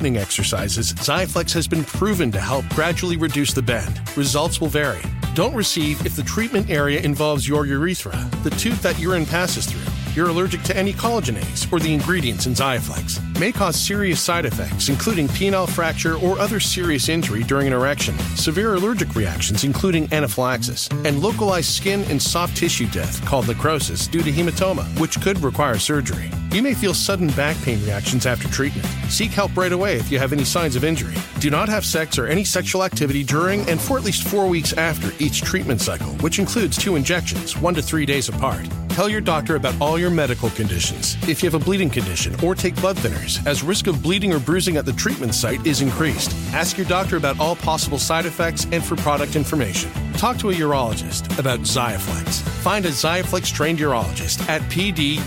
straightening 0.00 0.16
exercises, 0.16 0.94
Xiaflex 0.94 1.52
has 1.52 1.68
been 1.68 1.84
proven 1.84 2.32
to 2.32 2.40
help 2.40 2.66
gradually 2.70 3.18
reduce 3.18 3.52
the 3.52 3.60
bend. 3.60 4.00
Results 4.16 4.58
will 4.58 4.68
vary. 4.68 5.02
Don't 5.34 5.54
receive 5.54 6.06
if 6.06 6.16
the 6.16 6.22
treatment 6.22 6.70
area 6.70 7.02
involves 7.02 7.46
your 7.46 7.66
urethra, 7.66 8.16
the 8.42 8.48
tooth 8.48 8.80
that 8.80 8.98
urine 8.98 9.26
passes 9.26 9.66
through. 9.66 9.92
You're 10.14 10.30
allergic 10.30 10.62
to 10.62 10.74
any 10.76 10.94
collagenase 10.94 11.70
or 11.70 11.80
the 11.80 11.92
ingredients 11.92 12.46
in 12.46 12.54
Xiaflex. 12.54 13.38
May 13.38 13.52
cause 13.52 13.76
serious 13.78 14.22
side 14.22 14.46
effects, 14.46 14.88
including 14.88 15.28
penile 15.28 15.68
fracture 15.68 16.16
or 16.16 16.38
other 16.38 16.60
serious 16.60 17.10
injury 17.10 17.44
during 17.44 17.66
an 17.66 17.74
erection, 17.74 18.18
severe 18.36 18.76
allergic 18.76 19.14
reactions, 19.14 19.64
including 19.64 20.08
anaphylaxis, 20.14 20.88
and 21.04 21.20
localized 21.20 21.72
skin 21.72 22.04
and 22.04 22.22
soft 22.22 22.56
tissue 22.56 22.88
death 22.88 23.22
called 23.26 23.48
necrosis 23.48 24.06
due 24.06 24.22
to 24.22 24.32
hematoma, 24.32 24.86
which 24.98 25.20
could 25.20 25.38
require 25.42 25.78
surgery. 25.78 26.30
You 26.52 26.62
may 26.62 26.74
feel 26.74 26.94
sudden 26.94 27.28
back 27.28 27.56
pain 27.62 27.80
reactions 27.84 28.26
after 28.26 28.48
treatment. 28.48 28.84
Seek 29.08 29.30
help 29.30 29.56
right 29.56 29.70
away 29.70 29.98
if 29.98 30.10
you 30.10 30.18
have 30.18 30.32
any 30.32 30.44
signs 30.44 30.74
of 30.74 30.82
injury. 30.82 31.14
Do 31.40 31.48
not 31.48 31.70
have 31.70 31.86
sex 31.86 32.18
or 32.18 32.26
any 32.26 32.44
sexual 32.44 32.84
activity 32.84 33.24
during 33.24 33.66
and 33.70 33.80
for 33.80 33.96
at 33.96 34.04
least 34.04 34.28
four 34.28 34.46
weeks 34.46 34.74
after 34.74 35.10
each 35.18 35.40
treatment 35.40 35.80
cycle, 35.80 36.12
which 36.16 36.38
includes 36.38 36.76
two 36.76 36.96
injections, 36.96 37.56
one 37.56 37.72
to 37.72 37.80
three 37.80 38.04
days 38.04 38.28
apart. 38.28 38.68
Tell 38.90 39.08
your 39.08 39.22
doctor 39.22 39.56
about 39.56 39.74
all 39.80 39.98
your 39.98 40.10
medical 40.10 40.50
conditions. 40.50 41.16
If 41.26 41.42
you 41.42 41.50
have 41.50 41.58
a 41.58 41.64
bleeding 41.64 41.88
condition 41.88 42.36
or 42.44 42.54
take 42.54 42.76
blood 42.76 42.98
thinners, 42.98 43.44
as 43.46 43.62
risk 43.62 43.86
of 43.86 44.02
bleeding 44.02 44.34
or 44.34 44.38
bruising 44.38 44.76
at 44.76 44.84
the 44.84 44.92
treatment 44.92 45.34
site 45.34 45.66
is 45.66 45.80
increased. 45.80 46.30
Ask 46.52 46.76
your 46.76 46.86
doctor 46.86 47.16
about 47.16 47.40
all 47.40 47.56
possible 47.56 47.98
side 47.98 48.26
effects 48.26 48.66
and 48.70 48.84
for 48.84 48.96
product 48.96 49.34
information. 49.34 49.90
Talk 50.18 50.36
to 50.40 50.50
a 50.50 50.54
urologist 50.54 51.38
about 51.38 51.60
Xiaflex. 51.60 52.42
Find 52.60 52.84
a 52.84 52.90
Xiaflex 52.90 53.50
trained 53.54 53.78
urologist 53.78 54.46
at 54.46 54.60
pduro.com 54.70 55.18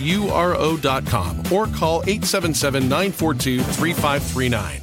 or 1.51 1.65
call 1.65 2.03
877 2.03 2.83
942 2.83 3.63
3539. 3.63 4.82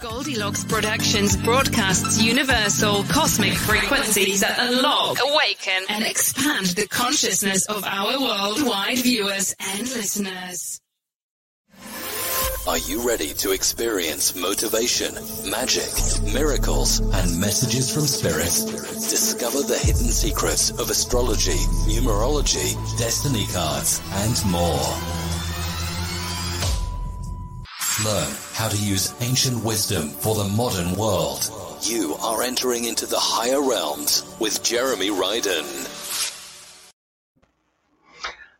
Goldilocks 0.00 0.64
Productions 0.64 1.36
broadcasts 1.36 2.22
universal 2.22 3.04
cosmic 3.04 3.52
frequencies 3.52 4.40
that 4.40 4.56
unlock, 4.58 5.18
awaken, 5.22 5.84
and 5.90 6.04
expand 6.04 6.68
the 6.68 6.88
consciousness 6.88 7.66
of 7.66 7.84
our 7.84 8.18
worldwide 8.18 8.96
viewers 8.96 9.54
and 9.60 9.80
listeners. 9.80 10.80
Are 12.66 12.78
you 12.78 13.06
ready 13.06 13.34
to 13.34 13.52
experience 13.52 14.34
motivation, 14.34 15.14
magic, 15.50 15.92
miracles, 16.32 17.00
and 17.00 17.38
messages 17.38 17.92
from 17.92 18.04
spirit? 18.04 18.52
Discover 19.10 19.64
the 19.64 19.78
hidden 19.78 20.08
secrets 20.08 20.70
of 20.70 20.88
astrology, 20.88 21.58
numerology, 21.86 22.72
destiny 22.98 23.46
cards, 23.52 24.00
and 24.12 24.50
more. 24.50 25.19
Learn 28.04 28.34
how 28.54 28.68
to 28.68 28.76
use 28.78 29.12
ancient 29.20 29.62
wisdom 29.62 30.08
for 30.08 30.34
the 30.34 30.44
modern 30.44 30.96
world. 30.96 31.50
You 31.82 32.14
are 32.22 32.42
entering 32.42 32.84
into 32.84 33.04
the 33.04 33.18
higher 33.18 33.60
realms 33.60 34.24
with 34.40 34.62
Jeremy 34.62 35.10
Ryden. 35.10 35.66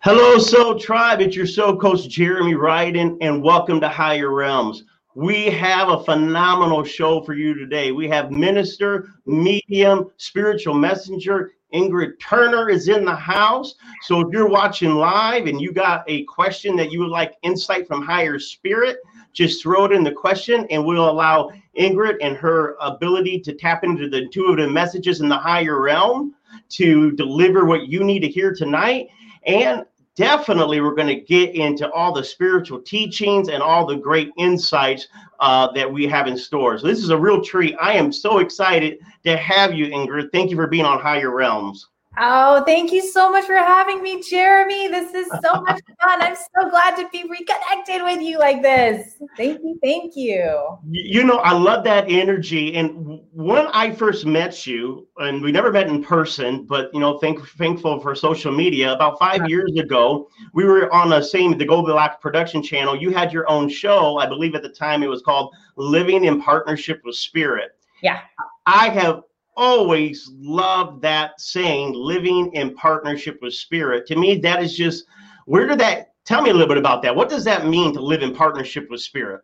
Hello, 0.00 0.36
Soul 0.36 0.78
Tribe. 0.78 1.22
It's 1.22 1.34
your 1.34 1.46
Soul 1.46 1.78
Coach 1.78 2.06
Jeremy 2.06 2.52
Ryden, 2.52 3.16
and 3.22 3.42
welcome 3.42 3.80
to 3.80 3.88
Higher 3.88 4.30
Realms. 4.30 4.84
We 5.14 5.46
have 5.46 5.88
a 5.88 6.04
phenomenal 6.04 6.84
show 6.84 7.22
for 7.22 7.32
you 7.32 7.54
today. 7.54 7.92
We 7.92 8.08
have 8.08 8.30
minister, 8.30 9.08
medium, 9.24 10.10
spiritual 10.18 10.74
messenger, 10.74 11.52
Ingrid 11.72 12.18
Turner 12.18 12.68
is 12.68 12.88
in 12.88 13.04
the 13.04 13.14
house. 13.14 13.74
So 14.02 14.20
if 14.20 14.32
you're 14.32 14.48
watching 14.48 14.94
live 14.94 15.46
and 15.46 15.60
you 15.60 15.72
got 15.72 16.04
a 16.08 16.24
question 16.24 16.76
that 16.76 16.90
you 16.90 17.00
would 17.00 17.10
like 17.10 17.36
insight 17.42 17.86
from 17.86 18.02
higher 18.02 18.38
spirit, 18.38 18.98
just 19.32 19.62
throw 19.62 19.84
it 19.84 19.92
in 19.92 20.04
the 20.04 20.12
question 20.12 20.66
and 20.70 20.84
we'll 20.84 21.08
allow 21.08 21.50
Ingrid 21.78 22.16
and 22.20 22.36
her 22.36 22.76
ability 22.80 23.40
to 23.40 23.54
tap 23.54 23.84
into 23.84 24.08
the 24.08 24.22
intuitive 24.22 24.70
messages 24.70 25.20
in 25.20 25.28
the 25.28 25.36
higher 25.36 25.80
realm 25.80 26.34
to 26.70 27.12
deliver 27.12 27.64
what 27.64 27.86
you 27.86 28.02
need 28.02 28.20
to 28.20 28.28
hear 28.28 28.54
tonight. 28.54 29.08
And 29.46 29.84
definitely, 30.16 30.80
we're 30.80 30.94
going 30.94 31.08
to 31.08 31.20
get 31.20 31.54
into 31.54 31.90
all 31.92 32.12
the 32.12 32.24
spiritual 32.24 32.80
teachings 32.80 33.48
and 33.48 33.62
all 33.62 33.86
the 33.86 33.96
great 33.96 34.30
insights 34.36 35.08
uh, 35.38 35.70
that 35.72 35.90
we 35.90 36.06
have 36.06 36.26
in 36.26 36.36
store. 36.36 36.78
So, 36.78 36.86
this 36.86 36.98
is 36.98 37.10
a 37.10 37.18
real 37.18 37.42
treat. 37.42 37.76
I 37.80 37.94
am 37.94 38.12
so 38.12 38.38
excited 38.38 38.98
to 39.24 39.36
have 39.36 39.74
you, 39.74 39.86
Ingrid. 39.86 40.32
Thank 40.32 40.50
you 40.50 40.56
for 40.56 40.66
being 40.66 40.84
on 40.84 40.98
Higher 40.98 41.30
Realms. 41.30 41.89
Oh, 42.18 42.64
thank 42.66 42.90
you 42.90 43.02
so 43.02 43.30
much 43.30 43.44
for 43.44 43.54
having 43.54 44.02
me, 44.02 44.20
Jeremy. 44.20 44.88
This 44.88 45.14
is 45.14 45.28
so 45.28 45.60
much 45.62 45.80
fun. 46.02 46.20
I'm 46.20 46.34
so 46.34 46.68
glad 46.68 46.96
to 46.96 47.08
be 47.10 47.22
reconnected 47.22 48.02
with 48.02 48.20
you 48.20 48.38
like 48.38 48.62
this. 48.62 49.14
Thank 49.36 49.60
you. 49.62 49.78
Thank 49.80 50.16
you. 50.16 50.76
You 50.90 51.22
know, 51.22 51.38
I 51.38 51.52
love 51.52 51.84
that 51.84 52.10
energy. 52.10 52.74
And 52.74 53.20
when 53.32 53.68
I 53.68 53.92
first 53.92 54.26
met 54.26 54.66
you, 54.66 55.06
and 55.18 55.40
we 55.40 55.52
never 55.52 55.70
met 55.70 55.86
in 55.86 56.02
person, 56.02 56.64
but, 56.64 56.92
you 56.92 56.98
know, 56.98 57.18
thank, 57.18 57.46
thankful 57.50 58.00
for 58.00 58.14
social 58.16 58.50
media, 58.50 58.92
about 58.92 59.18
five 59.18 59.40
uh-huh. 59.40 59.48
years 59.48 59.78
ago, 59.78 60.28
we 60.52 60.64
were 60.64 60.92
on 60.92 61.10
the 61.10 61.22
same, 61.22 61.56
the 61.56 61.64
Goldilocks 61.64 62.16
production 62.20 62.60
channel. 62.60 62.96
You 62.96 63.12
had 63.12 63.32
your 63.32 63.48
own 63.48 63.68
show. 63.68 64.18
I 64.18 64.26
believe 64.26 64.56
at 64.56 64.62
the 64.62 64.68
time 64.68 65.04
it 65.04 65.08
was 65.08 65.22
called 65.22 65.54
Living 65.76 66.24
in 66.24 66.42
Partnership 66.42 67.02
with 67.04 67.14
Spirit. 67.14 67.76
Yeah. 68.02 68.20
I 68.66 68.88
have 68.88 69.22
always 69.60 70.28
loved 70.34 71.02
that 71.02 71.38
saying, 71.38 71.92
living 71.92 72.52
in 72.54 72.74
partnership 72.74 73.38
with 73.42 73.54
spirit. 73.54 74.06
To 74.06 74.16
me, 74.16 74.38
that 74.38 74.62
is 74.62 74.74
just 74.74 75.04
where 75.44 75.66
did 75.66 75.78
that 75.80 76.14
tell 76.24 76.40
me 76.40 76.50
a 76.50 76.52
little 76.52 76.66
bit 76.66 76.78
about 76.78 77.02
that? 77.02 77.14
What 77.14 77.28
does 77.28 77.44
that 77.44 77.66
mean 77.66 77.92
to 77.92 78.00
live 78.00 78.22
in 78.22 78.34
partnership 78.34 78.88
with 78.90 79.02
spirit? 79.02 79.42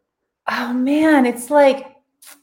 Oh 0.51 0.73
man, 0.73 1.27
it's 1.27 1.51
like 1.51 1.93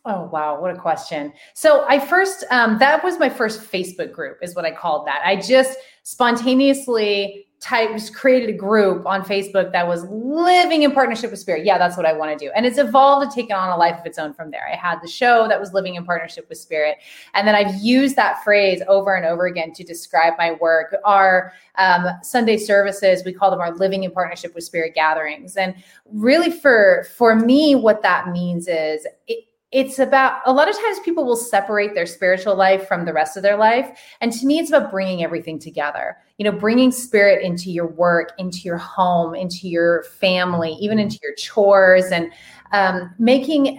Oh 0.06 0.30
wow, 0.32 0.62
what 0.62 0.74
a 0.74 0.78
question. 0.78 1.34
So 1.56 1.86
I 1.90 2.00
first 2.00 2.46
um 2.52 2.78
that 2.78 3.04
was 3.04 3.20
my 3.20 3.30
first 3.30 3.70
Facebook 3.70 4.14
group 4.14 4.38
is 4.42 4.56
what 4.56 4.66
I 4.66 4.72
called 4.72 5.08
that. 5.08 5.22
I 5.26 5.36
just 5.36 5.80
spontaneously 6.04 7.48
typed 7.64 8.14
created 8.14 8.50
a 8.50 8.58
group 8.58 9.06
on 9.06 9.22
Facebook 9.22 9.72
that 9.72 9.88
was 9.88 10.04
living 10.10 10.84
in 10.84 10.92
partnership 10.92 11.32
with 11.32 11.40
spirit. 11.40 11.64
Yeah, 11.64 11.78
that's 11.78 11.96
what 11.96 12.06
I 12.06 12.12
want 12.12 12.38
to 12.38 12.46
do. 12.46 12.52
And 12.54 12.66
it's 12.66 12.78
evolved 12.78 13.24
and 13.24 13.34
taken 13.34 13.56
on 13.56 13.70
a 13.70 13.78
life 13.78 13.98
of 13.98 14.06
its 14.06 14.20
own 14.20 14.34
from 14.34 14.52
there. 14.52 14.68
I 14.70 14.76
had 14.76 15.00
the 15.02 15.08
show 15.08 15.48
that 15.48 15.62
was 15.62 15.72
living 15.74 15.96
in 15.96 16.04
partnership 16.04 16.50
with 16.50 16.58
spirit. 16.58 16.98
And 17.34 17.48
then 17.48 17.56
I've 17.56 17.74
used 17.82 18.18
that 18.18 18.44
phrase 18.44 18.82
over 18.90 19.16
and 19.16 19.26
over 19.26 19.46
again 19.46 19.72
to 19.74 19.84
describe 19.84 20.34
my 20.38 20.52
work. 20.60 20.94
Our 21.06 21.54
um, 21.76 22.06
Sunday 22.22 22.58
services, 22.58 23.24
we 23.24 23.32
call 23.32 23.50
them 23.50 23.62
our 23.62 23.74
living 23.74 24.04
in 24.04 24.12
partnership 24.12 24.54
with 24.54 24.66
spirit 24.66 24.94
gatherings. 24.94 25.56
And 25.56 25.74
really 26.12 26.52
for 26.52 27.08
for 27.16 27.34
me, 27.34 27.76
what 27.76 28.02
that 28.02 28.28
means 28.28 28.68
is 28.68 29.08
it, 29.28 29.46
it's 29.74 30.00
about 30.00 30.42
a 30.46 30.54
lot 30.54 30.70
of 30.70 30.76
times 30.76 31.00
people 31.00 31.26
will 31.26 31.36
separate 31.36 31.96
their 31.96 32.06
spiritual 32.06 32.56
life 32.56 32.88
from 32.88 33.06
the 33.06 33.14
rest 33.14 33.36
of 33.36 33.44
their 33.44 33.58
life. 33.58 34.00
And 34.22 34.32
to 34.32 34.46
me 34.46 34.60
it's 34.60 34.70
about 34.70 34.92
bringing 34.92 35.24
everything 35.24 35.60
together 35.60 36.18
you 36.38 36.46
know 36.46 36.52
bringing 36.52 36.92
spirit 36.92 37.44
into 37.44 37.70
your 37.72 37.86
work 37.86 38.32
into 38.40 38.62
your 38.62 38.78
home 38.78 39.36
into 39.36 39.68
your 39.68 40.04
family 40.04 40.76
even 40.82 40.98
into 40.98 41.20
your 41.22 41.36
chores 41.36 42.06
and 42.06 42.32
um, 42.74 43.14
making 43.20 43.78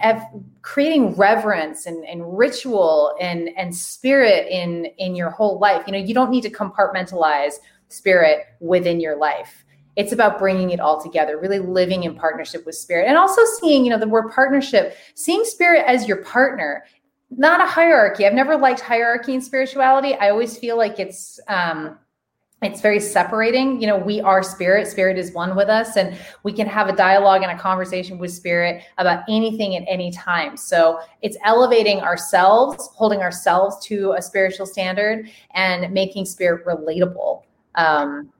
creating 0.61 1.15
reverence 1.15 1.85
and, 1.85 2.03
and 2.05 2.37
ritual 2.37 3.13
and 3.19 3.49
and 3.57 3.75
spirit 3.75 4.47
in 4.49 4.85
in 4.97 5.15
your 5.15 5.29
whole 5.29 5.59
life. 5.59 5.83
You 5.85 5.93
know 5.93 5.99
you 5.99 6.13
don't 6.13 6.31
need 6.31 6.41
to 6.41 6.49
compartmentalize 6.49 7.55
spirit 7.89 8.45
within 8.61 8.99
your 8.99 9.17
life 9.17 9.64
it's 9.95 10.11
about 10.11 10.37
bringing 10.37 10.71
it 10.71 10.79
all 10.79 11.01
together 11.01 11.39
really 11.39 11.59
living 11.59 12.03
in 12.03 12.15
partnership 12.15 12.65
with 12.65 12.75
spirit 12.75 13.07
and 13.07 13.17
also 13.17 13.41
seeing 13.59 13.83
you 13.85 13.91
know 13.91 13.99
the 13.99 14.07
word 14.07 14.31
partnership 14.31 14.95
seeing 15.13 15.43
spirit 15.43 15.83
as 15.87 16.07
your 16.07 16.17
partner 16.17 16.83
not 17.31 17.61
a 17.61 17.65
hierarchy. 17.65 18.25
I've 18.25 18.33
never 18.33 18.55
liked 18.55 18.79
hierarchy 18.79 19.33
in 19.33 19.41
spirituality. 19.41 20.13
I 20.15 20.29
always 20.29 20.57
feel 20.57 20.77
like 20.77 20.99
it's 20.99 21.39
um 21.47 21.97
it's 22.61 22.81
very 22.81 22.99
separating. 22.99 23.81
You 23.81 23.87
know 23.87 23.97
we 23.97 24.21
are 24.21 24.41
spirit 24.41 24.87
spirit 24.87 25.17
is 25.17 25.33
one 25.33 25.55
with 25.55 25.67
us 25.67 25.97
and 25.97 26.17
we 26.43 26.53
can 26.53 26.67
have 26.67 26.87
a 26.87 26.95
dialogue 26.95 27.43
and 27.43 27.51
a 27.51 27.57
conversation 27.57 28.17
with 28.17 28.31
spirit 28.31 28.83
about 28.97 29.23
anything 29.27 29.75
at 29.75 29.83
any 29.87 30.11
time. 30.11 30.55
So 30.55 30.99
it's 31.21 31.37
elevating 31.43 31.99
ourselves 31.99 32.89
holding 32.93 33.19
ourselves 33.19 33.85
to 33.87 34.13
a 34.13 34.21
spiritual 34.21 34.65
standard 34.65 35.29
and 35.53 35.91
making 35.93 36.25
spirit 36.25 36.65
relatable 36.65 37.43
um, 37.75 38.31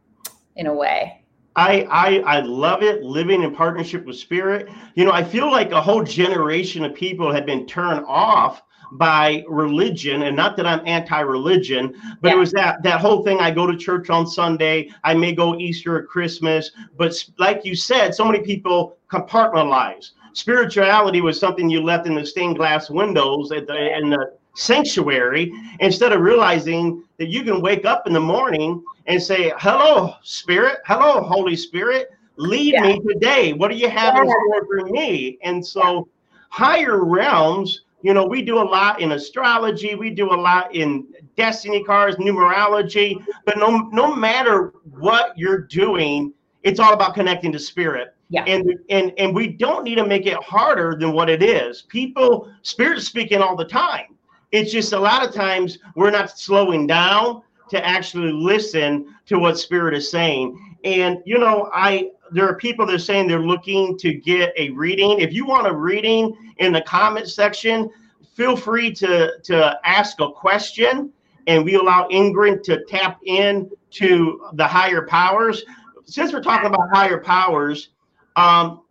in 0.56 0.68
a 0.68 0.74
way 0.74 1.25
I, 1.56 1.88
I 1.90 2.20
I 2.20 2.40
love 2.42 2.84
it 2.84 3.04
living 3.04 3.44
in 3.44 3.56
partnership 3.56 4.06
with 4.06 4.18
spirit. 4.18 4.70
You 4.96 5.06
know, 5.06 5.12
I 5.12 5.24
feel 5.24 5.50
like 5.50 5.72
a 5.72 5.82
whole 5.82 6.04
generation 6.04 6.84
of 6.84 6.94
people 6.94 7.32
have 7.32 7.46
been 7.46 7.66
turned 7.66 8.06
off 8.08 8.62
by 8.92 9.44
religion 9.48 10.24
and 10.24 10.36
not 10.36 10.56
that 10.58 10.66
I'm 10.66 10.82
anti-religion 10.86 11.96
but 12.22 12.30
yeah. 12.30 12.36
it 12.36 12.38
was 12.38 12.52
that 12.52 12.84
that 12.84 13.00
whole 13.00 13.24
thing 13.24 13.40
I 13.40 13.52
go 13.52 13.66
to 13.66 13.76
church 13.76 14.10
on 14.10 14.28
Sunday 14.28 14.90
I 15.04 15.14
may 15.14 15.34
go 15.34 15.58
Easter 15.58 15.96
or 15.98 16.04
Christmas 16.04 16.72
but 16.98 17.12
like 17.38 17.66
you 17.66 17.76
said 17.76 18.14
so 18.14 18.24
many 18.24 18.44
people 18.44 18.98
compartmentalize 19.10 20.12
spirituality 20.34 21.22
was 21.22 21.40
something 21.40 21.70
you 21.70 21.82
left 21.82 22.08
in 22.08 22.16
the 22.16 22.26
stained 22.26 22.58
glass 22.58 22.90
windows 22.90 23.52
at 23.52 23.68
the 23.68 23.98
in 23.98 24.10
the 24.10 24.34
sanctuary 24.56 25.54
instead 25.80 26.12
of 26.12 26.22
realizing 26.22 27.04
that 27.18 27.28
you 27.28 27.44
can 27.44 27.62
wake 27.62 27.86
up 27.86 28.08
in 28.08 28.14
the 28.14 28.20
morning 28.20 28.84
and 29.08 29.22
say, 29.22 29.54
Hello, 29.58 30.14
Spirit. 30.24 30.80
Hello, 30.86 31.22
Holy 31.22 31.56
Spirit. 31.56 32.12
Lead 32.38 32.74
yeah. 32.74 32.82
me 32.82 33.00
today. 33.00 33.54
What 33.54 33.72
do 33.72 33.78
you 33.78 33.90
have 33.90 34.16
yeah. 34.16 34.24
in 34.24 34.30
store 34.30 34.66
for 34.66 34.86
me? 34.90 35.38
And 35.44 35.66
so, 35.66 36.10
higher 36.50 37.06
realms, 37.06 37.82
you 38.02 38.14
know, 38.14 38.26
we 38.26 38.42
do 38.42 38.60
a 38.60 38.64
lot 38.64 39.02
in 39.02 39.14
astrology, 39.14 39.96
we 39.96 40.10
do 40.10 40.34
a 40.34 40.36
lot 40.36 40.76
in 40.76 41.08
destiny 41.38 41.84
cards, 41.84 42.18
numerology, 42.18 43.24
but 43.46 43.58
no, 43.58 43.90
no 43.92 44.14
matter 44.14 44.74
what 44.92 45.38
you're 45.38 45.62
doing, 45.62 46.34
it's 46.64 46.80
all 46.80 46.94
about 46.94 47.14
connecting 47.14 47.52
to 47.52 47.60
spirit. 47.60 48.16
Yeah. 48.30 48.44
And 48.46 48.80
and 48.90 49.14
and 49.18 49.36
we 49.36 49.48
don't 49.48 49.84
need 49.84 49.96
to 49.96 50.06
make 50.06 50.26
it 50.26 50.42
harder 50.44 50.98
than 51.00 51.14
what 51.14 51.30
it 51.30 51.44
is. 51.44 51.84
People, 51.84 52.52
spirit 52.64 53.02
speaking 53.02 53.42
all 53.42 53.56
the 53.56 53.66
time. 53.66 54.15
It's 54.56 54.72
just 54.72 54.94
a 54.94 55.00
lot 55.00 55.28
of 55.28 55.34
times 55.34 55.80
we're 55.96 56.12
not 56.12 56.40
slowing 56.40 56.88
down 56.88 57.42
to 57.70 57.86
actually 57.86 58.32
listen 58.32 59.14
to 59.26 59.38
what 59.38 59.60
spirit 59.60 59.94
is 59.94 60.10
saying. 60.10 60.78
And 60.86 61.22
you 61.26 61.38
know, 61.38 61.70
I 61.74 62.12
there 62.32 62.48
are 62.48 62.56
people 62.56 62.86
that 62.86 62.96
are 62.96 63.00
saying 63.00 63.28
they're 63.28 63.40
looking 63.40 63.98
to 63.98 64.14
get 64.14 64.54
a 64.56 64.70
reading. 64.70 65.20
If 65.20 65.34
you 65.34 65.46
want 65.46 65.68
a 65.68 65.74
reading 65.74 66.54
in 66.60 66.72
the 66.72 66.82
comment 66.82 67.28
section, 67.28 67.90
feel 68.34 68.56
free 68.56 68.94
to 68.94 69.34
to 69.44 69.80
ask 69.84 70.22
a 70.22 70.32
question 70.32 71.12
and 71.48 71.66
we 71.66 71.76
allow 71.76 72.08
Ingrid 72.08 72.64
to 72.64 72.86
tap 72.86 73.20
in 73.26 73.70
to 73.92 74.50
the 74.54 74.66
higher 74.66 75.06
powers. 75.06 75.64
Since 76.06 76.32
we're 76.32 76.42
talking 76.42 76.68
about 76.68 76.88
higher 76.94 77.20
powers, 77.20 77.90
um, 78.38 78.84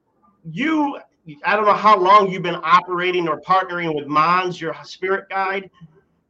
you 0.51 0.99
I 1.45 1.57
don't 1.57 1.65
know 1.65 1.75
how 1.75 1.99
long 1.99 2.31
you've 2.31 2.43
been 2.43 2.61
operating 2.63 3.29
or 3.29 3.41
partnering 3.41 3.95
with 3.95 4.07
Mons, 4.07 4.61
your 4.61 4.77
spirit 4.85 5.29
guide. 5.29 5.71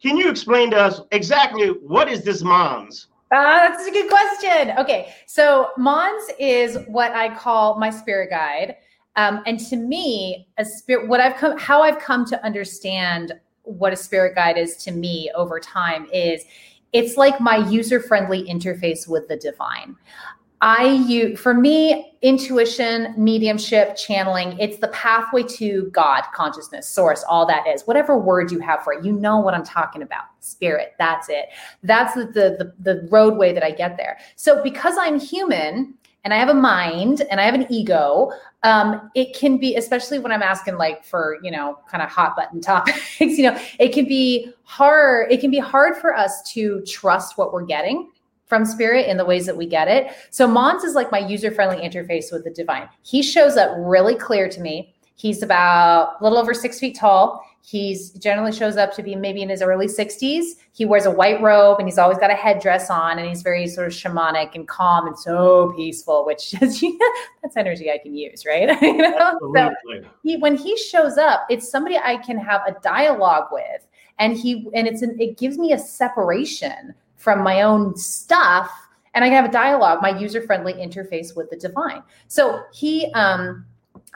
Can 0.00 0.16
you 0.16 0.30
explain 0.30 0.70
to 0.70 0.76
us 0.76 1.00
exactly 1.10 1.68
what 1.68 2.08
is 2.08 2.22
this 2.22 2.42
Mons? 2.42 3.08
Uh, 3.32 3.68
that's 3.68 3.86
a 3.86 3.90
good 3.90 4.08
question. 4.08 4.76
Okay, 4.78 5.14
so 5.26 5.70
Mons 5.76 6.24
is 6.38 6.78
what 6.86 7.12
I 7.12 7.34
call 7.34 7.78
my 7.78 7.90
spirit 7.90 8.30
guide, 8.30 8.76
um, 9.16 9.42
and 9.46 9.58
to 9.68 9.76
me, 9.76 10.46
a 10.58 10.64
spirit. 10.64 11.08
What 11.08 11.20
I've 11.20 11.36
come, 11.36 11.58
how 11.58 11.82
I've 11.82 11.98
come 11.98 12.24
to 12.26 12.44
understand 12.44 13.32
what 13.62 13.92
a 13.92 13.96
spirit 13.96 14.34
guide 14.34 14.58
is 14.58 14.76
to 14.76 14.92
me 14.92 15.30
over 15.34 15.58
time 15.58 16.06
is 16.12 16.44
it's 16.92 17.16
like 17.16 17.40
my 17.40 17.56
user 17.56 17.98
friendly 17.98 18.44
interface 18.44 19.08
with 19.08 19.26
the 19.26 19.36
divine. 19.36 19.96
I 20.64 20.84
use 21.06 21.38
for 21.38 21.52
me 21.52 22.16
intuition, 22.22 23.14
mediumship, 23.18 23.96
channeling, 23.96 24.58
it's 24.58 24.78
the 24.78 24.88
pathway 24.88 25.42
to 25.42 25.90
God, 25.92 26.22
consciousness, 26.32 26.88
source, 26.88 27.22
all 27.28 27.44
that 27.44 27.66
is. 27.66 27.82
Whatever 27.82 28.16
word 28.16 28.50
you 28.50 28.60
have 28.60 28.82
for 28.82 28.94
it, 28.94 29.04
you 29.04 29.12
know 29.12 29.38
what 29.38 29.52
I'm 29.52 29.62
talking 29.62 30.00
about. 30.00 30.24
Spirit, 30.40 30.94
that's 30.98 31.28
it. 31.28 31.50
That's 31.82 32.14
the 32.14 32.24
the 32.24 32.72
the, 32.80 32.94
the 32.94 33.08
roadway 33.10 33.52
that 33.52 33.62
I 33.62 33.72
get 33.72 33.98
there. 33.98 34.18
So 34.36 34.62
because 34.62 34.94
I'm 34.98 35.20
human, 35.20 35.92
and 36.24 36.32
I 36.32 36.38
have 36.38 36.48
a 36.48 36.54
mind 36.54 37.20
and 37.30 37.38
I 37.38 37.44
have 37.44 37.52
an 37.52 37.66
ego, 37.68 38.32
um, 38.62 39.10
it 39.14 39.36
can 39.36 39.58
be, 39.58 39.76
especially 39.76 40.18
when 40.18 40.32
I'm 40.32 40.42
asking 40.42 40.78
like 40.78 41.04
for, 41.04 41.38
you 41.42 41.50
know, 41.50 41.78
kind 41.90 42.02
of 42.02 42.08
hot 42.08 42.34
button 42.34 42.60
topics, 42.62 43.20
you 43.20 43.42
know, 43.42 43.60
it 43.78 43.92
can 43.92 44.06
be 44.06 44.50
hard. 44.62 45.30
It 45.30 45.42
can 45.42 45.50
be 45.50 45.58
hard 45.58 45.98
for 45.98 46.16
us 46.16 46.42
to 46.54 46.80
trust 46.86 47.36
what 47.36 47.52
we're 47.52 47.66
getting 47.66 48.10
from 48.54 48.64
spirit 48.64 49.08
in 49.08 49.16
the 49.16 49.24
ways 49.24 49.46
that 49.46 49.56
we 49.56 49.66
get 49.66 49.88
it. 49.88 50.12
So 50.30 50.46
Mons 50.46 50.84
is 50.84 50.94
like 50.94 51.10
my 51.10 51.18
user-friendly 51.18 51.78
interface 51.78 52.30
with 52.30 52.44
the 52.44 52.50
divine. 52.50 52.88
He 53.02 53.20
shows 53.20 53.56
up 53.56 53.72
really 53.76 54.14
clear 54.14 54.48
to 54.48 54.60
me. 54.60 54.94
He's 55.16 55.42
about 55.42 56.20
a 56.20 56.22
little 56.22 56.38
over 56.38 56.54
six 56.54 56.78
feet 56.78 56.96
tall. 56.96 57.44
He's 57.62 58.10
generally 58.10 58.52
shows 58.52 58.76
up 58.76 58.94
to 58.94 59.02
be 59.02 59.16
maybe 59.16 59.42
in 59.42 59.48
his 59.48 59.60
early 59.60 59.88
60s. 59.88 60.44
He 60.72 60.84
wears 60.84 61.04
a 61.04 61.10
white 61.10 61.42
robe 61.42 61.80
and 61.80 61.88
he's 61.88 61.98
always 61.98 62.18
got 62.18 62.30
a 62.30 62.34
headdress 62.34 62.90
on 62.90 63.18
and 63.18 63.26
he's 63.26 63.42
very 63.42 63.66
sort 63.66 63.88
of 63.88 63.92
shamanic 63.92 64.54
and 64.54 64.68
calm 64.68 65.08
and 65.08 65.18
so 65.18 65.72
peaceful, 65.74 66.24
which 66.24 66.54
is 66.62 66.84
that's 67.42 67.56
energy 67.56 67.90
I 67.90 67.98
can 67.98 68.14
use, 68.14 68.46
right? 68.46 68.70
you 68.82 68.98
know? 68.98 69.36
So 69.52 69.70
he, 70.22 70.36
when 70.36 70.56
he 70.56 70.76
shows 70.76 71.18
up, 71.18 71.44
it's 71.50 71.68
somebody 71.68 71.98
I 71.98 72.18
can 72.18 72.38
have 72.38 72.60
a 72.68 72.76
dialogue 72.82 73.48
with 73.50 73.84
and 74.20 74.36
he 74.36 74.68
and 74.74 74.86
it's 74.86 75.02
an, 75.02 75.16
it 75.18 75.38
gives 75.38 75.58
me 75.58 75.72
a 75.72 75.78
separation 75.78 76.94
from 77.24 77.42
my 77.42 77.62
own 77.62 77.96
stuff 77.96 78.70
and 79.14 79.24
I 79.24 79.28
can 79.28 79.36
have 79.36 79.46
a 79.46 79.52
dialogue, 79.52 80.02
my 80.02 80.16
user 80.16 80.42
friendly 80.42 80.74
interface 80.74 81.34
with 81.34 81.48
the 81.48 81.56
divine. 81.56 82.02
So 82.28 82.60
he, 82.72 83.10
um, 83.14 83.64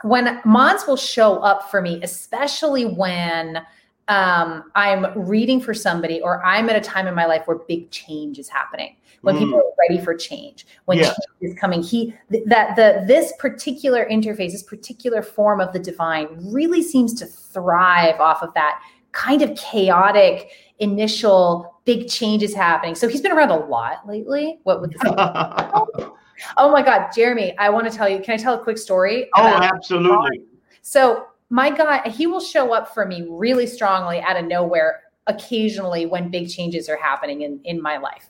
when 0.03 0.39
Mons 0.45 0.85
will 0.85 0.97
show 0.97 1.37
up 1.37 1.71
for 1.71 1.81
me, 1.81 1.99
especially 2.03 2.85
when 2.85 3.65
um, 4.09 4.71
I'm 4.75 5.07
reading 5.27 5.59
for 5.59 5.73
somebody 5.73 6.21
or 6.21 6.45
I'm 6.45 6.69
at 6.69 6.75
a 6.75 6.81
time 6.81 7.07
in 7.07 7.15
my 7.15 7.25
life 7.25 7.43
where 7.47 7.57
big 7.57 7.89
change 7.89 8.37
is 8.37 8.47
happening 8.47 8.95
when 9.21 9.35
mm. 9.35 9.39
people 9.39 9.57
are 9.57 9.87
ready 9.89 10.03
for 10.03 10.15
change, 10.15 10.67
when 10.85 10.99
yeah. 10.99 11.05
change 11.05 11.53
is 11.53 11.59
coming. 11.59 11.81
He 11.81 12.13
th- 12.31 12.43
that 12.45 12.75
the 12.75 13.03
this 13.05 13.33
particular 13.39 14.07
interface, 14.09 14.51
this 14.51 14.63
particular 14.63 15.21
form 15.21 15.59
of 15.59 15.73
the 15.73 15.79
divine, 15.79 16.27
really 16.51 16.81
seems 16.81 17.13
to 17.15 17.25
thrive 17.25 18.19
off 18.19 18.41
of 18.41 18.53
that 18.53 18.81
kind 19.11 19.41
of 19.41 19.55
chaotic 19.57 20.51
initial 20.79 21.78
big 21.89 22.07
changes 22.07 22.53
happening. 22.53 22.93
So 22.93 23.07
he's 23.07 23.19
been 23.19 23.31
around 23.31 23.49
a 23.49 23.65
lot 23.65 24.07
lately. 24.07 24.59
What 24.61 24.79
would 24.79 24.91
this? 24.91 25.01
oh 25.07 26.71
my 26.71 26.83
God, 26.83 27.09
Jeremy, 27.15 27.57
I 27.57 27.69
want 27.69 27.91
to 27.91 27.97
tell 27.97 28.07
you. 28.07 28.19
Can 28.19 28.35
I 28.35 28.37
tell 28.37 28.53
a 28.53 28.63
quick 28.63 28.77
story? 28.77 29.27
Oh, 29.35 29.47
absolutely. 29.47 30.43
So 30.83 31.25
my 31.49 31.71
guy, 31.71 32.07
he 32.07 32.27
will 32.27 32.41
show 32.41 32.75
up 32.75 32.93
for 32.93 33.07
me 33.07 33.25
really 33.27 33.65
strongly 33.65 34.21
out 34.21 34.37
of 34.37 34.45
nowhere 34.45 35.01
occasionally 35.25 36.05
when 36.05 36.29
big 36.29 36.47
changes 36.47 36.89
are 36.89 36.97
happening 36.97 37.41
in 37.41 37.59
in 37.63 37.81
my 37.81 37.97
life. 37.97 38.29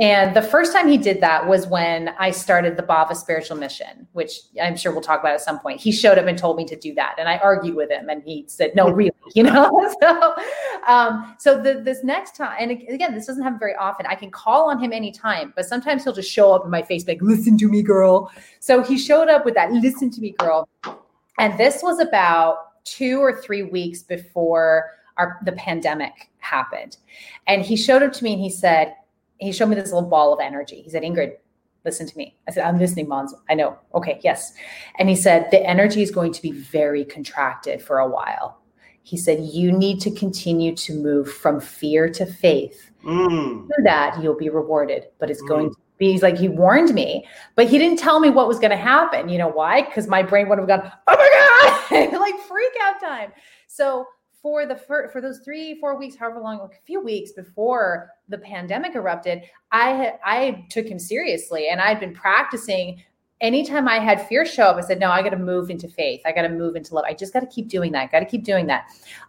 And 0.00 0.34
the 0.34 0.42
first 0.42 0.72
time 0.72 0.88
he 0.88 0.98
did 0.98 1.20
that 1.20 1.46
was 1.46 1.68
when 1.68 2.08
I 2.18 2.32
started 2.32 2.76
the 2.76 2.82
Bava 2.82 3.14
Spiritual 3.14 3.56
Mission, 3.56 4.08
which 4.12 4.40
I'm 4.60 4.76
sure 4.76 4.90
we'll 4.90 5.02
talk 5.02 5.20
about 5.20 5.34
at 5.34 5.40
some 5.40 5.60
point. 5.60 5.80
He 5.80 5.92
showed 5.92 6.18
up 6.18 6.26
and 6.26 6.36
told 6.36 6.56
me 6.56 6.64
to 6.64 6.74
do 6.74 6.94
that, 6.94 7.14
and 7.16 7.28
I 7.28 7.38
argued 7.38 7.76
with 7.76 7.92
him, 7.92 8.08
and 8.08 8.20
he 8.24 8.44
said, 8.48 8.74
"No, 8.74 8.90
really," 8.90 9.12
you 9.34 9.44
know. 9.44 9.94
so, 10.02 10.34
um, 10.88 11.36
so 11.38 11.62
the, 11.62 11.80
this 11.80 12.02
next 12.02 12.34
time, 12.34 12.56
and 12.58 12.72
again, 12.72 13.14
this 13.14 13.26
doesn't 13.26 13.44
happen 13.44 13.58
very 13.58 13.76
often. 13.76 14.04
I 14.06 14.16
can 14.16 14.32
call 14.32 14.68
on 14.68 14.82
him 14.82 14.92
anytime, 14.92 15.52
but 15.54 15.64
sometimes 15.64 16.02
he'll 16.02 16.12
just 16.12 16.30
show 16.30 16.52
up 16.52 16.64
in 16.64 16.70
my 16.72 16.82
face 16.82 17.06
like, 17.06 17.22
"Listen 17.22 17.56
to 17.58 17.68
me, 17.68 17.80
girl." 17.80 18.32
So 18.58 18.82
he 18.82 18.98
showed 18.98 19.28
up 19.28 19.44
with 19.44 19.54
that 19.54 19.70
"Listen 19.70 20.10
to 20.10 20.20
me, 20.20 20.34
girl," 20.40 20.68
and 21.38 21.56
this 21.56 21.84
was 21.84 22.00
about 22.00 22.82
two 22.82 23.20
or 23.20 23.40
three 23.40 23.62
weeks 23.62 24.02
before 24.02 24.90
our 25.18 25.38
the 25.44 25.52
pandemic 25.52 26.30
happened, 26.38 26.96
and 27.46 27.62
he 27.62 27.76
showed 27.76 28.02
up 28.02 28.12
to 28.14 28.24
me 28.24 28.32
and 28.32 28.42
he 28.42 28.50
said 28.50 28.96
he 29.38 29.52
showed 29.52 29.68
me 29.68 29.74
this 29.74 29.92
little 29.92 30.08
ball 30.08 30.32
of 30.32 30.40
energy. 30.40 30.82
He 30.82 30.90
said, 30.90 31.02
Ingrid, 31.02 31.36
listen 31.84 32.06
to 32.06 32.16
me. 32.16 32.36
I 32.48 32.52
said, 32.52 32.64
I'm 32.64 32.78
listening, 32.78 33.08
Mons. 33.08 33.34
I 33.48 33.54
know. 33.54 33.78
Okay, 33.94 34.20
yes. 34.22 34.54
And 34.98 35.08
he 35.08 35.16
said, 35.16 35.48
the 35.50 35.62
energy 35.64 36.02
is 36.02 36.10
going 36.10 36.32
to 36.32 36.42
be 36.42 36.52
very 36.52 37.04
contracted 37.04 37.82
for 37.82 37.98
a 37.98 38.08
while. 38.08 38.60
He 39.02 39.18
said, 39.18 39.40
you 39.40 39.70
need 39.70 40.00
to 40.00 40.10
continue 40.10 40.74
to 40.76 40.94
move 40.94 41.30
from 41.30 41.60
fear 41.60 42.08
to 42.10 42.24
faith. 42.24 42.90
Mm. 43.04 43.66
Through 43.66 43.84
that, 43.84 44.22
you'll 44.22 44.36
be 44.36 44.48
rewarded, 44.48 45.08
but 45.18 45.30
it's 45.30 45.42
mm. 45.42 45.48
going 45.48 45.70
to 45.70 45.76
be, 45.98 46.12
he's 46.12 46.22
like, 46.22 46.38
he 46.38 46.48
warned 46.48 46.94
me, 46.94 47.26
but 47.54 47.68
he 47.68 47.76
didn't 47.76 47.98
tell 47.98 48.18
me 48.18 48.30
what 48.30 48.48
was 48.48 48.58
going 48.58 48.70
to 48.70 48.76
happen. 48.76 49.28
You 49.28 49.38
know 49.38 49.50
why? 49.50 49.82
Because 49.82 50.08
my 50.08 50.22
brain 50.22 50.48
would 50.48 50.58
have 50.58 50.66
gone, 50.66 50.90
oh 51.06 51.16
my 51.90 52.08
God, 52.08 52.12
like 52.18 52.38
freak 52.48 52.72
out 52.82 52.98
time. 52.98 53.32
So 53.66 54.06
for 54.44 54.66
the 54.66 54.76
for, 54.76 55.08
for 55.08 55.22
those 55.22 55.40
three 55.40 55.80
four 55.80 55.98
weeks 55.98 56.14
however 56.14 56.38
long 56.38 56.60
a 56.60 56.68
few 56.84 57.00
weeks 57.00 57.32
before 57.32 58.10
the 58.28 58.38
pandemic 58.38 58.94
erupted 58.94 59.42
i 59.72 60.14
i 60.24 60.64
took 60.70 60.86
him 60.86 60.98
seriously 60.98 61.68
and 61.68 61.80
i'd 61.80 62.00
been 62.00 62.14
practicing 62.14 63.02
anytime 63.44 63.88
I 63.88 63.98
had 63.98 64.26
fear 64.26 64.46
show 64.46 64.64
up, 64.64 64.76
I 64.76 64.80
said, 64.80 64.98
no, 64.98 65.10
I 65.10 65.22
got 65.22 65.30
to 65.30 65.36
move 65.38 65.68
into 65.68 65.86
faith. 65.86 66.22
I 66.24 66.32
got 66.32 66.42
to 66.42 66.48
move 66.48 66.76
into 66.76 66.94
love. 66.94 67.04
I 67.06 67.12
just 67.12 67.32
got 67.32 67.40
to 67.40 67.46
keep 67.46 67.68
doing 67.68 67.92
that. 67.92 68.10
Got 68.10 68.20
to 68.20 68.26
keep 68.26 68.42
doing 68.42 68.66
that. 68.68 68.86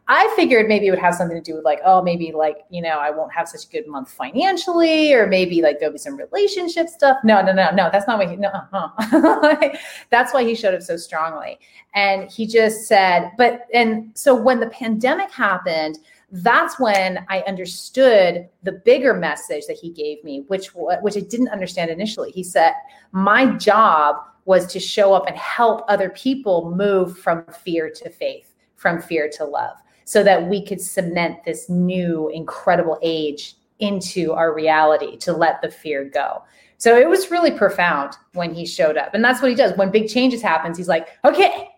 I 0.08 0.32
figured 0.38 0.68
maybe 0.68 0.88
it 0.88 0.92
would 0.92 1.00
have 1.00 1.16
something 1.16 1.36
to 1.36 1.44
do 1.44 1.56
with 1.56 1.66
like, 1.66 1.80
oh, 1.84 2.02
maybe 2.02 2.32
like, 2.32 2.60
you 2.70 2.82
know, 2.82 2.98
I 2.98 3.10
won't 3.10 3.34
have 3.34 3.50
such 3.50 3.66
a 3.66 3.70
good 3.70 3.88
month 3.88 4.12
financially, 4.12 5.14
or 5.14 5.28
maybe 5.28 5.62
like 5.62 5.80
there'll 5.80 5.92
be 5.92 6.00
some 6.00 6.16
relationship 6.16 6.88
stuff. 6.88 7.18
No, 7.24 7.42
no, 7.42 7.52
no, 7.52 7.72
no. 7.72 7.90
That's 7.92 8.08
not 8.08 8.18
what 8.18 8.30
he, 8.30 8.38
no, 8.38 8.50
uh-huh. 8.50 9.78
that's 10.12 10.34
why 10.34 10.44
he 10.44 10.56
showed 10.56 10.76
up 10.76 10.82
so 10.82 10.96
strongly. 10.96 11.60
And 11.94 12.32
he 12.32 12.48
just 12.48 12.88
said, 12.88 13.32
but, 13.38 13.66
and 13.74 14.12
so 14.14 14.34
when 14.34 14.60
the 14.60 14.70
pandemic 14.70 15.32
happened, 15.32 15.98
that's 16.32 16.80
when 16.80 17.26
I 17.30 17.42
understood 17.42 18.50
the 18.64 18.72
bigger 18.72 19.14
message 19.14 19.68
that 19.68 19.78
he 19.78 19.90
gave 19.92 20.24
me, 20.24 20.44
which 20.48 20.70
which 20.74 21.18
I 21.18 21.22
didn't 21.22 21.50
understand 21.50 21.92
initially. 21.92 22.32
He 22.32 22.44
said, 22.44 22.74
"My 23.12 23.46
job 23.58 24.18
was 24.46 24.68
to 24.68 24.80
show 24.80 25.14
up 25.14 25.28
and 25.28 25.38
help 25.38 25.84
other 25.88 26.10
people 26.10 26.72
move 26.76 27.18
from 27.18 27.46
fear 27.46 27.90
to 27.90 28.10
faith, 28.10 28.54
from 28.76 29.02
fear 29.02 29.30
to 29.38 29.46
love, 29.46 29.78
so 30.04 30.24
that 30.24 30.48
we 30.48 30.66
could 30.66 30.82
cement 30.82 31.44
this 31.46 31.70
new 31.70 32.30
incredible 32.30 33.00
age 33.02 33.56
into 33.80 34.34
our 34.34 34.54
reality 34.54 35.18
to 35.18 35.34
let 35.34 35.62
the 35.62 35.70
fear 35.70 36.04
go." 36.04 36.44
So 36.78 36.98
it 36.98 37.08
was 37.08 37.32
really 37.32 37.52
profound 37.52 38.14
when 38.34 38.54
he 38.54 38.66
showed 38.66 38.98
up. 38.98 39.14
And 39.14 39.24
that's 39.24 39.42
what 39.42 39.50
he 39.50 39.56
does. 39.56 39.78
When 39.78 39.92
big 39.92 40.10
changes 40.10 40.42
happens, 40.42 40.78
he's 40.78 40.90
like, 40.90 41.08
"Okay, 41.24 41.70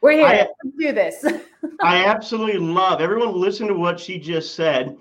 we're 0.00 0.12
here. 0.12 0.26
I, 0.26 0.48
do 0.78 0.92
this. 0.92 1.24
I 1.80 2.04
absolutely 2.04 2.58
love 2.58 3.00
everyone 3.00 3.38
listen 3.38 3.68
to 3.68 3.74
what 3.74 4.00
she 4.00 4.18
just 4.18 4.54
said. 4.54 4.96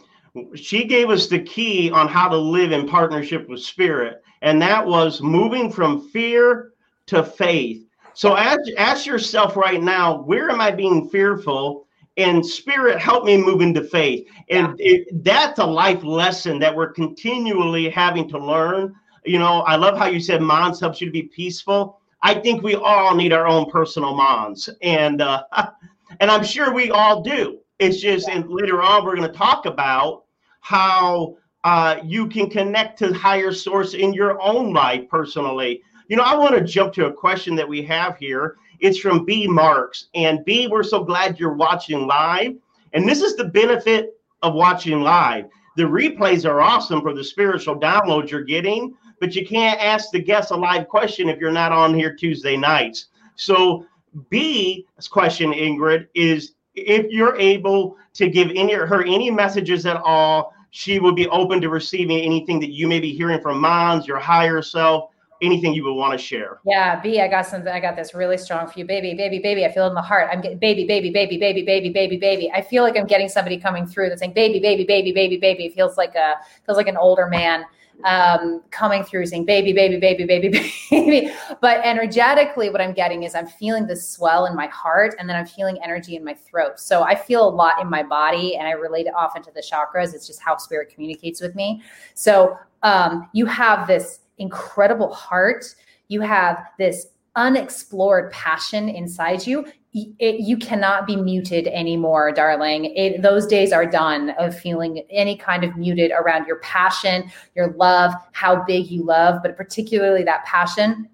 She 0.55 0.85
gave 0.85 1.09
us 1.09 1.27
the 1.27 1.39
key 1.39 1.89
on 1.89 2.07
how 2.07 2.29
to 2.29 2.37
live 2.37 2.71
in 2.71 2.87
partnership 2.87 3.49
with 3.49 3.61
spirit, 3.61 4.21
and 4.41 4.61
that 4.61 4.85
was 4.85 5.21
moving 5.21 5.71
from 5.71 6.09
fear 6.09 6.73
to 7.07 7.23
faith. 7.23 7.85
So 8.13 8.35
ask, 8.35 8.59
ask 8.77 9.05
yourself 9.05 9.55
right 9.55 9.81
now, 9.81 10.21
where 10.23 10.49
am 10.49 10.61
I 10.61 10.71
being 10.71 11.09
fearful? 11.09 11.87
And 12.17 12.45
spirit, 12.45 12.99
help 12.99 13.23
me 13.23 13.37
move 13.37 13.61
into 13.61 13.81
faith. 13.81 14.27
And 14.49 14.77
yeah. 14.77 14.91
it, 14.91 15.23
that's 15.23 15.59
a 15.59 15.65
life 15.65 16.03
lesson 16.03 16.59
that 16.59 16.75
we're 16.75 16.91
continually 16.91 17.89
having 17.89 18.27
to 18.29 18.37
learn. 18.37 18.93
You 19.23 19.39
know, 19.39 19.61
I 19.61 19.77
love 19.77 19.97
how 19.97 20.07
you 20.07 20.19
said 20.19 20.41
Mons 20.41 20.81
helps 20.81 20.99
you 20.99 21.07
to 21.07 21.13
be 21.13 21.23
peaceful. 21.23 22.01
I 22.21 22.35
think 22.35 22.63
we 22.63 22.75
all 22.75 23.15
need 23.15 23.33
our 23.33 23.47
own 23.47 23.69
personal 23.69 24.15
Mons. 24.15 24.69
And 24.81 25.21
uh, 25.21 25.43
And 26.19 26.31
I'm 26.31 26.43
sure 26.43 26.73
we 26.73 26.91
all 26.91 27.21
do. 27.21 27.59
It's 27.77 28.01
just, 28.01 28.27
and 28.27 28.49
later 28.49 28.81
on, 28.81 29.05
we're 29.05 29.15
going 29.15 29.31
to 29.31 29.37
talk 29.37 29.65
about 29.65 30.23
how 30.61 31.37
uh, 31.63 31.97
you 32.03 32.27
can 32.27 32.49
connect 32.49 32.99
to 32.99 33.13
higher 33.13 33.51
source 33.51 33.93
in 33.93 34.13
your 34.13 34.41
own 34.41 34.73
life 34.73 35.07
personally. 35.09 35.81
You 36.07 36.17
know, 36.17 36.23
I 36.23 36.35
want 36.35 36.55
to 36.55 36.63
jump 36.63 36.93
to 36.93 37.05
a 37.05 37.13
question 37.13 37.55
that 37.55 37.67
we 37.67 37.83
have 37.83 38.17
here. 38.17 38.57
It's 38.79 38.99
from 38.99 39.25
B 39.25 39.47
Marks. 39.47 40.07
And 40.15 40.43
B, 40.45 40.67
we're 40.67 40.83
so 40.83 41.03
glad 41.03 41.39
you're 41.39 41.53
watching 41.53 42.07
live. 42.07 42.55
And 42.93 43.07
this 43.07 43.21
is 43.21 43.35
the 43.35 43.45
benefit 43.45 44.19
of 44.41 44.55
watching 44.55 45.01
live. 45.01 45.45
The 45.77 45.83
replays 45.83 46.49
are 46.49 46.61
awesome 46.61 47.01
for 47.01 47.13
the 47.13 47.23
spiritual 47.23 47.79
downloads 47.79 48.31
you're 48.31 48.43
getting, 48.43 48.95
but 49.19 49.35
you 49.35 49.45
can't 49.45 49.79
ask 49.79 50.11
the 50.11 50.19
guests 50.19 50.51
a 50.51 50.55
live 50.55 50.87
question 50.87 51.29
if 51.29 51.39
you're 51.39 51.51
not 51.51 51.71
on 51.71 51.93
here 51.93 52.15
Tuesday 52.15 52.57
nights. 52.57 53.07
So 53.35 53.85
B's 54.29 55.07
question, 55.09 55.51
Ingrid, 55.51 56.07
is 56.15 56.53
if 56.75 57.11
you're 57.11 57.35
able 57.37 57.97
to 58.13 58.29
give 58.29 58.49
any 58.55 58.73
her 58.73 59.03
any 59.03 59.29
messages 59.29 59.85
at 59.85 59.97
all, 59.97 60.53
she 60.71 60.99
will 60.99 61.13
be 61.13 61.27
open 61.27 61.61
to 61.61 61.69
receiving 61.69 62.19
anything 62.19 62.59
that 62.59 62.71
you 62.71 62.87
may 62.87 62.99
be 62.99 63.13
hearing 63.13 63.41
from 63.41 63.59
Mons, 63.59 64.07
your 64.07 64.19
higher 64.19 64.61
self, 64.61 65.11
anything 65.41 65.73
you 65.73 65.83
would 65.83 65.93
want 65.93 66.11
to 66.11 66.17
share. 66.17 66.59
Yeah, 66.65 66.99
B, 66.99 67.21
I 67.21 67.27
got 67.27 67.45
something. 67.45 67.71
I 67.71 67.79
got 67.79 67.95
this 67.95 68.13
really 68.13 68.37
strong 68.37 68.67
for 68.67 68.77
you, 68.77 68.85
baby, 68.85 69.13
baby, 69.13 69.39
baby. 69.39 69.65
I 69.65 69.71
feel 69.71 69.85
it 69.85 69.89
in 69.89 69.95
the 69.95 70.01
heart. 70.01 70.29
I'm 70.31 70.41
getting 70.41 70.59
baby, 70.59 70.85
baby, 70.85 71.09
baby, 71.11 71.37
baby, 71.37 71.63
baby, 71.63 71.89
baby, 71.89 72.17
baby. 72.17 72.51
I 72.51 72.61
feel 72.61 72.83
like 72.83 72.97
I'm 72.97 73.07
getting 73.07 73.29
somebody 73.29 73.57
coming 73.57 73.87
through 73.87 74.09
that's 74.09 74.19
saying 74.19 74.33
baby, 74.33 74.59
baby, 74.59 74.83
baby, 74.83 75.11
baby, 75.11 75.37
baby. 75.37 75.65
It 75.65 75.73
feels 75.73 75.97
like 75.97 76.15
a 76.15 76.35
feels 76.65 76.77
like 76.77 76.87
an 76.87 76.97
older 76.97 77.27
man 77.27 77.65
um, 78.03 78.61
coming 78.71 79.03
through 79.03 79.25
saying 79.25 79.45
baby, 79.45 79.73
baby, 79.73 79.97
baby, 79.97 80.25
baby, 80.25 80.49
baby. 80.89 81.31
But 81.61 81.81
energetically, 81.83 82.69
what 82.69 82.81
I'm 82.81 82.93
getting 82.93 83.23
is 83.23 83.35
I'm 83.35 83.47
feeling 83.47 83.87
this 83.87 84.07
swell 84.07 84.45
in 84.45 84.55
my 84.55 84.67
heart 84.67 85.15
and 85.19 85.27
then 85.27 85.35
I'm 85.35 85.45
feeling 85.45 85.77
energy 85.83 86.15
in 86.15 86.23
my 86.23 86.33
throat. 86.33 86.79
So 86.79 87.03
I 87.03 87.15
feel 87.15 87.47
a 87.47 87.49
lot 87.49 87.81
in 87.81 87.89
my 87.89 88.03
body 88.03 88.55
and 88.55 88.67
I 88.67 88.71
relate 88.71 89.07
it 89.07 89.13
often 89.15 89.41
to 89.43 89.51
the 89.51 89.61
chakras. 89.61 90.13
It's 90.13 90.27
just 90.27 90.41
how 90.41 90.57
spirit 90.57 90.89
communicates 90.93 91.41
with 91.41 91.55
me. 91.55 91.81
So 92.13 92.57
um, 92.83 93.29
you 93.33 93.45
have 93.45 93.87
this 93.87 94.19
incredible 94.37 95.13
heart. 95.13 95.65
You 96.07 96.21
have 96.21 96.65
this 96.77 97.07
unexplored 97.35 98.31
passion 98.31 98.89
inside 98.89 99.45
you 99.45 99.65
it, 99.93 100.41
you 100.41 100.57
cannot 100.57 101.07
be 101.07 101.15
muted 101.15 101.67
anymore, 101.67 102.31
darling. 102.31 102.85
It, 102.95 103.21
those 103.21 103.47
days 103.47 103.71
are 103.71 103.85
done 103.85 104.31
of 104.31 104.57
feeling 104.57 105.03
any 105.09 105.35
kind 105.35 105.63
of 105.63 105.75
muted 105.77 106.11
around 106.11 106.45
your 106.45 106.57
passion, 106.57 107.31
your 107.55 107.73
love, 107.73 108.13
how 108.33 108.63
big 108.65 108.91
you 108.91 109.03
love, 109.03 109.41
but 109.41 109.57
particularly 109.57 110.23
that 110.23 110.45
passion. 110.45 111.09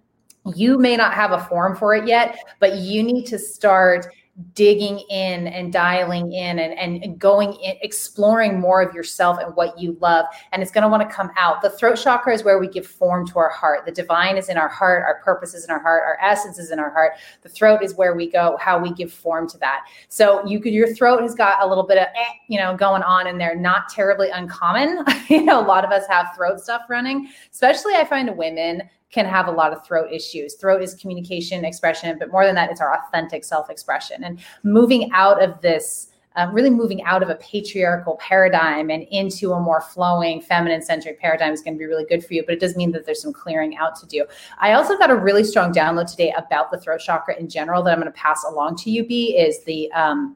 You 0.56 0.78
may 0.78 0.98
not 0.98 1.14
have 1.14 1.32
a 1.32 1.40
form 1.46 1.76
for 1.76 1.96
it 1.96 2.08
yet, 2.08 2.38
but 2.60 2.78
you 2.80 3.02
need 3.02 3.26
to 3.28 3.40
start 3.40 4.08
digging 4.54 5.00
in 5.10 5.48
and 5.48 5.72
dialing 5.72 6.34
in 6.34 6.60
and, 6.60 6.74
and, 6.78 7.18
going 7.18 7.54
in, 7.54 7.76
exploring 7.82 8.60
more 8.60 8.82
of 8.82 8.94
yourself 8.94 9.38
and 9.40 9.56
what 9.56 9.80
you 9.80 9.98
love. 10.02 10.26
And 10.52 10.62
it's 10.62 10.72
going 10.72 10.82
to 10.82 10.90
want 10.90 11.10
to 11.10 11.16
come 11.16 11.32
out. 11.38 11.62
The 11.62 11.70
throat 11.70 11.96
chakra 11.96 12.34
is 12.34 12.44
where 12.44 12.60
we 12.60 12.68
give 12.68 12.86
form 12.86 13.26
to 13.28 13.40
our 13.40 13.50
heart. 13.50 13.86
The 13.86 13.94
divine 13.94 14.36
is 14.36 14.50
in 14.50 14.58
our 14.58 14.68
heart. 14.68 15.04
Our 15.04 15.22
purpose 15.24 15.54
is 15.54 15.64
in 15.64 15.72
our 15.72 15.80
heart. 15.80 16.04
Our 16.06 16.18
essence 16.22 16.60
is 16.60 16.70
in 16.70 16.80
our 16.80 16.90
heart. 16.90 17.14
The 17.44 17.50
throat 17.50 17.82
is 17.82 17.96
where 17.96 18.14
we 18.14 18.30
go, 18.30 18.58
how 18.60 18.78
we 18.78 18.94
give 18.94 19.14
form 19.14 19.48
to 19.50 19.58
that. 19.60 19.86
So 20.10 20.46
you 20.46 20.60
could, 20.60 20.74
your 20.74 20.94
throat 20.94 21.22
has 21.22 21.34
got 21.34 21.64
a 21.64 21.68
little 21.68 21.86
bit 21.88 21.98
of, 21.98 22.08
eh, 22.08 22.34
you 22.50 22.60
know, 22.60 22.76
going 22.76 23.04
on 23.04 23.28
in 23.28 23.38
there, 23.38 23.56
not 23.56 23.88
terribly 23.88 24.30
uncommon. 24.32 25.06
you 25.30 25.44
know, 25.46 25.62
a 25.62 25.66
lot 25.66 25.86
of 25.86 25.92
us 25.92 26.04
have 26.10 26.36
throat 26.36 26.60
stuff 26.60 26.82
running, 26.90 27.30
especially 27.54 27.94
I 27.94 28.04
find 28.04 28.36
women 28.36 28.82
can 29.16 29.26
have 29.26 29.48
a 29.48 29.52
lot 29.52 29.74
of 29.74 29.84
throat 29.84 30.12
issues. 30.12 30.56
Throat 30.56 30.84
is 30.84 30.94
communication, 30.94 31.66
expression, 31.66 32.16
but 32.20 32.32
more 32.32 32.46
than 32.46 32.54
that, 32.54 32.70
it's 32.70 32.82
our 32.82 32.94
authentic 32.94 33.44
self 33.44 33.70
expression. 33.70 34.24
And 34.24 34.40
moving 34.64 35.10
out 35.14 35.42
of 35.42 35.60
this 35.62 36.10
uh, 36.36 36.50
really 36.52 36.70
moving 36.70 37.02
out 37.04 37.24
of 37.24 37.30
a 37.30 37.36
patriarchal 37.36 38.18
paradigm 38.18 38.90
and 38.90 39.04
into 39.04 39.54
a 39.54 39.60
more 39.60 39.80
flowing 39.80 40.42
feminine 40.42 40.82
centric 40.82 41.18
paradigm 41.18 41.54
is 41.54 41.62
going 41.62 41.74
to 41.74 41.80
be 41.80 41.86
really 41.86 42.04
good 42.04 42.26
for 42.26 42.34
you. 42.34 42.44
But 42.46 42.56
it 42.56 42.60
does 42.60 42.76
mean 42.76 42.92
that 42.92 43.06
there's 43.06 43.22
some 43.22 43.32
clearing 43.32 43.78
out 43.78 43.96
to 44.02 44.06
do. 44.06 44.26
I 44.60 44.74
also 44.74 44.98
got 44.98 45.10
a 45.10 45.16
really 45.16 45.46
strong 45.46 45.74
download 45.74 46.12
today 46.12 46.34
about 46.36 46.72
the 46.72 46.78
throat 46.78 47.00
chakra 47.00 47.40
in 47.40 47.48
general 47.48 47.82
that 47.84 47.94
I'm 47.94 48.02
going 48.02 48.12
to 48.12 48.20
pass 48.20 48.44
along 48.44 48.76
to 48.80 48.92
you. 48.92 49.06
B 49.06 49.38
is 49.38 49.64
the 49.64 49.90
um, 49.94 50.36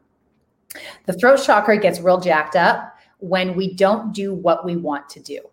the 1.05 1.12
throat 1.12 1.41
chakra 1.45 1.77
gets 1.77 2.00
real 2.00 2.21
jacked 2.21 2.55
up 2.55 2.95
when 3.17 3.53
we 3.55 3.74
don't 3.74 4.13
do 4.13 4.33
what 4.33 4.63
we 4.63 4.77
want 4.77 5.09
to 5.09 5.19
do. 5.19 5.49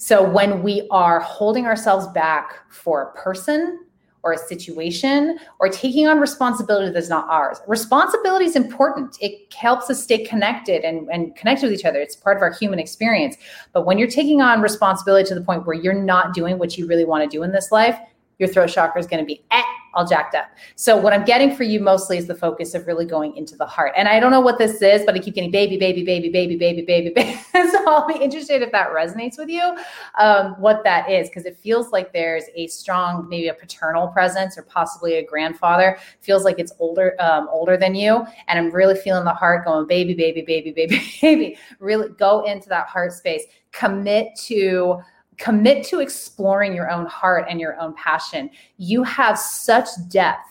So 0.00 0.26
when 0.26 0.62
we 0.62 0.88
are 0.90 1.20
holding 1.20 1.66
ourselves 1.66 2.06
back 2.06 2.54
for 2.70 3.02
a 3.02 3.18
person 3.18 3.84
or 4.22 4.32
a 4.32 4.38
situation 4.38 5.38
or 5.58 5.68
taking 5.68 6.08
on 6.08 6.18
responsibility 6.18 6.90
that's 6.90 7.10
not 7.10 7.28
ours. 7.28 7.60
Responsibility 7.68 8.46
is 8.46 8.56
important. 8.56 9.18
It 9.20 9.52
helps 9.52 9.90
us 9.90 10.02
stay 10.02 10.24
connected 10.24 10.84
and, 10.84 11.06
and 11.10 11.36
connected 11.36 11.66
with 11.66 11.78
each 11.78 11.84
other. 11.84 12.00
It's 12.00 12.16
part 12.16 12.38
of 12.38 12.42
our 12.42 12.50
human 12.50 12.78
experience. 12.78 13.36
But 13.74 13.84
when 13.84 13.98
you're 13.98 14.08
taking 14.08 14.40
on 14.40 14.62
responsibility 14.62 15.28
to 15.28 15.34
the 15.34 15.42
point 15.42 15.66
where 15.66 15.76
you're 15.76 15.92
not 15.92 16.32
doing 16.32 16.58
what 16.58 16.78
you 16.78 16.86
really 16.86 17.04
want 17.04 17.30
to 17.30 17.36
do 17.36 17.42
in 17.42 17.52
this 17.52 17.70
life, 17.70 17.98
your 18.38 18.48
throat 18.48 18.70
chakra 18.70 18.98
is 18.98 19.06
going 19.06 19.22
to 19.22 19.26
be 19.26 19.42
eh, 19.50 19.62
all 19.94 20.06
jacked 20.06 20.34
up. 20.34 20.46
So 20.76 20.96
what 20.96 21.12
I'm 21.12 21.24
getting 21.24 21.54
for 21.54 21.64
you 21.64 21.80
mostly 21.80 22.18
is 22.18 22.26
the 22.26 22.34
focus 22.34 22.74
of 22.74 22.86
really 22.86 23.04
going 23.04 23.36
into 23.36 23.56
the 23.56 23.66
heart. 23.66 23.92
And 23.96 24.08
I 24.08 24.20
don't 24.20 24.30
know 24.30 24.40
what 24.40 24.58
this 24.58 24.80
is, 24.82 25.04
but 25.04 25.14
I 25.14 25.18
keep 25.18 25.34
getting 25.34 25.50
baby, 25.50 25.76
baby, 25.76 26.04
baby, 26.04 26.28
baby, 26.28 26.56
baby, 26.56 26.82
baby, 26.82 27.10
baby. 27.10 27.40
so 27.52 27.88
I'll 27.88 28.06
be 28.06 28.14
interested 28.14 28.62
if 28.62 28.72
that 28.72 28.90
resonates 28.90 29.38
with 29.38 29.48
you, 29.48 29.76
um, 30.18 30.52
what 30.60 30.84
that 30.84 31.10
is, 31.10 31.28
because 31.28 31.44
it 31.44 31.56
feels 31.56 31.90
like 31.90 32.12
there's 32.12 32.44
a 32.54 32.66
strong, 32.68 33.28
maybe 33.28 33.48
a 33.48 33.54
paternal 33.54 34.08
presence 34.08 34.56
or 34.56 34.62
possibly 34.62 35.14
a 35.14 35.24
grandfather. 35.24 35.98
Feels 36.20 36.44
like 36.44 36.58
it's 36.58 36.72
older, 36.78 37.16
um, 37.20 37.48
older 37.50 37.76
than 37.76 37.94
you. 37.94 38.24
And 38.48 38.58
I'm 38.58 38.70
really 38.70 38.96
feeling 38.96 39.24
the 39.24 39.34
heart 39.34 39.64
going, 39.64 39.86
baby, 39.86 40.14
baby, 40.14 40.42
baby, 40.42 40.70
baby, 40.72 41.02
baby. 41.20 41.58
Really 41.78 42.10
go 42.10 42.44
into 42.44 42.68
that 42.68 42.86
heart 42.86 43.12
space. 43.12 43.44
Commit 43.72 44.28
to 44.36 45.00
commit 45.40 45.82
to 45.86 46.00
exploring 46.00 46.74
your 46.74 46.90
own 46.90 47.06
heart 47.06 47.46
and 47.48 47.58
your 47.58 47.80
own 47.80 47.94
passion. 47.94 48.50
You 48.76 49.02
have 49.02 49.38
such 49.38 49.88
depth. 50.08 50.46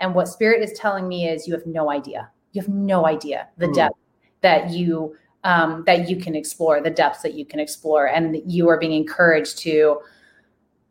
And 0.00 0.14
what 0.14 0.26
spirit 0.26 0.62
is 0.62 0.76
telling 0.76 1.06
me 1.06 1.28
is 1.28 1.46
you 1.46 1.54
have 1.54 1.64
no 1.64 1.90
idea. 1.90 2.28
You 2.52 2.60
have 2.60 2.68
no 2.68 3.06
idea 3.06 3.48
the 3.56 3.68
mm. 3.68 3.74
depth 3.74 3.96
that 4.42 4.70
you 4.70 5.16
um, 5.44 5.82
that 5.86 6.08
you 6.08 6.16
can 6.16 6.36
explore, 6.36 6.80
the 6.80 6.90
depths 6.90 7.22
that 7.22 7.34
you 7.34 7.44
can 7.44 7.58
explore, 7.58 8.06
and 8.06 8.40
you 8.46 8.68
are 8.68 8.78
being 8.78 8.92
encouraged 8.92 9.58
to 9.58 10.00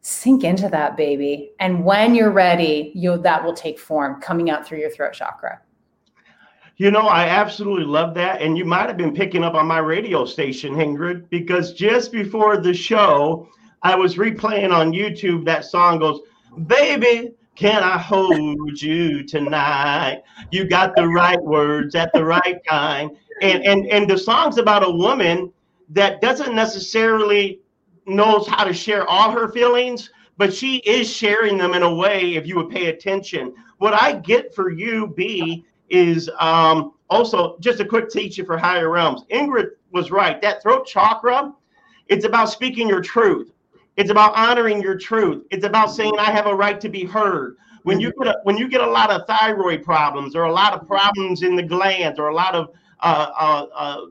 sink 0.02 0.44
into 0.44 0.68
that 0.68 0.98
baby. 0.98 1.52
And 1.60 1.86
when 1.86 2.16
you're 2.16 2.32
ready, 2.32 2.92
you 2.96 3.18
that 3.18 3.44
will 3.44 3.54
take 3.54 3.80
form 3.80 4.20
coming 4.20 4.50
out 4.50 4.66
through 4.66 4.80
your 4.80 4.90
throat 4.90 5.14
chakra. 5.14 5.62
You 6.82 6.90
know, 6.90 7.02
I 7.02 7.26
absolutely 7.28 7.86
love 7.86 8.16
that. 8.16 8.42
And 8.42 8.58
you 8.58 8.66
might 8.66 8.88
have 8.88 8.98
been 8.98 9.14
picking 9.14 9.44
up 9.44 9.54
on 9.54 9.68
my 9.68 9.78
radio 9.78 10.26
station, 10.26 10.74
Ingrid, 10.74 11.30
because 11.30 11.74
just 11.74 12.12
before 12.12 12.58
the 12.58 12.74
show, 12.74 13.48
I 13.84 13.94
was 13.94 14.16
replaying 14.16 14.74
on 14.74 14.92
YouTube 14.92 15.46
that 15.46 15.64
song 15.64 16.00
goes, 16.00 16.22
Baby, 16.66 17.36
can 17.54 17.84
I 17.84 18.00
hold 18.00 18.82
you 18.82 19.24
tonight? 19.24 20.24
You 20.50 20.68
got 20.68 20.96
the 20.96 21.08
right 21.08 21.40
words 21.40 21.94
at 21.94 22.12
the 22.14 22.26
right 22.26 22.60
time. 22.68 23.12
And 23.44 23.64
and 23.64 23.86
and 23.86 24.10
the 24.10 24.18
song's 24.18 24.58
about 24.58 24.84
a 24.84 24.90
woman 24.90 25.54
that 25.90 26.20
doesn't 26.20 26.56
necessarily 26.56 27.60
knows 28.08 28.48
how 28.48 28.64
to 28.64 28.74
share 28.74 29.08
all 29.08 29.30
her 29.30 29.50
feelings, 29.50 30.10
but 30.36 30.52
she 30.52 30.78
is 30.78 31.08
sharing 31.08 31.60
them 31.60 31.76
in 31.76 31.84
a 31.84 31.94
way 31.94 32.34
if 32.34 32.48
you 32.48 32.56
would 32.56 32.72
pay 32.72 32.88
attention. 32.88 33.54
What 33.78 33.94
I 33.94 34.14
get 34.14 34.56
for 34.56 34.72
you, 34.72 35.14
B, 35.16 35.64
is 35.92 36.30
um, 36.40 36.94
also 37.10 37.58
just 37.60 37.80
a 37.82 37.86
quick 37.86 38.10
teaching 38.10 38.46
for 38.46 38.58
higher 38.58 38.90
realms. 38.90 39.24
Ingrid 39.32 39.72
was 39.92 40.10
right. 40.10 40.42
That 40.42 40.64
throat 40.64 40.88
chakra, 40.88 41.54
it's 42.08 42.26
about 42.26 42.50
speaking 42.50 42.88
your 42.88 43.02
truth. 43.02 43.52
It's 43.98 44.10
about 44.10 44.36
honoring 44.36 44.82
your 44.82 44.98
truth. 44.98 45.46
It's 45.52 45.66
about 45.66 45.92
saying 45.92 46.14
I 46.18 46.32
have 46.32 46.48
a 46.48 46.56
right 46.56 46.80
to 46.80 46.90
be 46.90 47.04
heard. 47.04 47.58
When 47.84 48.00
you 48.00 48.14
get 48.18 48.28
a, 48.28 48.40
when 48.44 48.58
you 48.58 48.70
get 48.70 48.82
a 48.82 48.90
lot 48.90 49.12
of 49.12 49.28
thyroid 49.28 49.84
problems 49.84 50.36
or 50.36 50.44
a 50.44 50.52
lot 50.52 50.74
of 50.74 50.88
problems 50.88 51.44
in 51.44 51.56
the 51.56 51.64
glands 51.64 52.20
or 52.20 52.30
a 52.30 52.34
lot 52.34 52.56
of 52.56 52.70
uh, 53.02 53.32
uh, 53.38 53.66
uh, 53.76 54.06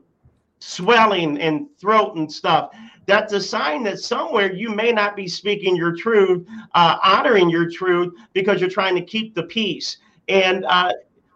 swelling 0.59 1.39
and 1.39 1.67
throat 1.79 2.15
and 2.15 2.31
stuff, 2.31 2.71
that's 3.07 3.33
a 3.33 3.41
sign 3.41 3.81
that 3.83 3.99
somewhere 3.99 4.53
you 4.53 4.69
may 4.69 4.91
not 4.91 5.15
be 5.15 5.27
speaking 5.27 5.75
your 5.75 5.95
truth, 5.95 6.45
uh, 6.75 6.97
honoring 7.03 7.49
your 7.49 7.69
truth 7.69 8.13
because 8.33 8.59
you're 8.61 8.69
trying 8.69 8.95
to 8.95 9.01
keep 9.01 9.33
the 9.33 9.43
peace. 9.43 9.97
And 10.27 10.65
uh, 10.65 10.91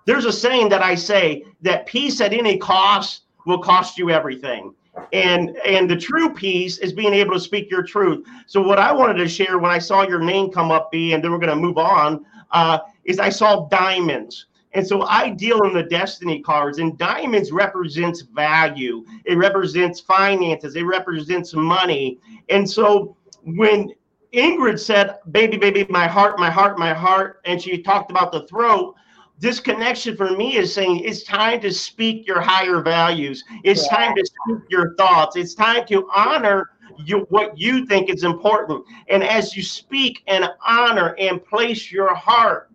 there's 0.06 0.26
a 0.26 0.32
saying 0.32 0.70
that 0.70 0.82
I 0.82 0.96
say 0.96 1.46
that 1.62 1.86
peace 1.86 2.22
at 2.22 2.34
any 2.34 2.58
cost 2.58 3.24
will 3.46 3.60
cost 3.60 3.98
you 3.98 4.10
everything. 4.10 4.74
And 5.12 5.58
and 5.66 5.90
the 5.90 5.98
true 5.98 6.34
peace 6.34 6.78
is 6.78 6.94
being 6.94 7.14
able 7.14 7.34
to 7.34 7.40
speak 7.40 7.70
your 7.70 7.84
truth. 7.84 8.26
So 8.48 8.62
what 8.62 8.80
I 8.80 8.94
wanted 8.94 9.16
to 9.16 9.28
share 9.28 9.60
when 9.60 9.72
I 9.72 9.78
saw 9.78 10.08
your 10.08 10.22
name 10.22 10.52
come 10.52 10.72
up, 10.72 10.92
B, 10.92 11.14
and 11.14 11.24
then 11.24 11.32
we're 11.32 11.40
going 11.40 11.50
to 11.50 11.56
move 11.56 11.78
on, 11.78 12.26
uh, 12.52 12.80
is 13.04 13.20
I 13.20 13.30
saw 13.30 13.68
diamonds. 13.68 14.46
And 14.74 14.86
so 14.86 15.04
I 15.04 15.30
deal 15.30 15.64
in 15.64 15.74
the 15.74 15.84
destiny 15.84 16.42
cards, 16.42 16.80
and 16.80 16.98
diamonds 16.98 17.52
represents 17.52 18.22
value. 18.22 19.06
It 19.26 19.38
represents 19.38 20.02
finances. 20.02 20.76
It 20.76 20.84
represents 20.84 21.54
money. 21.54 22.20
And 22.50 22.70
so 22.70 23.16
when 23.44 23.94
Ingrid 24.34 24.80
said, 24.80 25.18
"Baby, 25.32 25.58
baby, 25.58 25.86
my 25.90 26.08
heart, 26.08 26.40
my 26.40 26.50
heart, 26.50 26.78
my 26.78 26.94
heart," 26.94 27.42
and 27.46 27.62
she 27.62 27.82
talked 27.82 28.12
about 28.12 28.32
the 28.32 28.46
throat, 28.48 28.96
this 29.40 29.60
connection 29.60 30.16
for 30.16 30.32
me 30.32 30.56
is 30.58 30.74
saying 30.74 31.02
it's 31.02 31.24
time 31.24 31.60
to 31.62 31.72
speak 31.72 32.26
your 32.26 32.40
higher 32.40 32.82
values. 32.82 33.44
It's 33.64 33.86
yeah. 33.86 33.98
time 33.98 34.16
to 34.16 34.26
speak 34.26 34.64
your 34.70 34.96
thoughts. 34.96 35.36
It's 35.36 35.54
time 35.54 35.86
to 35.88 36.10
honor 36.16 36.72
you, 37.04 37.26
what 37.30 37.58
you 37.58 37.86
think 37.86 38.10
is 38.10 38.24
important. 38.24 38.86
And 39.10 39.24
as 39.24 39.56
you 39.56 39.64
speak 39.64 40.24
and 40.28 40.50
honor 40.66 41.16
and 41.20 41.44
place 41.44 41.92
your 41.92 42.16
heart 42.16 42.70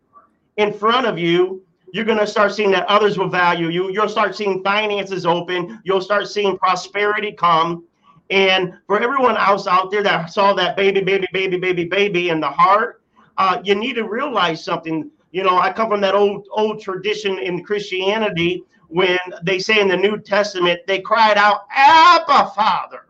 in 0.57 0.73
front 0.73 1.07
of 1.07 1.19
you, 1.19 1.63
you're 1.93 2.05
going 2.05 2.19
to 2.19 2.27
start 2.27 2.53
seeing 2.55 2.71
that 2.73 2.87
others 2.87 3.19
will 3.19 3.29
value 3.29 3.69
you. 3.69 3.91
You'll 3.91 4.09
start 4.09 4.37
seeing 4.37 4.63
finances 4.63 5.27
open. 5.27 5.81
You'll 5.85 6.01
start 6.01 6.29
seeing 6.29 6.57
prosperity 6.59 7.33
come. 7.33 7.85
And 8.29 8.75
for 8.87 9.01
everyone 9.01 9.37
else 9.37 9.67
out 9.67 9.91
there 9.91 10.05
that 10.05 10.33
saw 10.33 10.53
that 10.55 10.77
baby, 10.77 11.01
baby, 11.01 11.27
baby, 11.33 11.57
baby, 11.57 11.85
baby 11.85 12.29
in 12.29 12.39
the 12.39 12.51
heart, 12.51 13.03
uh, 13.39 13.61
you 13.65 13.75
need 13.75 13.95
to 13.95 14.07
realize 14.07 14.63
something 14.63 15.11
you 15.33 15.43
know, 15.43 15.59
I 15.59 15.73
come 15.73 15.89
from 15.89 16.01
that 16.01 16.15
old 16.15 16.49
old 16.51 16.81
tradition 16.81 17.39
in 17.39 17.65
Christianity 17.65 18.65
when 18.89 19.19
they 19.43 19.59
say 19.59 19.81
in 19.81 19.89
the 19.89 19.97
New 19.97 20.19
Testament 20.19 20.81
they 20.87 21.01
cried 21.01 21.37
out, 21.37 21.63
"Abba, 21.75 22.51
Father." 22.55 23.07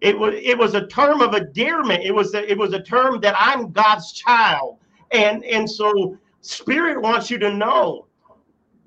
It 0.00 0.18
was 0.18 0.34
it 0.34 0.58
was 0.58 0.74
a 0.74 0.86
term 0.86 1.20
of 1.20 1.34
endearment. 1.34 2.02
It 2.04 2.14
was 2.14 2.34
a, 2.34 2.50
it 2.50 2.58
was 2.58 2.72
a 2.72 2.82
term 2.82 3.20
that 3.20 3.36
I'm 3.38 3.70
God's 3.70 4.12
child, 4.12 4.78
and 5.12 5.44
and 5.44 5.68
so 5.68 6.16
Spirit 6.40 7.00
wants 7.00 7.30
you 7.30 7.38
to 7.38 7.52
know, 7.52 8.06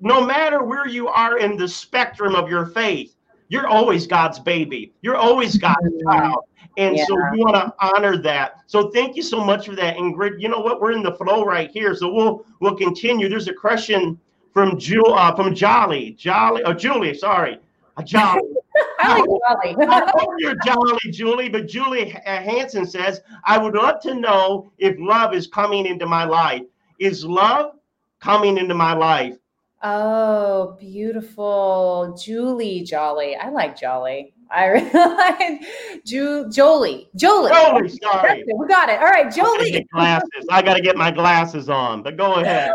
no 0.00 0.24
matter 0.24 0.62
where 0.62 0.86
you 0.86 1.08
are 1.08 1.38
in 1.38 1.56
the 1.56 1.68
spectrum 1.68 2.34
of 2.34 2.50
your 2.50 2.66
faith, 2.66 3.16
you're 3.48 3.66
always 3.66 4.06
God's 4.06 4.38
baby. 4.38 4.92
You're 5.00 5.16
always 5.16 5.56
God's 5.56 6.02
child. 6.04 6.44
And 6.76 6.96
yeah. 6.96 7.04
so 7.06 7.14
we 7.32 7.38
want 7.38 7.54
to 7.54 7.74
honor 7.80 8.18
that. 8.18 8.60
So 8.66 8.90
thank 8.90 9.16
you 9.16 9.22
so 9.22 9.42
much 9.42 9.66
for 9.66 9.74
that, 9.76 9.96
Ingrid. 9.96 10.40
You 10.40 10.48
know 10.48 10.60
what? 10.60 10.80
We're 10.80 10.92
in 10.92 11.02
the 11.02 11.14
flow 11.14 11.44
right 11.44 11.70
here, 11.70 11.94
so 11.94 12.12
we'll 12.12 12.44
we'll 12.60 12.76
continue. 12.76 13.28
There's 13.28 13.48
a 13.48 13.54
question 13.54 14.18
from 14.52 14.78
Jewel 14.78 15.14
uh, 15.14 15.34
from 15.34 15.54
Jolly, 15.54 16.12
Jolly, 16.12 16.62
or 16.62 16.68
oh, 16.68 16.74
Julie. 16.74 17.14
Sorry, 17.14 17.58
Jolly. 18.04 18.40
I 18.98 19.18
like 19.18 19.74
Jolly. 19.74 19.86
I 19.88 20.12
hope 20.16 20.34
you're 20.38 20.56
Jolly, 20.64 20.98
Julie. 21.10 21.48
But 21.48 21.66
Julie 21.66 22.10
Hanson 22.24 22.86
says, 22.86 23.20
I 23.44 23.58
would 23.58 23.74
love 23.74 24.00
to 24.02 24.14
know 24.14 24.72
if 24.78 24.96
love 24.98 25.34
is 25.34 25.46
coming 25.46 25.86
into 25.86 26.06
my 26.06 26.24
life. 26.24 26.62
Is 26.98 27.24
love 27.24 27.72
coming 28.20 28.58
into 28.58 28.74
my 28.74 28.92
life? 28.92 29.36
Oh, 29.82 30.76
beautiful. 30.80 32.18
Julie 32.20 32.82
Jolly. 32.82 33.36
I 33.36 33.50
like 33.50 33.78
Jolly. 33.78 34.34
I 34.50 34.66
really 34.66 34.90
like 34.92 35.64
Ju- 36.04 36.50
Jolie. 36.50 37.08
Jolie. 37.16 37.50
Jolie, 37.52 37.88
sorry. 37.88 38.44
We 38.46 38.66
got 38.66 38.88
it. 38.88 38.98
All 38.98 39.06
right, 39.06 39.32
Jolie. 39.32 39.76
I 39.76 39.84
glasses. 39.92 40.46
I 40.50 40.62
got 40.62 40.74
to 40.74 40.82
get 40.82 40.96
my 40.96 41.10
glasses 41.10 41.68
on, 41.68 42.02
but 42.02 42.16
go 42.16 42.34
ahead. 42.34 42.72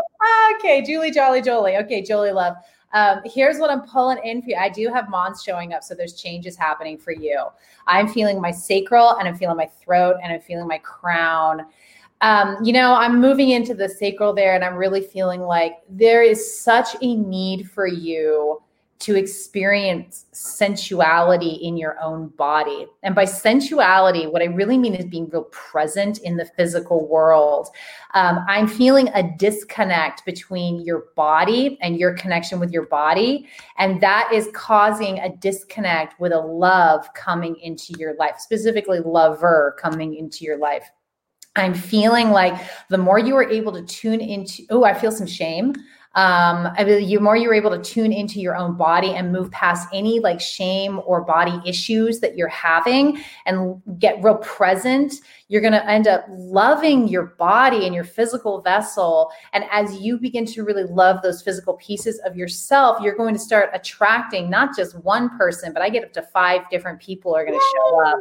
okay, 0.56 0.82
Julie, 0.82 1.10
Jolly, 1.10 1.42
Jolie. 1.42 1.76
Okay, 1.78 2.02
Jolie 2.02 2.32
Love. 2.32 2.56
Um, 2.94 3.20
here's 3.24 3.58
what 3.58 3.70
I'm 3.70 3.82
pulling 3.82 4.18
in 4.22 4.42
for 4.42 4.50
you. 4.50 4.56
I 4.56 4.68
do 4.68 4.92
have 4.92 5.08
Mons 5.08 5.42
showing 5.42 5.72
up, 5.72 5.82
so 5.82 5.94
there's 5.94 6.12
changes 6.14 6.56
happening 6.56 6.98
for 6.98 7.12
you. 7.12 7.46
I'm 7.86 8.06
feeling 8.06 8.40
my 8.40 8.50
sacral, 8.50 9.16
and 9.16 9.26
I'm 9.26 9.34
feeling 9.34 9.56
my 9.56 9.70
throat, 9.82 10.16
and 10.22 10.32
I'm 10.32 10.40
feeling 10.40 10.68
my 10.68 10.78
crown 10.78 11.66
um, 12.22 12.56
you 12.62 12.72
know, 12.72 12.94
I'm 12.94 13.20
moving 13.20 13.50
into 13.50 13.74
the 13.74 13.88
sacral 13.88 14.32
there, 14.32 14.54
and 14.54 14.64
I'm 14.64 14.76
really 14.76 15.00
feeling 15.00 15.40
like 15.42 15.78
there 15.88 16.22
is 16.22 16.60
such 16.60 16.94
a 17.02 17.16
need 17.16 17.68
for 17.68 17.86
you 17.86 18.62
to 19.02 19.16
experience 19.16 20.26
sensuality 20.30 21.54
in 21.60 21.76
your 21.76 22.00
own 22.00 22.28
body. 22.28 22.86
And 23.02 23.16
by 23.16 23.24
sensuality, 23.24 24.28
what 24.28 24.42
I 24.42 24.44
really 24.44 24.78
mean 24.78 24.94
is 24.94 25.04
being 25.06 25.28
real 25.28 25.44
present 25.44 26.18
in 26.18 26.36
the 26.36 26.44
physical 26.44 27.08
world. 27.08 27.68
Um, 28.14 28.44
I'm 28.46 28.68
feeling 28.68 29.08
a 29.08 29.24
disconnect 29.36 30.24
between 30.24 30.82
your 30.82 31.06
body 31.16 31.78
and 31.80 31.98
your 31.98 32.14
connection 32.14 32.60
with 32.60 32.70
your 32.70 32.86
body. 32.86 33.48
And 33.76 34.00
that 34.00 34.30
is 34.32 34.48
causing 34.54 35.18
a 35.18 35.34
disconnect 35.36 36.20
with 36.20 36.30
a 36.30 36.38
love 36.38 37.12
coming 37.14 37.56
into 37.56 37.94
your 37.98 38.14
life, 38.14 38.38
specifically, 38.38 39.00
lover 39.00 39.76
coming 39.80 40.14
into 40.14 40.44
your 40.44 40.58
life. 40.58 40.88
I'm 41.56 41.74
feeling 41.74 42.30
like 42.30 42.54
the 42.88 42.98
more 42.98 43.18
you 43.18 43.34
are 43.36 43.48
able 43.50 43.72
to 43.72 43.82
tune 43.82 44.20
into, 44.20 44.62
oh, 44.70 44.84
I 44.84 44.94
feel 44.94 45.10
some 45.10 45.26
shame 45.26 45.74
um 46.14 46.68
I 46.76 46.84
mean, 46.84 47.06
the 47.06 47.18
more 47.18 47.36
you're 47.36 47.54
able 47.54 47.70
to 47.70 47.82
tune 47.82 48.12
into 48.12 48.40
your 48.40 48.56
own 48.56 48.76
body 48.76 49.14
and 49.14 49.32
move 49.32 49.50
past 49.50 49.88
any 49.92 50.20
like 50.20 50.40
shame 50.40 51.00
or 51.06 51.22
body 51.22 51.60
issues 51.66 52.20
that 52.20 52.36
you're 52.36 52.48
having 52.48 53.22
and 53.46 53.80
get 53.98 54.22
real 54.22 54.36
present 54.36 55.14
you're 55.48 55.60
going 55.60 55.72
to 55.72 55.86
end 55.86 56.08
up 56.08 56.24
loving 56.30 57.08
your 57.08 57.26
body 57.38 57.84
and 57.84 57.94
your 57.94 58.04
physical 58.04 58.62
vessel. 58.62 59.30
And 59.52 59.64
as 59.70 60.00
you 60.00 60.16
begin 60.16 60.46
to 60.46 60.64
really 60.64 60.84
love 60.84 61.20
those 61.20 61.42
physical 61.42 61.74
pieces 61.74 62.18
of 62.24 62.36
yourself 62.36 63.02
you're 63.02 63.14
going 63.16 63.34
to 63.34 63.40
start 63.40 63.70
attracting 63.72 64.48
not 64.48 64.76
just 64.76 64.98
one 65.00 65.36
person 65.36 65.72
but 65.72 65.82
i 65.82 65.88
get 65.88 66.04
up 66.04 66.12
to 66.12 66.22
five 66.22 66.68
different 66.70 67.00
people 67.00 67.34
are 67.34 67.44
going 67.44 67.58
to 67.58 67.66
show 67.76 68.06
up 68.06 68.18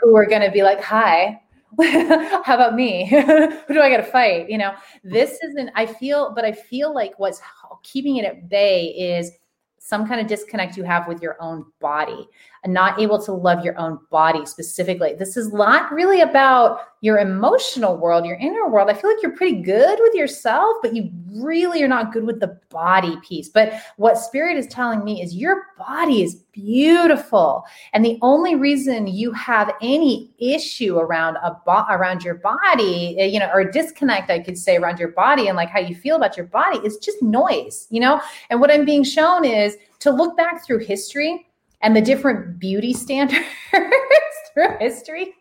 who 0.00 0.16
are 0.16 0.26
going 0.26 0.42
to 0.42 0.50
be 0.50 0.62
like 0.62 0.80
hi 0.80 1.40
how 2.44 2.54
about 2.54 2.74
me? 2.74 3.06
Who 3.08 3.74
do 3.74 3.80
I 3.80 3.90
got 3.90 3.98
to 3.98 4.02
fight? 4.02 4.50
You 4.50 4.58
know, 4.58 4.74
this 5.04 5.38
isn't, 5.42 5.70
I 5.74 5.86
feel, 5.86 6.32
but 6.34 6.44
I 6.44 6.52
feel 6.52 6.94
like 6.94 7.18
what's 7.18 7.40
keeping 7.82 8.16
it 8.16 8.24
at 8.24 8.48
bay 8.48 8.86
is 8.86 9.32
some 9.78 10.06
kind 10.06 10.20
of 10.20 10.26
disconnect 10.26 10.76
you 10.76 10.84
have 10.84 11.08
with 11.08 11.22
your 11.22 11.36
own 11.40 11.64
body 11.80 12.28
and 12.62 12.74
not 12.74 13.00
able 13.00 13.22
to 13.22 13.32
love 13.32 13.64
your 13.64 13.78
own 13.78 13.98
body 14.10 14.44
specifically. 14.44 15.14
This 15.14 15.36
is 15.36 15.52
not 15.52 15.92
really 15.92 16.20
about 16.20 16.80
your 17.02 17.18
emotional 17.18 17.96
world, 17.96 18.26
your 18.26 18.36
inner 18.36 18.68
world. 18.68 18.90
I 18.90 18.94
feel 18.94 19.10
like 19.10 19.22
you're 19.22 19.36
pretty 19.36 19.62
good 19.62 19.98
with 20.02 20.14
yourself, 20.14 20.76
but 20.82 20.94
you 20.94 21.10
really 21.32 21.82
are 21.82 21.88
not 21.88 22.12
good 22.12 22.24
with 22.24 22.40
the 22.40 22.58
body 22.68 23.16
piece. 23.26 23.48
But 23.48 23.72
what 23.96 24.18
spirit 24.18 24.58
is 24.58 24.66
telling 24.66 25.02
me 25.02 25.22
is 25.22 25.34
your 25.34 25.68
body 25.78 26.22
is 26.22 26.34
beautiful. 26.52 27.64
And 27.94 28.04
the 28.04 28.18
only 28.20 28.54
reason 28.54 29.06
you 29.06 29.32
have 29.32 29.72
any 29.80 30.30
issue 30.38 30.98
around 30.98 31.36
a 31.36 31.56
bo- 31.64 31.86
around 31.88 32.22
your 32.22 32.34
body, 32.34 33.18
eh, 33.18 33.24
you 33.24 33.38
know, 33.38 33.50
or 33.54 33.64
disconnect, 33.64 34.30
I 34.30 34.40
could 34.40 34.58
say 34.58 34.76
around 34.76 34.98
your 34.98 35.12
body 35.12 35.48
and 35.48 35.56
like 35.56 35.70
how 35.70 35.80
you 35.80 35.94
feel 35.94 36.16
about 36.16 36.36
your 36.36 36.46
body 36.46 36.78
is 36.84 36.98
just 36.98 37.22
noise, 37.22 37.86
you 37.90 38.00
know? 38.00 38.20
And 38.50 38.60
what 38.60 38.70
I'm 38.70 38.84
being 38.84 39.04
shown 39.04 39.46
is 39.46 39.76
to 40.00 40.10
look 40.10 40.36
back 40.36 40.66
through 40.66 40.80
history 40.80 41.46
and 41.82 41.96
the 41.96 42.00
different 42.00 42.58
beauty 42.58 42.92
standards 42.92 43.46
through 44.54 44.76
history 44.78 45.34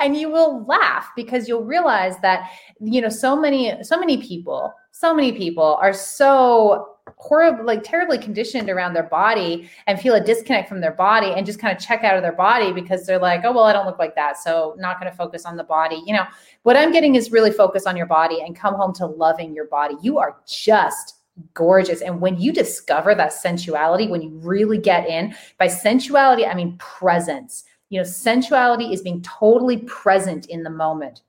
and 0.00 0.16
you 0.16 0.30
will 0.30 0.64
laugh 0.66 1.10
because 1.16 1.48
you'll 1.48 1.64
realize 1.64 2.18
that 2.20 2.50
you 2.80 3.00
know 3.00 3.08
so 3.08 3.36
many 3.36 3.82
so 3.82 3.98
many 3.98 4.16
people 4.18 4.72
so 4.92 5.14
many 5.14 5.32
people 5.32 5.78
are 5.80 5.92
so 5.92 6.94
horrible 7.16 7.64
like 7.64 7.82
terribly 7.82 8.18
conditioned 8.18 8.68
around 8.68 8.92
their 8.92 9.02
body 9.04 9.68
and 9.86 10.00
feel 10.00 10.14
a 10.14 10.20
disconnect 10.20 10.68
from 10.68 10.80
their 10.80 10.92
body 10.92 11.32
and 11.32 11.46
just 11.46 11.58
kind 11.58 11.74
of 11.74 11.82
check 11.82 12.04
out 12.04 12.16
of 12.16 12.22
their 12.22 12.32
body 12.32 12.72
because 12.72 13.06
they're 13.06 13.18
like 13.18 13.42
oh 13.44 13.52
well 13.52 13.64
i 13.64 13.72
don't 13.72 13.86
look 13.86 13.98
like 13.98 14.14
that 14.14 14.36
so 14.36 14.74
not 14.78 15.00
going 15.00 15.10
to 15.10 15.16
focus 15.16 15.44
on 15.44 15.56
the 15.56 15.64
body. 15.64 16.02
You 16.06 16.14
know 16.14 16.24
what 16.62 16.76
i'm 16.76 16.92
getting 16.92 17.14
is 17.14 17.30
really 17.32 17.50
focus 17.50 17.86
on 17.86 17.96
your 17.96 18.06
body 18.06 18.42
and 18.42 18.54
come 18.54 18.74
home 18.74 18.92
to 18.94 19.06
loving 19.06 19.54
your 19.54 19.66
body. 19.66 19.96
You 20.02 20.18
are 20.18 20.36
just 20.46 21.17
gorgeous. 21.54 22.00
And 22.00 22.20
when 22.20 22.38
you 22.38 22.52
discover 22.52 23.14
that 23.14 23.32
sensuality, 23.32 24.08
when 24.08 24.22
you 24.22 24.30
really 24.38 24.78
get 24.78 25.08
in, 25.08 25.34
by 25.58 25.68
sensuality, 25.68 26.46
I 26.46 26.54
mean 26.54 26.76
presence. 26.78 27.64
You 27.90 28.00
know, 28.00 28.04
sensuality 28.04 28.92
is 28.92 29.02
being 29.02 29.22
totally 29.22 29.78
present 29.78 30.46
in 30.46 30.62
the 30.62 30.70
moment 30.70 31.22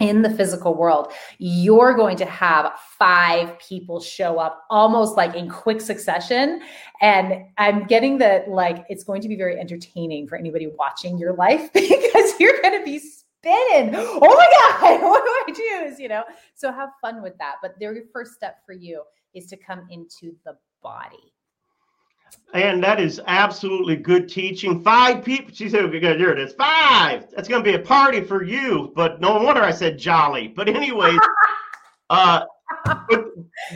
in 0.00 0.22
the 0.22 0.30
physical 0.30 0.74
world, 0.74 1.12
you're 1.38 1.94
going 1.94 2.16
to 2.16 2.24
have 2.24 2.72
five 2.98 3.58
people 3.58 4.00
show 4.00 4.38
up 4.38 4.64
almost 4.68 5.16
like 5.16 5.34
in 5.34 5.48
quick 5.48 5.80
succession. 5.80 6.60
And 7.00 7.44
I'm 7.58 7.86
getting 7.86 8.18
that, 8.18 8.48
like, 8.48 8.84
it's 8.88 9.04
going 9.04 9.22
to 9.22 9.28
be 9.28 9.36
very 9.36 9.58
entertaining 9.58 10.26
for 10.26 10.36
anybody 10.36 10.66
watching 10.78 11.16
your 11.16 11.34
life 11.34 11.72
because 11.72 12.38
you're 12.40 12.60
going 12.60 12.78
to 12.78 12.84
be 12.84 12.98
spinning. 12.98 13.94
Oh 13.94 14.20
my 14.20 14.80
God, 14.80 15.02
what 15.08 15.24
do 15.24 15.54
I 15.54 15.86
choose? 15.86 16.00
You 16.00 16.08
know, 16.08 16.24
so 16.54 16.72
have 16.72 16.90
fun 17.00 17.22
with 17.22 17.38
that. 17.38 17.56
But 17.62 17.78
their 17.78 17.96
first 18.12 18.34
step 18.34 18.58
for 18.66 18.72
you 18.72 19.02
is 19.34 19.46
to 19.46 19.56
come 19.56 19.86
into 19.90 20.34
the 20.44 20.56
body. 20.82 21.32
And 22.52 22.82
that 22.82 23.00
is 23.00 23.20
absolutely 23.26 23.96
good 23.96 24.28
teaching. 24.28 24.82
Five 24.82 25.24
people. 25.24 25.52
She 25.52 25.68
said, 25.68 25.84
"Okay, 25.84 26.00
good. 26.00 26.18
Here 26.18 26.30
it 26.30 26.38
is. 26.38 26.52
Five. 26.52 27.26
That's 27.30 27.48
going 27.48 27.62
to 27.62 27.68
be 27.68 27.74
a 27.74 27.80
party 27.80 28.20
for 28.20 28.42
you." 28.42 28.92
But 28.94 29.20
no 29.20 29.40
wonder 29.42 29.62
I 29.62 29.72
said 29.72 29.98
jolly. 29.98 30.48
But 30.48 30.68
anyways, 30.68 31.18
uh, 32.10 32.44
but 32.84 33.26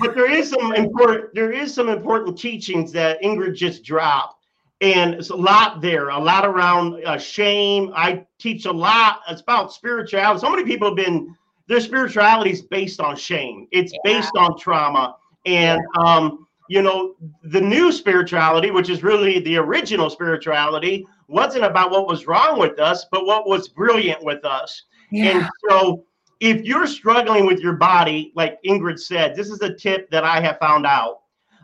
but 0.01 0.15
there 0.15 0.31
is 0.31 0.51
some 0.51 0.75
important 0.75 1.35
there 1.35 1.53
is 1.53 1.75
some 1.75 1.89
important 1.89 2.39
teachings 2.39 2.93
that 2.93 3.21
Ingrid 3.23 3.57
just 3.57 3.85
dropped, 3.85 4.45
and 4.81 5.15
it's 5.15 5.31
a 5.31 5.37
lot 5.37 5.81
there. 5.81 6.11
A 6.11 6.19
lot 6.19 6.45
around 6.45 7.05
uh, 7.05 7.19
shame. 7.19 7.93
I 7.97 8.27
teach 8.39 8.67
a 8.67 8.73
lot. 8.73 9.23
It's 9.29 9.41
about 9.41 9.73
spirituality. 9.73 10.41
So 10.41 10.51
many 10.51 10.65
people 10.65 10.89
have 10.89 10.97
been 10.97 11.35
their 11.67 11.81
spirituality 11.81 12.51
is 12.51 12.63
based 12.63 13.01
on 13.01 13.17
shame. 13.17 13.67
It's 13.73 13.93
yeah. 13.93 13.99
based 14.05 14.33
on 14.37 14.59
trauma 14.59 15.17
and 15.49 15.81
um, 15.99 16.47
you 16.69 16.83
know, 16.83 17.15
the 17.45 17.61
new 17.61 17.91
spirituality, 17.91 18.71
which 18.71 18.91
is 18.91 19.03
really 19.03 19.41
the 19.41 19.57
original 19.57 20.11
spirituality, 20.11 21.07
wasn't 21.27 21.65
about 21.65 21.91
what 21.91 22.07
was 22.07 22.27
wrong 22.27 22.59
with 22.59 22.79
us, 22.79 23.07
but 23.11 23.25
what 23.25 23.49
was 23.49 23.69
brilliant 23.69 24.23
with 24.23 24.45
us. 24.45 24.83
Yeah. 25.11 25.31
And 25.31 25.51
so 25.69 26.05
if 26.41 26.63
you're 26.65 26.87
struggling 26.87 27.47
with 27.47 27.61
your 27.61 27.73
body, 27.73 28.33
like 28.37 28.59
Ingrid 28.67 29.01
said, 29.01 29.35
this 29.35 29.49
is 29.49 29.63
a 29.63 29.75
tip 29.75 30.11
that 30.11 30.25
I 30.25 30.41
have 30.41 30.59
found 30.59 30.87
out. 30.87 31.21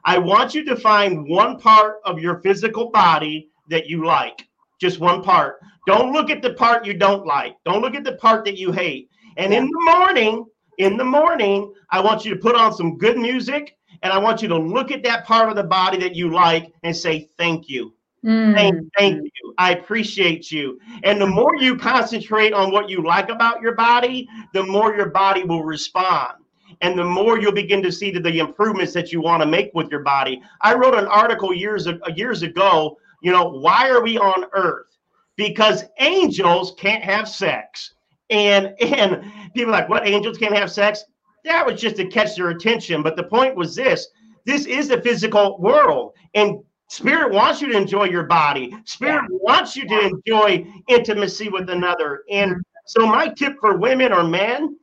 I 0.06 0.16
want 0.18 0.54
you 0.54 0.64
to 0.64 0.76
find 0.76 1.28
one 1.28 1.58
part 1.58 1.96
of 2.04 2.18
your 2.18 2.40
physical 2.40 2.90
body 2.90 3.50
that 3.68 3.86
you 3.86 4.06
like, 4.06 4.46
just 4.80 5.00
one 5.00 5.22
part. 5.22 5.60
Don't 5.86 6.12
look 6.12 6.30
at 6.30 6.40
the 6.40 6.54
part 6.54 6.86
you 6.86 6.94
don't 6.94 7.26
like. 7.26 7.56
Don't 7.66 7.82
look 7.82 7.94
at 7.94 8.04
the 8.04 8.16
part 8.16 8.44
that 8.46 8.56
you 8.56 8.72
hate. 8.72 9.10
And 9.36 9.52
in 9.52 9.66
the 9.66 9.92
morning, 9.96 10.46
in 10.78 10.96
the 10.96 11.04
morning, 11.04 11.72
I 11.90 12.00
want 12.00 12.24
you 12.24 12.34
to 12.34 12.40
put 12.40 12.56
on 12.56 12.74
some 12.74 12.98
good 12.98 13.16
music 13.16 13.76
and 14.02 14.12
I 14.12 14.18
want 14.18 14.42
you 14.42 14.48
to 14.48 14.58
look 14.58 14.90
at 14.90 15.02
that 15.04 15.24
part 15.24 15.48
of 15.48 15.56
the 15.56 15.64
body 15.64 15.98
that 15.98 16.14
you 16.14 16.30
like 16.32 16.72
and 16.82 16.96
say, 16.96 17.28
Thank 17.38 17.68
you. 17.68 17.94
Mm. 18.24 18.54
Thank, 18.54 18.92
thank 18.98 19.22
you. 19.22 19.54
I 19.58 19.72
appreciate 19.72 20.50
you. 20.50 20.80
And 21.02 21.20
the 21.20 21.26
more 21.26 21.56
you 21.56 21.76
concentrate 21.76 22.54
on 22.54 22.72
what 22.72 22.88
you 22.88 23.02
like 23.02 23.28
about 23.28 23.60
your 23.60 23.74
body, 23.74 24.26
the 24.54 24.62
more 24.62 24.96
your 24.96 25.10
body 25.10 25.44
will 25.44 25.62
respond. 25.62 26.32
And 26.80 26.98
the 26.98 27.04
more 27.04 27.38
you'll 27.38 27.52
begin 27.52 27.82
to 27.82 27.92
see 27.92 28.10
the 28.10 28.38
improvements 28.38 28.92
that 28.94 29.12
you 29.12 29.20
want 29.20 29.42
to 29.42 29.46
make 29.46 29.70
with 29.74 29.90
your 29.90 30.02
body. 30.02 30.42
I 30.62 30.74
wrote 30.74 30.94
an 30.94 31.06
article 31.06 31.52
years 31.52 31.86
years 32.16 32.42
ago. 32.42 32.96
You 33.22 33.32
know, 33.32 33.48
why 33.48 33.90
are 33.90 34.02
we 34.02 34.18
on 34.18 34.46
Earth? 34.52 34.96
Because 35.36 35.84
angels 36.00 36.74
can't 36.78 37.04
have 37.04 37.28
sex. 37.28 37.94
And 38.30 38.74
and 38.80 39.24
people 39.54 39.72
like, 39.72 39.88
what 39.88 40.06
angels 40.06 40.38
can't 40.38 40.56
have 40.56 40.70
sex? 40.70 41.04
That 41.44 41.66
was 41.66 41.80
just 41.80 41.96
to 41.96 42.06
catch 42.06 42.36
their 42.36 42.50
attention. 42.50 43.02
But 43.02 43.16
the 43.16 43.24
point 43.24 43.54
was 43.54 43.74
this: 43.74 44.08
this 44.44 44.66
is 44.66 44.90
a 44.90 45.00
physical 45.00 45.58
world, 45.58 46.12
and 46.34 46.60
Spirit 46.88 47.32
wants 47.32 47.60
you 47.60 47.72
to 47.72 47.76
enjoy 47.76 48.04
your 48.04 48.24
body. 48.24 48.76
Spirit 48.84 49.24
yeah. 49.30 49.38
wants 49.40 49.76
you 49.76 49.88
to 49.88 50.00
enjoy 50.00 50.66
intimacy 50.88 51.48
with 51.48 51.68
another. 51.70 52.24
And 52.30 52.56
so, 52.84 53.06
my 53.06 53.28
tip 53.28 53.56
for 53.60 53.76
women 53.76 54.12
or 54.12 54.22
men, 54.22 54.76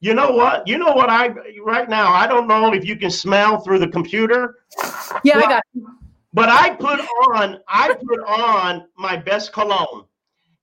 you 0.00 0.14
know 0.14 0.30
what? 0.30 0.68
You 0.68 0.78
know 0.78 0.92
what 0.92 1.10
I 1.10 1.28
right 1.64 1.88
now. 1.88 2.12
I 2.12 2.26
don't 2.26 2.46
know 2.46 2.72
if 2.72 2.84
you 2.84 2.96
can 2.96 3.10
smell 3.10 3.60
through 3.60 3.78
the 3.78 3.88
computer. 3.88 4.56
Yeah, 5.24 5.34
but, 5.34 5.44
I 5.44 5.48
got. 5.48 5.62
You. 5.74 5.98
But 6.32 6.48
I 6.50 6.70
put 6.70 7.00
on 7.00 7.58
I 7.66 7.94
put 7.94 8.20
on 8.26 8.86
my 8.96 9.16
best 9.16 9.52
cologne. 9.52 10.04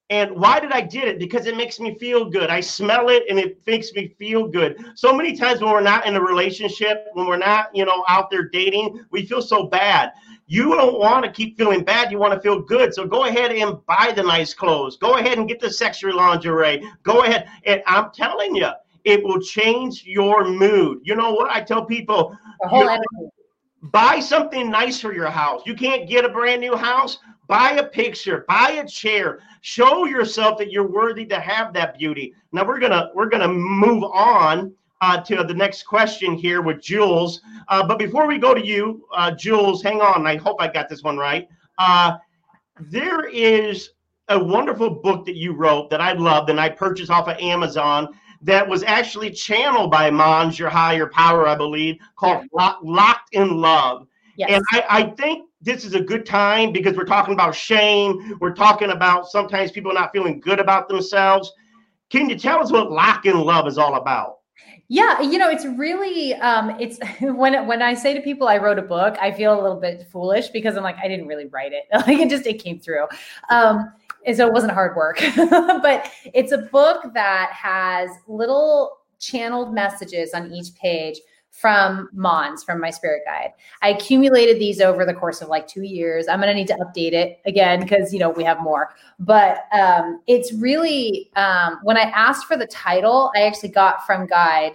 And 0.10 0.32
why 0.32 0.62
did 0.62 0.72
I 0.72 0.82
did 0.82 1.04
it? 1.04 1.20
Because 1.20 1.48
it 1.48 1.58
makes 1.58 1.82
me 1.82 1.96
feel 1.96 2.30
good. 2.30 2.50
I 2.50 2.62
smell 2.62 3.10
it 3.10 3.24
and 3.30 3.38
it 3.38 3.60
makes 3.68 3.92
me 3.92 4.16
feel 4.18 4.48
good. 4.48 4.78
So 4.96 5.14
many 5.14 5.36
times 5.36 5.60
when 5.60 5.72
we're 5.72 5.82
not 5.82 6.06
in 6.06 6.16
a 6.16 6.22
relationship, 6.22 7.08
when 7.14 7.28
we're 7.28 7.38
not, 7.38 7.76
you 7.76 7.84
know, 7.84 8.06
out 8.08 8.30
there 8.30 8.48
dating, 8.48 9.04
we 9.12 9.26
feel 9.26 9.42
so 9.42 9.68
bad. 9.68 10.14
You 10.46 10.76
don't 10.76 10.98
want 10.98 11.26
to 11.26 11.32
keep 11.32 11.58
feeling 11.58 11.84
bad. 11.84 12.10
You 12.10 12.20
want 12.20 12.34
to 12.34 12.40
feel 12.40 12.62
good. 12.62 12.94
So 12.94 13.06
go 13.06 13.26
ahead 13.26 13.52
and 13.52 13.86
buy 13.86 14.14
the 14.16 14.24
nice 14.24 14.54
clothes. 14.54 14.96
Go 14.96 15.16
ahead 15.16 15.38
and 15.38 15.48
get 15.48 15.60
the 15.60 15.70
sexual 15.70 16.16
lingerie. 16.16 16.90
Go 17.04 17.24
ahead. 17.24 17.50
And 17.66 17.84
I'm 17.86 18.12
telling 18.12 18.56
you, 18.56 18.70
it 19.04 19.22
will 19.24 19.42
change 19.42 20.06
your 20.06 20.48
mood. 20.48 21.00
You 21.04 21.18
know 21.18 21.34
what? 21.34 21.52
I 21.52 21.62
tell 21.62 21.84
people, 21.84 22.38
buy 23.84 24.22
something 24.22 24.70
nice 24.70 25.02
for 25.02 25.14
your 25.14 25.30
house. 25.30 25.64
You 25.66 25.76
can't 25.76 26.08
get 26.08 26.24
a 26.24 26.30
brand 26.30 26.62
new 26.62 26.78
house. 26.78 27.20
Buy 27.48 27.72
a 27.72 27.84
picture, 27.86 28.46
buy 28.48 28.82
a 28.84 28.88
chair, 28.88 29.40
show 29.62 30.06
yourself 30.06 30.58
that 30.58 30.72
you're 30.72 30.88
worthy 30.88 31.26
to 31.28 31.40
have 31.40 31.74
that 31.74 31.98
beauty. 31.98 32.34
Now 32.52 32.66
we're 32.66 32.80
gonna 32.80 33.10
we're 33.16 33.30
gonna 33.30 33.48
move 33.48 34.04
on 34.04 34.74
uh, 35.02 35.22
to 35.22 35.44
the 35.44 35.54
next 35.54 35.84
question 35.84 36.34
here 36.34 36.62
with 36.62 36.82
Jules. 36.82 37.42
Uh, 37.70 37.88
but 37.88 38.00
before 38.00 38.28
we 38.28 38.38
go 38.38 38.54
to 38.54 38.66
you, 38.66 39.08
uh, 39.16 39.32
Jules, 39.32 39.82
hang 39.82 40.02
on. 40.02 40.28
I 40.28 40.36
hope 40.36 40.58
I 40.60 40.68
got 40.68 40.90
this 40.90 41.04
one 41.04 41.18
right. 41.18 41.48
Uh, 41.78 42.18
there 42.80 43.28
is 43.28 43.92
a 44.30 44.38
wonderful 44.38 44.90
book 44.90 45.26
that 45.26 45.36
you 45.36 45.54
wrote 45.54 45.90
that 45.90 46.02
I 46.02 46.12
loved 46.14 46.50
and 46.50 46.60
I 46.60 46.70
purchased 46.70 47.12
off 47.12 47.28
of 47.28 47.38
Amazon 47.38 48.10
that 48.42 48.68
was 48.68 48.84
actually 48.84 49.32
channeled 49.32 49.90
by 49.90 50.10
Mons, 50.12 50.60
your 50.60 50.70
higher 50.70 51.08
power, 51.08 51.48
I 51.48 51.56
believe, 51.56 51.98
called 52.16 52.46
Locked 52.52 53.34
in 53.34 53.62
Love. 53.62 54.08
Yes. 54.36 54.52
And 54.52 54.64
I, 54.72 54.86
I 54.90 55.04
think 55.12 55.47
this 55.62 55.84
is 55.86 55.96
a 55.96 56.02
good 56.02 56.26
time 56.26 56.72
because 56.72 56.96
we're 56.96 57.06
talking 57.06 57.34
about 57.34 57.56
shame. 57.56 58.38
We're 58.40 58.54
talking 58.54 58.92
about 58.92 59.28
sometimes 59.28 59.72
people 59.72 59.94
not 59.94 60.12
feeling 60.12 60.40
good 60.40 60.60
about 60.60 60.88
themselves. 60.88 61.52
Can 62.10 62.30
you 62.30 62.38
tell 62.38 62.60
us 62.60 62.72
what 62.72 62.92
Lock 62.92 63.26
in 63.26 63.40
Love 63.40 63.68
is 63.68 63.78
all 63.78 63.96
about? 63.96 64.38
Yeah, 64.90 65.20
you 65.20 65.38
know, 65.38 65.50
it's 65.50 65.66
really 65.66 66.34
um 66.36 66.78
it's 66.80 67.00
when 67.22 67.68
when 67.68 67.82
I 67.82 67.94
say 67.94 68.14
to 68.14 68.22
people 68.22 68.48
I 68.48 68.58
wrote 68.58 68.80
a 68.80 68.84
book, 68.84 69.18
I 69.20 69.32
feel 69.32 69.54
a 69.54 69.60
little 69.62 69.80
bit 69.80 70.08
foolish 70.12 70.50
because 70.50 70.78
I'm 70.78 70.84
like 70.84 70.98
I 70.98 71.08
didn't 71.08 71.28
really 71.28 71.48
write 71.48 71.74
it. 71.74 71.84
Like 72.08 72.20
it 72.20 72.30
just 72.30 72.46
it 72.46 72.64
came 72.64 72.80
through. 72.80 73.08
Um 73.50 73.92
and 74.26 74.36
so 74.36 74.46
it 74.46 74.54
wasn't 74.54 74.74
hard 74.74 74.96
work. 74.96 75.20
but 75.36 76.12
it's 76.34 76.52
a 76.52 76.58
book 76.58 77.14
that 77.14 77.50
has 77.52 78.10
little 78.28 79.00
channeled 79.20 79.74
messages 79.74 80.34
on 80.34 80.52
each 80.52 80.76
page 80.76 81.20
from 81.58 82.08
Mons, 82.14 82.64
from 82.64 82.80
my 82.80 82.92
spirit 82.92 83.24
guide. 83.26 83.52
I 83.82 83.90
accumulated 83.90 84.60
these 84.60 84.80
over 84.80 85.06
the 85.06 85.14
course 85.14 85.42
of 85.42 85.48
like 85.48 85.68
two 85.68 85.82
years. 85.82 86.28
I'm 86.28 86.40
going 86.40 86.50
to 86.50 86.54
need 86.54 86.68
to 86.68 86.76
update 86.76 87.14
it 87.14 87.40
again 87.48 87.80
because, 87.80 88.14
you 88.14 88.20
know, 88.20 88.30
we 88.30 88.44
have 88.44 88.62
more. 88.62 88.94
But 89.18 89.64
um, 89.74 90.22
it's 90.28 90.54
really, 90.54 91.32
um, 91.36 91.80
when 91.82 91.98
I 91.98 92.02
asked 92.02 92.46
for 92.46 92.58
the 92.58 92.68
title, 92.68 93.32
I 93.36 93.42
actually 93.42 93.70
got 93.70 94.06
from 94.06 94.28
Guide 94.28 94.74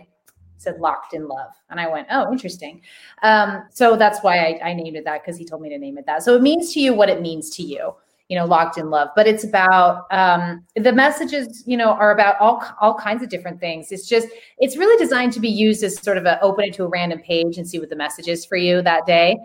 said 0.57 0.79
locked 0.79 1.13
in 1.13 1.27
love 1.27 1.51
and 1.71 1.81
i 1.81 1.89
went 1.89 2.07
oh 2.13 2.31
interesting 2.31 2.81
um, 3.25 3.65
so 3.73 3.97
that's 3.97 4.21
why 4.23 4.39
I, 4.39 4.71
I 4.71 4.75
named 4.75 4.97
it 4.97 5.05
that 5.07 5.21
because 5.21 5.37
he 5.37 5.45
told 5.45 5.61
me 5.61 5.69
to 5.71 5.77
name 5.77 5.99
it 5.99 6.07
that 6.07 6.23
so 6.23 6.37
it 6.37 6.41
means 6.41 6.73
to 6.75 6.81
you 6.81 6.95
what 6.95 7.09
it 7.09 7.21
means 7.21 7.51
to 7.57 7.65
you 7.65 7.93
you 8.33 8.39
know 8.39 8.47
locked 8.47 8.79
in 8.79 8.89
love 8.89 9.09
but 9.15 9.27
it's 9.27 9.45
about 9.45 10.07
um, 10.11 10.65
the 10.75 10.91
messages 10.91 11.63
you 11.67 11.77
know 11.77 11.91
are 11.91 12.13
about 12.13 12.41
all 12.41 12.65
all 12.81 12.95
kinds 12.95 13.23
of 13.23 13.29
different 13.29 13.61
things 13.61 13.93
it's 13.93 14.09
just 14.09 14.27
it's 14.57 14.79
really 14.79 14.97
designed 14.97 15.35
to 15.35 15.39
be 15.39 15.51
used 15.51 15.85
as 15.85 16.01
sort 16.01 16.17
of 16.17 16.25
a 16.25 16.41
open 16.41 16.65
it 16.65 16.73
to 16.73 16.83
a 16.83 16.89
random 16.89 17.19
page 17.19 17.59
and 17.59 17.69
see 17.69 17.79
what 17.79 17.91
the 17.91 17.97
message 17.97 18.29
is 18.29 18.47
for 18.47 18.57
you 18.57 18.81
that 18.81 19.05
day 19.05 19.39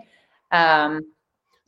um, 0.52 1.02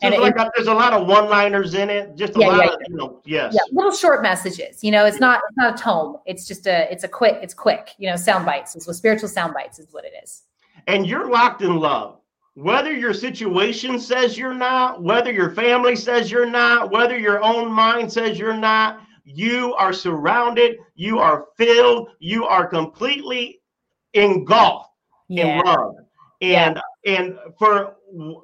so 0.00 0.06
and 0.06 0.16
like 0.22 0.34
it, 0.34 0.48
there's 0.56 0.66
a 0.66 0.72
lot 0.72 0.94
of 0.94 1.06
one-liners 1.06 1.74
in 1.74 1.90
it, 1.90 2.16
just 2.16 2.34
a 2.34 2.40
yeah, 2.40 2.46
lot 2.46 2.64
yeah, 2.64 2.72
of 2.72 2.80
you 2.88 2.96
know, 2.96 3.20
yes, 3.26 3.52
yeah, 3.54 3.60
little 3.70 3.92
short 3.92 4.22
messages. 4.22 4.82
You 4.82 4.92
know, 4.92 5.04
it's 5.04 5.20
not 5.20 5.42
it's 5.46 5.58
not 5.58 5.78
a 5.78 5.82
tome. 5.82 6.16
It's 6.24 6.48
just 6.48 6.66
a 6.66 6.90
it's 6.90 7.04
a 7.04 7.08
quick 7.08 7.38
it's 7.42 7.52
quick. 7.52 7.90
You 7.98 8.08
know, 8.08 8.16
sound 8.16 8.46
bites. 8.46 8.74
It's 8.74 8.86
what 8.86 8.96
spiritual 8.96 9.28
sound 9.28 9.52
bites 9.52 9.78
is 9.78 9.88
what 9.90 10.06
it 10.06 10.12
is. 10.24 10.44
And 10.86 11.06
you're 11.06 11.28
locked 11.28 11.60
in 11.60 11.76
love 11.76 12.19
whether 12.54 12.92
your 12.92 13.14
situation 13.14 13.98
says 13.98 14.36
you're 14.36 14.54
not, 14.54 15.02
whether 15.02 15.32
your 15.32 15.50
family 15.52 15.96
says 15.96 16.30
you're 16.30 16.50
not, 16.50 16.90
whether 16.90 17.18
your 17.18 17.42
own 17.42 17.70
mind 17.70 18.12
says 18.12 18.38
you're 18.38 18.56
not, 18.56 19.00
you 19.24 19.74
are 19.74 19.92
surrounded, 19.92 20.78
you 20.94 21.18
are 21.18 21.46
filled, 21.56 22.10
you 22.18 22.44
are 22.44 22.66
completely 22.66 23.60
engulfed 24.14 24.90
yeah. 25.28 25.58
in 25.58 25.64
love. 25.64 25.94
And 26.42 26.80
yeah. 27.04 27.20
and 27.20 27.38
for 27.58 27.96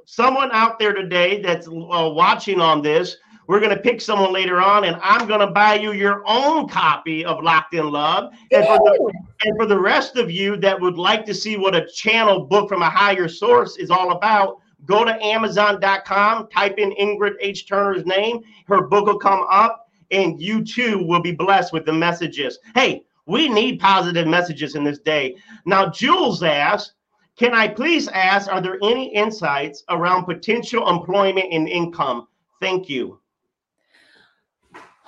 someone 0.05 0.51
out 0.53 0.79
there 0.79 0.93
today 0.93 1.41
that's 1.41 1.67
uh, 1.67 1.71
watching 1.71 2.61
on 2.61 2.83
this, 2.83 3.17
we're 3.47 3.61
going 3.61 3.75
to 3.75 3.83
pick 3.83 4.01
someone 4.01 4.33
later 4.33 4.61
on, 4.61 4.85
and 4.85 4.97
I'm 5.03 5.27
going 5.29 5.41
to 5.41 5.47
buy 5.47 5.75
you 5.75 5.93
your 5.93 6.23
own 6.27 6.69
copy 6.69 7.25
of 7.25 7.43
Locked 7.43 7.75
in 7.75 7.91
Love. 7.91 8.33
And 8.51 8.65
for, 8.67 8.79
the, 8.79 9.13
and 9.45 9.57
for 9.57 9.67
the 9.67 9.79
rest 9.79 10.17
of 10.17 10.31
you 10.31 10.57
that 10.59 10.81
would 10.81 10.99
like 10.99 11.25
to 11.27 11.35
see 11.35 11.57
what 11.57 11.75
a 11.75 11.87
channel 11.87 12.45
book 12.45 12.69
from 12.69 12.83
a 12.83 12.91
higher 12.91 13.29
source 13.29 13.77
is 13.77 13.91
all 13.91 14.13
about, 14.13 14.61
go 14.85 15.05
to 15.05 15.25
Amazon.com, 15.25 16.49
type 16.49 16.79
in 16.79 16.93
Ingrid 16.93 17.35
H. 17.41 17.69
Turner's 17.69 18.05
name. 18.05 18.43
Her 18.67 18.83
book 18.83 19.07
will 19.07 19.19
come 19.19 19.45
up, 19.51 19.89
and 20.11 20.41
you 20.41 20.65
too 20.65 21.05
will 21.07 21.23
be 21.23 21.33
blessed 21.33 21.73
with 21.73 21.85
the 21.85 21.93
messages. 21.93 22.59
Hey, 22.75 23.05
we 23.27 23.49
need 23.49 23.81
positive 23.81 24.27
messages 24.27 24.77
in 24.77 24.85
this 24.85 25.01
day. 25.01 25.37
Now, 25.65 25.91
Jules 25.91 26.43
asks, 26.43 26.95
can 27.37 27.53
I 27.53 27.69
please 27.69 28.09
ask, 28.09 28.51
are 28.51 28.63
there 28.63 28.79
any 28.83 29.15
insights 29.15 29.85
around 29.91 30.25
potential 30.25 30.89
employment 30.89 31.53
and 31.53 31.69
income? 31.69 32.29
Thank 32.61 32.89
you. 32.89 33.21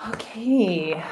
Okay. 0.07 1.03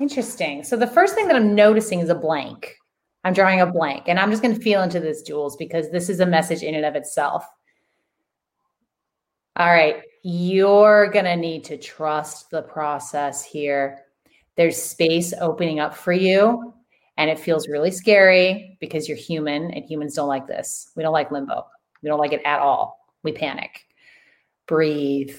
Interesting. 0.00 0.62
So 0.62 0.76
the 0.76 0.86
first 0.86 1.14
thing 1.14 1.26
that 1.26 1.36
I'm 1.36 1.54
noticing 1.54 2.00
is 2.00 2.10
a 2.10 2.14
blank. 2.14 2.76
I'm 3.24 3.32
drawing 3.32 3.60
a 3.60 3.66
blank 3.66 4.04
and 4.06 4.18
I'm 4.18 4.30
just 4.30 4.42
going 4.42 4.54
to 4.54 4.60
feel 4.60 4.82
into 4.82 5.00
this, 5.00 5.22
Jules, 5.22 5.56
because 5.56 5.90
this 5.90 6.08
is 6.08 6.20
a 6.20 6.26
message 6.26 6.62
in 6.62 6.74
and 6.74 6.84
of 6.84 6.96
itself. 6.96 7.44
All 9.56 9.70
right. 9.70 10.02
You're 10.24 11.08
going 11.10 11.24
to 11.24 11.36
need 11.36 11.64
to 11.64 11.76
trust 11.76 12.50
the 12.50 12.62
process 12.62 13.44
here. 13.44 14.00
There's 14.56 14.80
space 14.80 15.34
opening 15.40 15.80
up 15.80 15.94
for 15.94 16.12
you. 16.12 16.74
And 17.18 17.28
it 17.30 17.38
feels 17.38 17.68
really 17.68 17.90
scary 17.90 18.78
because 18.80 19.06
you're 19.06 19.18
human 19.18 19.70
and 19.72 19.84
humans 19.84 20.14
don't 20.14 20.28
like 20.28 20.46
this. 20.46 20.90
We 20.96 21.02
don't 21.02 21.12
like 21.12 21.30
limbo. 21.30 21.66
We 22.02 22.08
don't 22.08 22.18
like 22.18 22.32
it 22.32 22.42
at 22.44 22.60
all. 22.60 22.98
We 23.22 23.32
panic. 23.32 23.86
Breathe 24.66 25.36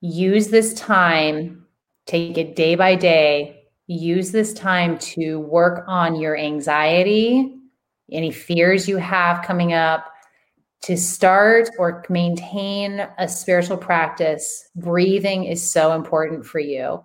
use 0.00 0.48
this 0.48 0.74
time, 0.74 1.66
take 2.06 2.38
it 2.38 2.56
day 2.56 2.74
by 2.74 2.94
day, 2.94 3.64
use 3.86 4.32
this 4.32 4.52
time 4.52 4.98
to 4.98 5.40
work 5.40 5.84
on 5.86 6.16
your 6.16 6.36
anxiety, 6.36 7.56
any 8.10 8.30
fears 8.30 8.88
you 8.88 8.96
have 8.96 9.44
coming 9.44 9.72
up, 9.72 10.12
to 10.82 10.96
start 10.96 11.68
or 11.78 12.04
maintain 12.08 13.06
a 13.18 13.28
spiritual 13.28 13.76
practice. 13.76 14.70
Breathing 14.76 15.44
is 15.44 15.68
so 15.68 15.92
important 15.92 16.46
for 16.46 16.60
you. 16.60 17.02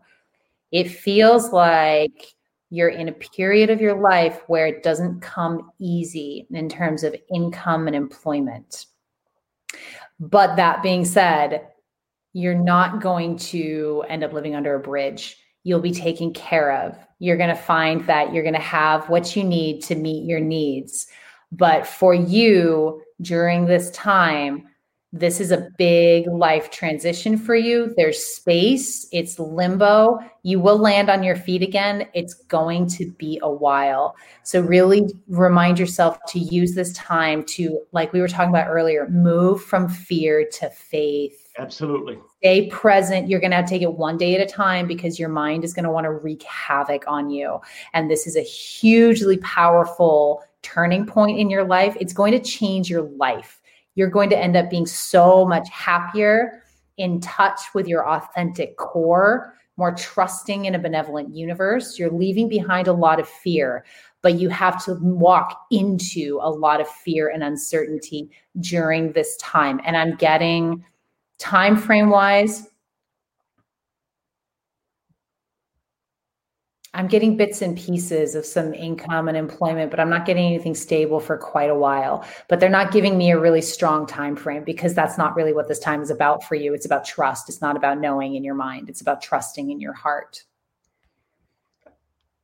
It 0.71 0.89
feels 0.89 1.51
like 1.51 2.27
you're 2.69 2.89
in 2.89 3.10
a 3.10 3.13
period 3.13 3.69
of 3.69 3.82
your 3.82 3.99
life 3.99 4.43
where 4.47 4.67
it 4.67 4.84
doesn't 4.84 5.21
come 5.21 5.71
easy 5.80 6.47
in 6.51 6.69
terms 6.69 7.04
of 7.04 7.15
income 7.34 7.88
and 7.88 7.95
employment. 7.95 8.86
But 10.19 10.56
that 10.56 10.84
being 10.84 11.04
said, 11.04 11.67
you're 12.34 12.56
not 12.56 13.02
going 13.02 13.38
to 13.38 14.04
end 14.08 14.24
up 14.24 14.34
living 14.34 14.56
under 14.56 14.76
a 14.76 14.80
bridge. 14.80 15.38
You'll 15.63 15.80
be 15.80 15.91
taken 15.91 16.34
care 16.34 16.72
of. 16.72 16.98
You're 17.20 17.38
going 17.38 17.50
to 17.50 17.56
find 17.56 18.06
that 18.08 18.34
you're 18.34 18.44
going 18.44 18.56
to 18.56 18.60
have 18.60 19.10
what 19.10 19.36
you 19.36 19.44
need 19.44 19.84
to 19.84 19.96
meet 19.96 20.26
your 20.26 20.39
needs. 20.39 21.08
But 21.52 21.86
for 21.86 22.13
you 22.13 23.04
during 23.22 23.65
this 23.65 23.91
time, 23.91 24.67
this 25.13 25.41
is 25.41 25.52
a 25.52 25.67
big 25.78 26.26
life 26.28 26.72
transition 26.72 27.38
for 27.38 27.54
you. 27.54 27.94
There's 27.98 28.24
space, 28.24 29.06
it's 29.12 29.38
limbo. 29.38 30.20
You 30.44 30.62
will 30.62 30.78
land 30.78 31.10
on 31.10 31.22
your 31.22 31.36
feet 31.36 31.62
again. 31.62 32.08
It's 32.13 32.34
going 32.34 32.88
to 32.91 33.12
be 33.17 33.38
a 33.44 33.52
while. 33.52 34.15
So, 34.44 34.62
really 34.62 35.13
remind 35.28 35.80
yourself 35.80 36.17
to 36.30 36.39
use 36.39 36.76
this 36.76 36.94
time 36.94 37.44
to, 37.48 37.82
like 37.91 38.13
we 38.13 38.22
were 38.22 38.30
talking 38.30 38.52
about 38.52 38.70
earlier, 38.70 39.10
move 39.10 39.62
from 39.62 39.89
fear 39.89 40.48
to 40.54 40.70
faith 40.70 41.40
Absolutely. 41.58 42.18
Stay 42.38 42.68
present. 42.68 43.28
You're 43.28 43.40
going 43.40 43.52
to 43.52 43.66
take 43.68 43.82
it 43.82 43.94
one 43.94 44.18
day 44.18 44.36
at 44.36 44.42
a 44.42 44.52
time 44.52 44.88
because 44.88 45.20
your 45.20 45.30
mind 45.30 45.64
is 45.64 45.74
going 45.74 45.86
to 45.86 45.92
want 45.92 46.06
to 46.06 46.12
wreak 46.12 46.44
havoc 46.44 47.04
on 47.08 47.30
you. 47.30 47.60
And 47.94 48.10
this 48.10 48.26
is 48.26 48.36
a 48.36 48.42
hugely 48.42 49.38
powerful 49.38 50.44
turning 50.62 51.06
point 51.06 51.40
in 51.40 51.50
your 51.50 51.64
life. 51.64 51.98
It's 52.00 52.14
going 52.14 52.32
to 52.32 52.40
change 52.40 52.90
your 52.90 53.04
life. 53.18 53.60
You're 53.96 54.10
going 54.10 54.30
to 54.30 54.38
end 54.38 54.56
up 54.56 54.70
being 54.70 54.86
so 54.86 55.46
much 55.46 55.68
happier, 55.70 56.64
in 56.98 57.20
touch 57.20 57.60
with 57.74 57.88
your 57.88 58.08
authentic 58.08 58.78
core, 58.78 59.56
more 59.78 59.94
trusting 59.96 60.66
in 60.66 60.76
a 60.76 60.80
benevolent 60.80 61.34
universe. 61.34 61.98
You're 61.98 62.12
leaving 62.12 62.48
behind 62.48 62.88
a 62.88 62.94
lot 62.94 63.20
of 63.20 63.28
fear, 63.28 63.86
but 64.22 64.36
you 64.36 64.50
have 64.50 64.84
to 64.86 64.96
walk 65.02 65.66
into 65.72 66.40
a 66.42 66.50
lot 66.50 66.80
of 66.80 66.88
fear 66.88 67.30
and 67.30 67.44
uncertainty 67.44 68.30
during 68.60 69.14
this 69.14 69.36
time. 69.38 69.82
And 69.84 69.98
I'm 69.98 70.16
getting 70.16 70.86
time 71.41 71.75
frame 71.75 72.10
wise 72.10 72.67
i'm 76.93 77.08
getting 77.08 77.36
bits 77.36 77.63
and 77.63 77.75
pieces 77.75 78.36
of 78.36 78.45
some 78.45 78.75
income 78.75 79.27
and 79.27 79.36
employment 79.36 79.89
but 79.89 79.99
i'm 79.99 80.10
not 80.10 80.25
getting 80.25 80.45
anything 80.45 80.75
stable 80.75 81.19
for 81.19 81.38
quite 81.38 81.71
a 81.71 81.75
while. 81.75 82.23
But 82.47 82.60
they're 82.60 82.69
not 82.69 82.91
giving 82.91 83.17
me 83.17 83.32
a 83.32 83.39
really 83.39 83.62
strong 83.62 84.06
time 84.06 84.36
frame 84.36 84.63
because 84.63 84.93
that's 84.93 85.17
not 85.17 85.36
really 85.36 85.51
what 85.51 85.67
this 85.67 85.80
time 85.80 86.01
is 86.01 86.12
about 86.12 86.43
for 86.43 86.56
you. 86.56 86.73
It's 86.73 86.86
about 86.86 87.04
trust. 87.04 87.49
It's 87.49 87.62
not 87.62 87.75
about 87.75 87.99
knowing 87.99 88.36
in 88.36 88.43
your 88.43 88.56
mind. 88.56 88.88
It's 88.89 89.01
about 89.01 89.21
trusting 89.21 89.71
in 89.71 89.80
your 89.80 89.93
heart. 89.93 90.43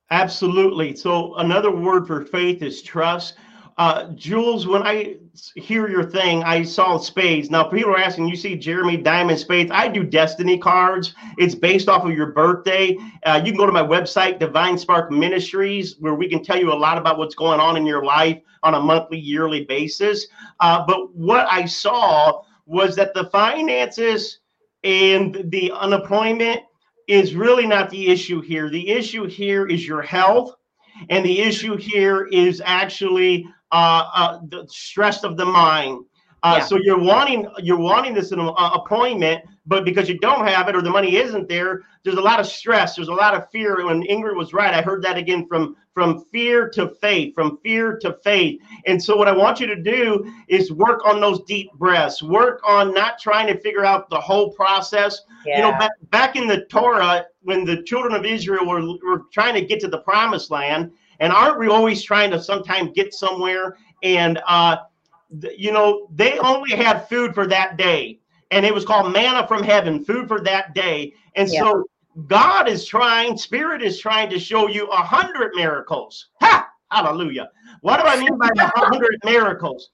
Absolutely. 0.09 0.95
So 0.95 1.35
another 1.35 1.71
word 1.71 2.07
for 2.07 2.25
faith 2.25 2.61
is 2.61 2.81
trust 2.81 3.35
Uh, 3.77 4.09
Jules, 4.13 4.65
when 4.65 4.81
I 4.81 5.17
hear 5.55 5.87
your 5.87 6.03
thing, 6.03 6.43
I 6.43 6.63
saw 6.63 6.97
spades. 6.97 7.51
Now, 7.51 7.63
people 7.63 7.91
are 7.91 7.99
asking, 7.99 8.27
you 8.27 8.35
see 8.35 8.55
Jeremy 8.55 8.97
Diamond 8.97 9.39
Spades. 9.39 9.69
I 9.71 9.87
do 9.87 10.03
destiny 10.03 10.57
cards. 10.57 11.13
It's 11.37 11.53
based 11.53 11.87
off 11.87 12.03
of 12.03 12.11
your 12.11 12.31
birthday. 12.31 12.97
Uh, 13.23 13.39
you 13.45 13.51
can 13.51 13.57
go 13.57 13.67
to 13.67 13.71
my 13.71 13.83
website, 13.83 14.39
Divine 14.39 14.79
Spark 14.79 15.11
Ministries, 15.11 15.95
where 15.99 16.15
we 16.15 16.27
can 16.27 16.43
tell 16.43 16.57
you 16.57 16.73
a 16.73 16.75
lot 16.75 16.97
about 16.97 17.19
what's 17.19 17.35
going 17.35 17.59
on 17.59 17.77
in 17.77 17.85
your 17.85 18.03
life 18.03 18.41
on 18.63 18.73
a 18.73 18.79
monthly, 18.79 19.19
yearly 19.19 19.63
basis. 19.65 20.25
Uh, 20.59 20.83
but 20.87 21.13
what 21.15 21.45
I 21.47 21.65
saw 21.65 22.41
was 22.65 22.95
that 22.95 23.13
the 23.13 23.25
finances 23.25 24.39
and 24.83 25.51
the 25.51 25.71
unemployment 25.71 26.61
is 27.07 27.35
really 27.35 27.67
not 27.67 27.91
the 27.91 28.07
issue 28.07 28.41
here. 28.41 28.71
The 28.71 28.89
issue 28.89 29.25
here 29.27 29.67
is 29.67 29.87
your 29.87 30.01
health. 30.01 30.55
And 31.09 31.23
the 31.23 31.41
issue 31.41 31.77
here 31.77 32.25
is 32.31 32.59
actually 32.65 33.45
the 33.71 34.65
stress 34.69 35.23
of 35.23 35.37
the 35.37 35.45
mind. 35.45 36.05
Uh, 36.43 36.57
yeah. 36.59 36.65
So 36.65 36.77
you're 36.77 36.99
wanting 36.99 37.47
you're 37.57 37.79
wanting 37.79 38.13
this 38.13 38.31
uh, 38.31 38.53
appointment, 38.73 39.43
but 39.65 39.83
because 39.83 40.07
you 40.07 40.19
don't 40.19 40.47
have 40.47 40.69
it 40.69 40.75
or 40.75 40.81
the 40.81 40.89
money 40.89 41.15
isn't 41.15 41.49
there, 41.49 41.81
there's 42.03 42.17
a 42.17 42.21
lot 42.21 42.39
of 42.39 42.45
stress. 42.45 42.95
There's 42.95 43.07
a 43.07 43.13
lot 43.13 43.33
of 43.33 43.49
fear. 43.49 43.83
When 43.85 44.03
Ingrid 44.03 44.35
was 44.35 44.53
right, 44.53 44.73
I 44.73 44.81
heard 44.81 45.03
that 45.03 45.17
again 45.17 45.47
from 45.47 45.75
from 45.93 46.23
fear 46.31 46.69
to 46.69 46.89
faith, 47.01 47.33
from 47.33 47.57
fear 47.63 47.97
to 47.97 48.15
faith. 48.23 48.61
And 48.85 49.03
so 49.03 49.17
what 49.17 49.27
I 49.27 49.31
want 49.31 49.59
you 49.59 49.65
to 49.65 49.81
do 49.81 50.31
is 50.47 50.71
work 50.71 51.03
on 51.07 51.19
those 51.19 51.43
deep 51.45 51.71
breaths. 51.73 52.21
Work 52.21 52.61
on 52.67 52.93
not 52.93 53.17
trying 53.17 53.47
to 53.47 53.59
figure 53.59 53.83
out 53.83 54.07
the 54.11 54.21
whole 54.21 54.51
process. 54.53 55.21
Yeah. 55.43 55.57
You 55.57 55.63
know, 55.63 55.71
back, 55.79 55.91
back 56.11 56.35
in 56.35 56.47
the 56.47 56.65
Torah, 56.65 57.25
when 57.41 57.65
the 57.65 57.81
children 57.81 58.13
of 58.13 58.25
Israel 58.25 58.67
were, 58.67 58.85
were 59.03 59.23
trying 59.33 59.55
to 59.55 59.61
get 59.61 59.79
to 59.79 59.87
the 59.87 59.97
promised 60.01 60.51
land, 60.51 60.91
and 61.19 61.31
aren't 61.31 61.59
we 61.59 61.67
always 61.67 62.03
trying 62.03 62.31
to 62.31 62.41
sometimes 62.41 62.91
get 62.93 63.13
somewhere? 63.13 63.77
And, 64.03 64.39
uh, 64.47 64.77
th- 65.41 65.57
you 65.57 65.71
know, 65.71 66.07
they 66.13 66.37
only 66.39 66.71
had 66.71 67.07
food 67.07 67.33
for 67.33 67.47
that 67.47 67.77
day. 67.77 68.19
And 68.51 68.65
it 68.65 68.73
was 68.73 68.85
called 68.85 69.11
manna 69.11 69.45
from 69.47 69.63
heaven, 69.63 70.03
food 70.03 70.27
for 70.27 70.39
that 70.41 70.73
day. 70.73 71.13
And 71.35 71.49
yeah. 71.49 71.59
so 71.59 71.85
God 72.27 72.67
is 72.67 72.85
trying, 72.85 73.37
Spirit 73.37 73.81
is 73.81 73.99
trying 73.99 74.29
to 74.29 74.39
show 74.39 74.67
you 74.67 74.87
a 74.87 74.97
hundred 74.97 75.51
miracles. 75.55 76.29
Ha! 76.41 76.67
Hallelujah. 76.89 77.49
What 77.81 77.97
do 77.97 78.07
I 78.07 78.17
mean 78.17 78.37
by 78.37 78.49
a 78.57 78.71
hundred 78.75 79.17
miracles? 79.23 79.89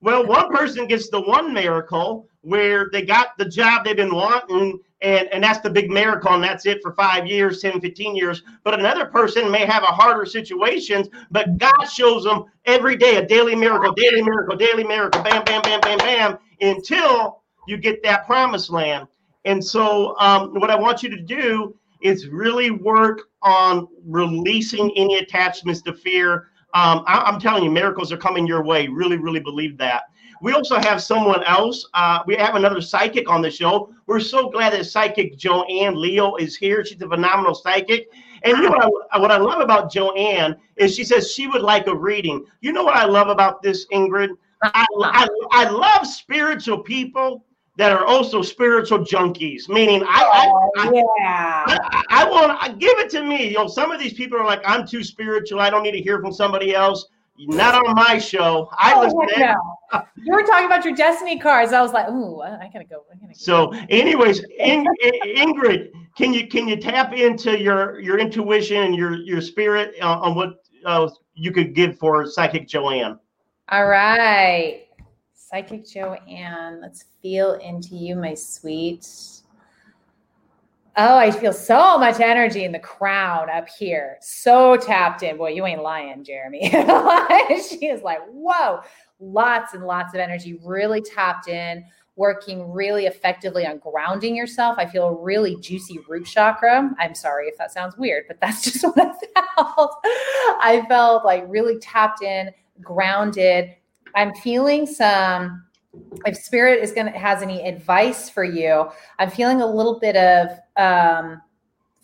Well, 0.00 0.26
one 0.26 0.54
person 0.54 0.86
gets 0.86 1.10
the 1.10 1.20
one 1.20 1.52
miracle 1.52 2.28
where 2.42 2.88
they 2.92 3.02
got 3.02 3.36
the 3.36 3.44
job 3.44 3.84
they've 3.84 3.96
been 3.96 4.14
wanting 4.14 4.80
and 5.00 5.28
and 5.32 5.42
that's 5.42 5.60
the 5.60 5.70
big 5.70 5.90
miracle 5.90 6.32
and 6.32 6.42
that's 6.42 6.66
it 6.66 6.80
for 6.82 6.92
five 6.92 7.26
years 7.26 7.60
10 7.62 7.80
15 7.80 8.16
years. 8.16 8.42
But 8.64 8.78
another 8.78 9.06
person 9.06 9.50
may 9.50 9.64
have 9.64 9.82
a 9.82 9.86
harder 9.86 10.26
situations 10.26 11.08
but 11.30 11.56
god 11.58 11.84
shows 11.84 12.24
them 12.24 12.44
every 12.64 12.96
day 12.96 13.16
a 13.16 13.26
daily 13.26 13.54
miracle 13.54 13.92
daily 13.92 14.22
miracle 14.22 14.56
daily 14.56 14.84
miracle 14.84 15.22
bam 15.22 15.44
bam 15.44 15.62
bam 15.62 15.80
bam 15.80 15.98
bam 15.98 16.38
until 16.60 17.42
you 17.66 17.76
get 17.76 18.02
that 18.02 18.26
promised 18.26 18.70
land. 18.70 19.06
And 19.44 19.64
so 19.64 20.18
um, 20.18 20.54
what 20.54 20.70
i 20.70 20.76
want 20.76 21.02
you 21.02 21.10
to 21.10 21.20
do 21.20 21.74
is 22.02 22.28
really 22.28 22.70
work 22.70 23.22
on 23.42 23.88
releasing 24.04 24.90
any 24.96 25.18
attachments 25.18 25.82
to 25.82 25.92
fear. 25.92 26.48
Um, 26.74 27.02
I, 27.06 27.22
i'm 27.26 27.40
telling 27.40 27.64
you 27.64 27.70
miracles 27.70 28.12
are 28.12 28.16
coming 28.16 28.46
your 28.46 28.64
way. 28.64 28.88
Really 28.88 29.16
really 29.16 29.40
believe 29.40 29.78
that 29.78 30.04
we 30.40 30.52
also 30.52 30.78
have 30.78 31.02
someone 31.02 31.42
else. 31.44 31.86
Uh, 31.94 32.20
we 32.26 32.36
have 32.36 32.54
another 32.54 32.80
psychic 32.80 33.28
on 33.28 33.42
the 33.42 33.50
show. 33.50 33.92
We're 34.06 34.20
so 34.20 34.50
glad 34.50 34.72
that 34.72 34.84
psychic 34.84 35.36
Joanne 35.36 36.00
Leo 36.00 36.36
is 36.36 36.56
here. 36.56 36.84
She's 36.84 37.00
a 37.02 37.08
phenomenal 37.08 37.54
psychic. 37.54 38.08
And 38.42 38.56
you 38.58 38.64
know 38.64 38.70
what 38.70 39.08
I, 39.12 39.18
what 39.18 39.30
I 39.30 39.38
love 39.38 39.60
about 39.60 39.90
Joanne 39.90 40.56
is 40.76 40.94
she 40.94 41.04
says 41.04 41.32
she 41.32 41.46
would 41.46 41.62
like 41.62 41.86
a 41.86 41.94
reading. 41.94 42.44
You 42.60 42.72
know 42.72 42.84
what 42.84 42.96
I 42.96 43.04
love 43.04 43.28
about 43.28 43.62
this, 43.62 43.86
Ingrid? 43.92 44.30
I, 44.62 44.86
I, 45.02 45.28
I 45.50 45.68
love 45.68 46.06
spiritual 46.06 46.78
people 46.78 47.44
that 47.76 47.92
are 47.92 48.04
also 48.04 48.42
spiritual 48.42 48.98
junkies. 48.98 49.68
Meaning, 49.68 50.02
I, 50.06 50.50
oh, 50.52 50.70
I, 50.78 50.92
yeah. 50.92 51.64
I, 51.66 52.04
I, 52.10 52.28
want 52.28 52.60
to 52.60 52.72
give 52.72 52.98
it 52.98 53.08
to 53.10 53.22
me. 53.22 53.48
You 53.48 53.54
know, 53.54 53.68
some 53.68 53.92
of 53.92 54.00
these 54.00 54.14
people 54.14 54.38
are 54.38 54.44
like, 54.44 54.60
I'm 54.64 54.86
too 54.86 55.04
spiritual. 55.04 55.60
I 55.60 55.70
don't 55.70 55.84
need 55.84 55.92
to 55.92 56.00
hear 56.00 56.20
from 56.20 56.32
somebody 56.32 56.74
else. 56.74 57.06
Not 57.38 57.86
on 57.86 57.94
my 57.94 58.18
show. 58.18 58.68
I 58.72 58.94
oh, 58.94 59.00
listen. 59.02 59.40
No. 59.40 60.02
you 60.16 60.32
were 60.32 60.42
talking 60.42 60.66
about 60.66 60.84
your 60.84 60.94
destiny 60.94 61.38
cards. 61.38 61.72
I 61.72 61.80
was 61.80 61.92
like, 61.92 62.08
ooh, 62.08 62.40
I 62.40 62.68
gotta 62.72 62.84
go. 62.84 63.04
I 63.12 63.14
gotta 63.14 63.28
go. 63.28 63.32
So, 63.34 63.72
anyways, 63.88 64.44
In, 64.58 64.86
Ingrid, 65.36 65.90
can 66.16 66.34
you 66.34 66.48
can 66.48 66.66
you 66.66 66.76
tap 66.76 67.12
into 67.12 67.58
your 67.58 68.00
your 68.00 68.18
intuition 68.18 68.82
and 68.82 68.94
your 68.94 69.14
your 69.14 69.40
spirit 69.40 69.94
uh, 70.00 70.18
on 70.18 70.34
what 70.34 70.64
uh, 70.84 71.08
you 71.34 71.52
could 71.52 71.74
give 71.74 71.96
for 71.98 72.26
psychic 72.26 72.66
Joanne? 72.66 73.18
All 73.68 73.86
right, 73.86 74.86
psychic 75.34 75.86
Joanne. 75.86 76.80
Let's 76.80 77.04
feel 77.22 77.54
into 77.54 77.94
you, 77.94 78.16
my 78.16 78.34
sweet. 78.34 79.06
Oh, 81.00 81.16
I 81.16 81.30
feel 81.30 81.52
so 81.52 81.96
much 81.96 82.18
energy 82.18 82.64
in 82.64 82.72
the 82.72 82.80
crown 82.80 83.48
up 83.50 83.68
here. 83.68 84.16
So 84.20 84.76
tapped 84.76 85.22
in. 85.22 85.36
Boy, 85.36 85.50
you 85.50 85.64
ain't 85.64 85.80
lying, 85.80 86.24
Jeremy. 86.24 86.68
she 86.70 87.86
is 87.86 88.02
like, 88.02 88.18
whoa, 88.28 88.80
lots 89.20 89.74
and 89.74 89.84
lots 89.86 90.12
of 90.12 90.18
energy, 90.18 90.58
really 90.64 91.00
tapped 91.00 91.46
in, 91.46 91.84
working 92.16 92.68
really 92.72 93.06
effectively 93.06 93.64
on 93.64 93.78
grounding 93.78 94.34
yourself. 94.34 94.74
I 94.76 94.86
feel 94.86 95.04
a 95.04 95.14
really 95.14 95.54
juicy 95.60 96.00
root 96.08 96.26
chakra. 96.26 96.90
I'm 96.98 97.14
sorry 97.14 97.46
if 97.46 97.56
that 97.58 97.70
sounds 97.70 97.96
weird, 97.96 98.24
but 98.26 98.40
that's 98.40 98.62
just 98.72 98.82
what 98.82 98.98
I 99.36 99.44
felt. 99.54 99.94
I 100.04 100.84
felt 100.88 101.24
like 101.24 101.44
really 101.46 101.78
tapped 101.78 102.24
in, 102.24 102.50
grounded. 102.82 103.72
I'm 104.16 104.34
feeling 104.34 104.84
some 104.84 105.62
if 106.26 106.36
spirit 106.36 106.82
is 106.82 106.92
going 106.92 107.10
to 107.10 107.18
has 107.18 107.42
any 107.42 107.66
advice 107.66 108.28
for 108.28 108.44
you 108.44 108.88
i'm 109.18 109.30
feeling 109.30 109.60
a 109.60 109.66
little 109.66 109.98
bit 109.98 110.16
of 110.16 110.48
um 110.78 111.42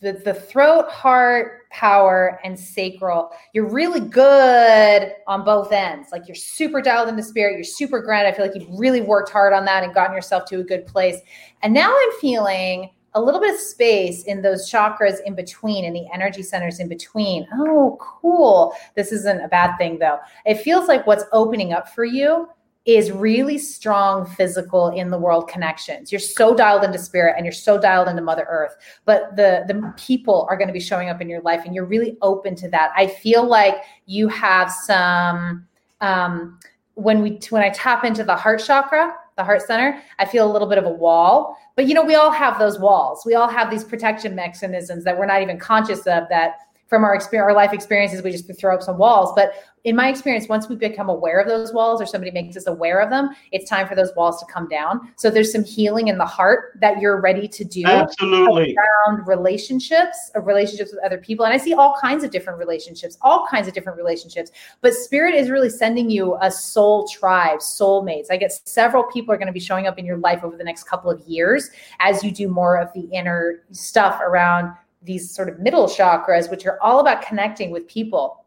the, 0.01 0.13
the 0.13 0.35
throat 0.35 0.91
heart 0.91 1.71
power 1.71 2.39
and 2.45 2.59
sacral 2.59 3.31
you're 3.53 3.69
really 3.69 4.01
good 4.01 5.13
on 5.27 5.45
both 5.45 5.73
ends 5.73 6.09
like 6.13 6.29
you're 6.29 6.35
super 6.35 6.83
dialed 6.83 7.09
into 7.09 7.23
spirit 7.23 7.55
you're 7.55 7.65
super 7.65 8.01
grounded 8.03 8.33
i 8.33 8.37
feel 8.37 8.47
like 8.47 8.55
you've 8.55 8.79
really 8.79 9.01
worked 9.01 9.31
hard 9.31 9.53
on 9.53 9.65
that 9.65 9.83
and 9.83 9.95
gotten 9.95 10.15
yourself 10.15 10.45
to 10.45 10.61
a 10.61 10.65
good 10.65 10.87
place 10.87 11.17
and 11.63 11.73
now 11.73 11.91
i'm 11.91 12.21
feeling 12.21 12.91
a 13.15 13.23
little 13.23 13.41
bit 13.41 13.55
of 13.55 13.61
space 13.61 14.25
in 14.25 14.43
those 14.43 14.71
chakras 14.71 15.19
in 15.25 15.35
between, 15.35 15.85
and 15.85 15.95
the 15.95 16.07
energy 16.13 16.43
centers 16.43 16.81
in 16.81 16.89
between. 16.89 17.47
Oh, 17.55 17.97
cool. 18.01 18.75
This 18.97 19.13
isn't 19.13 19.41
a 19.41 19.49
bad 19.49 19.77
thing, 19.77 19.99
though. 19.99 20.19
It 20.45 20.57
feels 20.57 20.89
like 20.89 21.07
what's 21.07 21.25
opening 21.33 21.73
up 21.73 21.89
for 21.89 22.05
you 22.05 22.49
is 22.85 23.11
really 23.11 23.57
strong 23.57 24.27
physical 24.27 24.91
in 24.91 25.11
the 25.11 25.19
world 25.19 25.49
connections. 25.49 26.13
You're 26.13 26.19
so 26.19 26.55
dialed 26.55 26.85
into 26.85 26.99
spirit 26.99 27.35
and 27.37 27.47
you're 27.47 27.53
so 27.53 27.81
dialed 27.81 28.09
into 28.09 28.21
Mother 28.21 28.47
Earth, 28.49 28.77
but 29.07 29.35
the 29.37 29.65
the 29.67 29.93
people 29.97 30.47
are 30.51 30.57
going 30.57 30.69
to 30.69 30.75
be 30.75 30.81
showing 30.81 31.09
up 31.09 31.21
in 31.23 31.29
your 31.29 31.41
life 31.41 31.63
and 31.65 31.75
you're 31.75 31.87
really 31.87 32.19
open 32.21 32.55
to 32.57 32.69
that. 32.71 32.93
I 32.95 33.07
feel 33.07 33.47
like 33.47 33.77
you 34.07 34.29
have 34.29 34.71
some 34.71 35.67
um 36.01 36.59
when 36.95 37.23
we 37.23 37.41
when 37.49 37.63
I 37.63 37.71
tap 37.71 38.05
into 38.05 38.23
the 38.23 38.37
heart 38.37 38.63
chakra, 38.65 39.15
the 39.37 39.45
heart 39.45 39.63
center, 39.63 40.01
I 40.19 40.27
feel 40.27 40.49
a 40.49 40.53
little 40.53 40.69
bit 40.69 40.79
of 40.79 40.85
a 40.85 40.91
wall. 40.91 41.57
But 41.77 41.87
you 41.87 41.95
know, 41.95 42.05
we 42.05 42.15
all 42.15 42.31
have 42.31 42.59
those 42.59 42.79
walls. 42.79 43.23
We 43.25 43.35
all 43.35 43.49
have 43.49 43.71
these 43.71 43.83
protection 43.83 44.35
mechanisms 44.35 45.05
that 45.05 45.19
we're 45.19 45.27
not 45.27 45.41
even 45.41 45.59
conscious 45.59 46.01
of 46.01 46.25
that 46.29 46.57
from 46.87 47.05
our 47.05 47.15
experience, 47.15 47.49
our 47.49 47.55
life 47.55 47.73
experiences, 47.73 48.23
we 48.23 48.31
just 48.31 48.51
throw 48.59 48.75
up 48.75 48.83
some 48.83 48.99
walls. 48.99 49.33
But 49.35 49.55
in 49.85 49.95
my 49.95 50.09
experience, 50.09 50.49
once 50.49 50.67
we 50.69 50.77
become 50.77 51.11
aware 51.11 51.41
of 51.41 51.47
those 51.47 51.73
walls 51.73 52.01
or 52.01 52.07
somebody 52.07 52.31
makes 52.31 52.57
us 52.57 52.67
aware 52.67 53.01
of 53.01 53.11
them, 53.11 53.31
it's 53.53 53.69
time 53.69 53.87
for 53.87 53.95
those 53.95 54.11
walls 54.17 54.41
to 54.41 54.47
come 54.51 54.67
down. 54.67 55.13
So 55.17 55.29
there's 55.29 55.53
some 55.53 55.63
healing 55.63 56.09
in 56.09 56.17
the 56.17 56.25
heart 56.25 56.79
that 56.81 57.01
you're 57.01 57.21
ready 57.21 57.47
to 57.49 57.65
do. 57.65 57.85
Absolutely. 57.85 58.75
Around 58.77 59.27
relationships, 59.27 60.31
uh, 60.35 60.41
relationships 60.41 60.91
with 60.91 61.05
other 61.05 61.19
people. 61.19 61.45
And 61.45 61.53
I 61.53 61.59
see 61.59 61.75
all 61.75 61.97
kinds 62.01 62.25
of 62.25 62.31
different 62.31 62.59
relationships, 62.59 63.19
all 63.21 63.47
kinds 63.47 63.69
of 63.69 63.75
different 63.75 63.99
relationships. 63.99 64.51
But 64.81 64.95
spirit 64.95 65.35
is 65.35 65.51
really 65.51 65.71
sending 65.71 66.09
you 66.09 66.39
a 66.41 66.51
soul 66.51 67.07
tribe, 67.09 67.59
soulmates. 67.59 68.27
I 68.31 68.39
guess 68.39 68.63
several 68.65 69.05
people 69.05 69.35
are 69.35 69.39
going 69.39 69.49
to 69.49 69.53
be 69.53 69.61
showing 69.61 69.87
up 69.87 69.99
in 69.99 70.07
your 70.07 70.19
life 70.19 70.45
over 70.45 70.57
the 70.57 70.65
next 70.65 70.85
couple 70.85 71.11
of 71.11 71.21
years 71.27 71.69
as 72.01 72.25
you 72.25 72.31
do 72.31 72.49
more 72.49 72.79
of 72.79 72.91
the 72.95 73.03
inner 73.13 73.65
stuff 73.71 74.19
around 74.23 74.75
these 75.05 75.31
sort 75.31 75.49
of 75.49 75.59
middle 75.59 75.87
chakras, 75.87 76.51
which 76.51 76.67
are 76.67 76.79
all 76.83 77.01
about 77.01 77.23
connecting 77.23 77.71
with 77.71 77.87
people. 77.87 78.45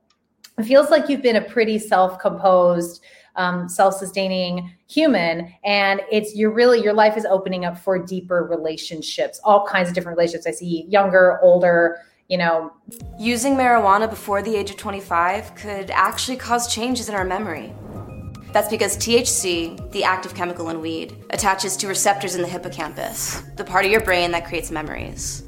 It 0.57 0.65
feels 0.65 0.89
like 0.89 1.07
you've 1.07 1.21
been 1.21 1.35
a 1.35 1.41
pretty 1.41 1.77
self-composed, 1.77 3.03
um, 3.35 3.69
self-sustaining 3.69 4.73
human, 4.87 5.53
and 5.63 6.01
it's 6.11 6.35
you're 6.35 6.51
really 6.51 6.81
your 6.81 6.93
life 6.93 7.15
is 7.15 7.25
opening 7.25 7.65
up 7.65 7.77
for 7.77 8.03
deeper 8.03 8.47
relationships, 8.49 9.39
all 9.43 9.65
kinds 9.67 9.87
of 9.89 9.95
different 9.95 10.17
relationships. 10.17 10.47
I 10.47 10.51
see 10.51 10.85
younger, 10.89 11.39
older, 11.43 11.99
you 12.27 12.37
know. 12.37 12.73
Using 13.19 13.55
marijuana 13.55 14.09
before 14.09 14.41
the 14.41 14.55
age 14.55 14.71
of 14.71 14.77
25 14.77 15.53
could 15.55 15.91
actually 15.91 16.37
cause 16.37 16.73
changes 16.73 17.09
in 17.09 17.15
our 17.15 17.25
memory. 17.25 17.73
That's 18.51 18.69
because 18.69 18.97
THC, 18.97 19.91
the 19.91 20.03
active 20.03 20.33
chemical 20.33 20.69
in 20.69 20.81
weed, 20.81 21.15
attaches 21.29 21.77
to 21.77 21.87
receptors 21.87 22.33
in 22.33 22.41
the 22.41 22.47
hippocampus, 22.47 23.41
the 23.55 23.63
part 23.63 23.85
of 23.85 23.91
your 23.91 24.01
brain 24.01 24.31
that 24.31 24.45
creates 24.45 24.71
memories. 24.71 25.46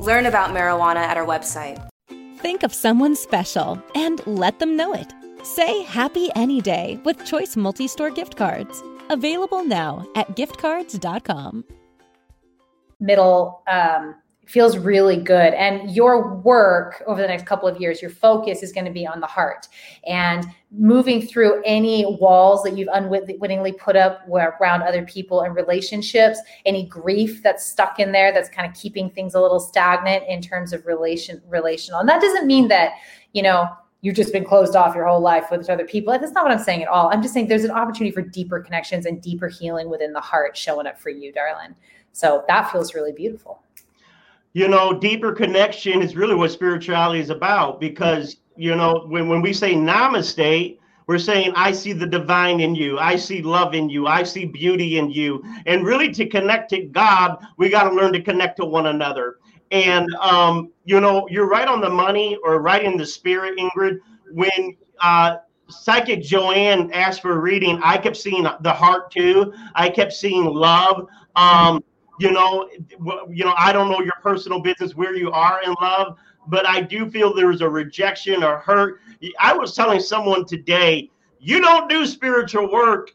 Learn 0.00 0.26
about 0.26 0.50
marijuana 0.50 0.96
at 0.96 1.16
our 1.16 1.26
website. 1.26 1.80
Think 2.38 2.62
of 2.62 2.74
someone 2.74 3.16
special 3.16 3.82
and 3.94 4.24
let 4.26 4.58
them 4.58 4.76
know 4.76 4.92
it. 4.92 5.12
Say 5.42 5.82
happy 5.82 6.30
any 6.34 6.60
day 6.60 7.00
with 7.04 7.24
Choice 7.24 7.56
Multi 7.56 7.88
Store 7.88 8.10
gift 8.10 8.36
cards. 8.36 8.82
Available 9.10 9.64
now 9.64 10.06
at 10.16 10.36
giftcards.com. 10.36 11.64
Middle 12.98 13.62
um, 13.70 14.16
feels 14.46 14.78
really 14.78 15.16
good. 15.16 15.52
And 15.54 15.90
your 15.90 16.36
work 16.36 17.02
over 17.06 17.20
the 17.20 17.26
next 17.26 17.46
couple 17.46 17.68
of 17.68 17.80
years, 17.80 18.00
your 18.00 18.12
focus 18.12 18.62
is 18.62 18.72
going 18.72 18.86
to 18.86 18.92
be 18.92 19.04
on 19.06 19.18
the 19.20 19.26
heart 19.26 19.66
and 20.06 20.46
moving 20.70 21.20
through 21.20 21.60
any 21.64 22.06
walls 22.20 22.62
that 22.62 22.76
you've 22.76 22.88
unwittingly 22.92 23.72
put 23.72 23.96
up 23.96 24.22
around 24.28 24.82
other 24.82 25.04
people 25.04 25.40
and 25.40 25.56
relationships, 25.56 26.38
any 26.64 26.86
grief 26.86 27.42
that's 27.42 27.66
stuck 27.66 27.98
in 27.98 28.12
there 28.12 28.32
that's 28.32 28.48
kind 28.48 28.70
of 28.70 28.76
keeping 28.76 29.10
things 29.10 29.34
a 29.34 29.40
little 29.40 29.60
stagnant 29.60 30.24
in 30.28 30.40
terms 30.40 30.72
of 30.72 30.86
relation 30.86 31.42
relational. 31.48 31.98
And 31.98 32.08
that 32.08 32.22
doesn't 32.22 32.46
mean 32.46 32.68
that, 32.68 32.92
you 33.32 33.42
know, 33.42 33.66
you've 34.02 34.14
just 34.14 34.32
been 34.32 34.44
closed 34.44 34.76
off 34.76 34.94
your 34.94 35.08
whole 35.08 35.20
life 35.20 35.46
with 35.50 35.68
other 35.68 35.86
people. 35.86 36.12
That's 36.12 36.32
not 36.32 36.44
what 36.44 36.52
I'm 36.52 36.62
saying 36.62 36.82
at 36.82 36.88
all. 36.88 37.08
I'm 37.12 37.20
just 37.20 37.34
saying 37.34 37.48
there's 37.48 37.64
an 37.64 37.72
opportunity 37.72 38.14
for 38.14 38.22
deeper 38.22 38.60
connections 38.60 39.06
and 39.06 39.20
deeper 39.20 39.48
healing 39.48 39.90
within 39.90 40.12
the 40.12 40.20
heart 40.20 40.56
showing 40.56 40.86
up 40.86 41.00
for 41.00 41.10
you, 41.10 41.32
darling. 41.32 41.74
So 42.12 42.44
that 42.46 42.70
feels 42.70 42.94
really 42.94 43.12
beautiful 43.12 43.60
you 44.56 44.68
know, 44.68 44.98
deeper 44.98 45.32
connection 45.32 46.00
is 46.00 46.16
really 46.16 46.34
what 46.34 46.50
spirituality 46.50 47.20
is 47.20 47.28
about 47.28 47.78
because, 47.78 48.38
you 48.56 48.74
know, 48.74 49.04
when, 49.06 49.28
when 49.28 49.42
we 49.42 49.52
say 49.52 49.74
namaste, 49.74 50.78
we're 51.06 51.18
saying, 51.18 51.52
I 51.54 51.72
see 51.72 51.92
the 51.92 52.06
divine 52.06 52.60
in 52.60 52.74
you. 52.74 52.98
I 52.98 53.16
see 53.16 53.42
love 53.42 53.74
in 53.74 53.90
you. 53.90 54.06
I 54.06 54.22
see 54.22 54.46
beauty 54.46 54.96
in 54.96 55.10
you. 55.10 55.44
And 55.66 55.84
really, 55.84 56.10
to 56.14 56.24
connect 56.24 56.70
to 56.70 56.84
God, 56.84 57.36
we 57.58 57.68
got 57.68 57.82
to 57.82 57.94
learn 57.94 58.14
to 58.14 58.22
connect 58.22 58.56
to 58.56 58.64
one 58.64 58.86
another. 58.86 59.40
And, 59.72 60.08
um, 60.14 60.72
you 60.86 61.02
know, 61.02 61.28
you're 61.28 61.50
right 61.50 61.68
on 61.68 61.82
the 61.82 61.90
money 61.90 62.38
or 62.42 62.62
right 62.62 62.82
in 62.82 62.96
the 62.96 63.04
spirit, 63.04 63.58
Ingrid. 63.58 63.98
When 64.32 64.74
uh, 65.02 65.36
Psychic 65.68 66.22
Joanne 66.22 66.90
asked 66.92 67.20
for 67.20 67.32
a 67.32 67.38
reading, 67.38 67.78
I 67.84 67.98
kept 67.98 68.16
seeing 68.16 68.44
the 68.62 68.72
heart 68.72 69.10
too. 69.10 69.52
I 69.74 69.90
kept 69.90 70.14
seeing 70.14 70.46
love. 70.46 71.08
Um, 71.36 71.84
you 72.18 72.30
know, 72.30 72.68
you 73.28 73.44
know, 73.44 73.54
I 73.56 73.72
don't 73.72 73.90
know 73.90 74.00
your 74.00 74.14
personal 74.22 74.60
business 74.60 74.94
where 74.94 75.14
you 75.14 75.30
are 75.30 75.62
in 75.62 75.74
love, 75.80 76.16
but 76.48 76.66
I 76.66 76.80
do 76.80 77.10
feel 77.10 77.34
there's 77.34 77.60
a 77.60 77.68
rejection 77.68 78.42
or 78.42 78.58
hurt. 78.58 79.00
I 79.38 79.52
was 79.52 79.74
telling 79.74 80.00
someone 80.00 80.44
today, 80.44 81.10
you 81.38 81.60
don't 81.60 81.88
do 81.88 82.06
spiritual 82.06 82.70
work 82.72 83.12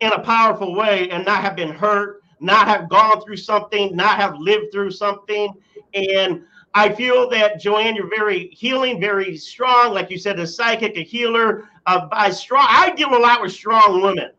in 0.00 0.12
a 0.12 0.18
powerful 0.18 0.74
way 0.74 1.08
and 1.10 1.24
not 1.24 1.40
have 1.40 1.56
been 1.56 1.72
hurt, 1.72 2.22
not 2.40 2.68
have 2.68 2.88
gone 2.88 3.22
through 3.22 3.38
something, 3.38 3.96
not 3.96 4.18
have 4.18 4.38
lived 4.38 4.72
through 4.72 4.90
something. 4.90 5.52
And 5.94 6.44
I 6.74 6.92
feel 6.92 7.30
that 7.30 7.58
Joanne, 7.58 7.96
you're 7.96 8.10
very 8.14 8.48
healing, 8.48 9.00
very 9.00 9.36
strong. 9.38 9.94
Like 9.94 10.10
you 10.10 10.18
said, 10.18 10.38
a 10.38 10.46
psychic, 10.46 10.96
a 10.96 11.02
healer. 11.02 11.70
Uh, 11.86 12.06
by 12.06 12.30
strong, 12.30 12.66
I 12.68 12.90
deal 12.94 13.16
a 13.16 13.18
lot 13.18 13.40
with 13.40 13.52
strong 13.52 14.02
women. 14.02 14.30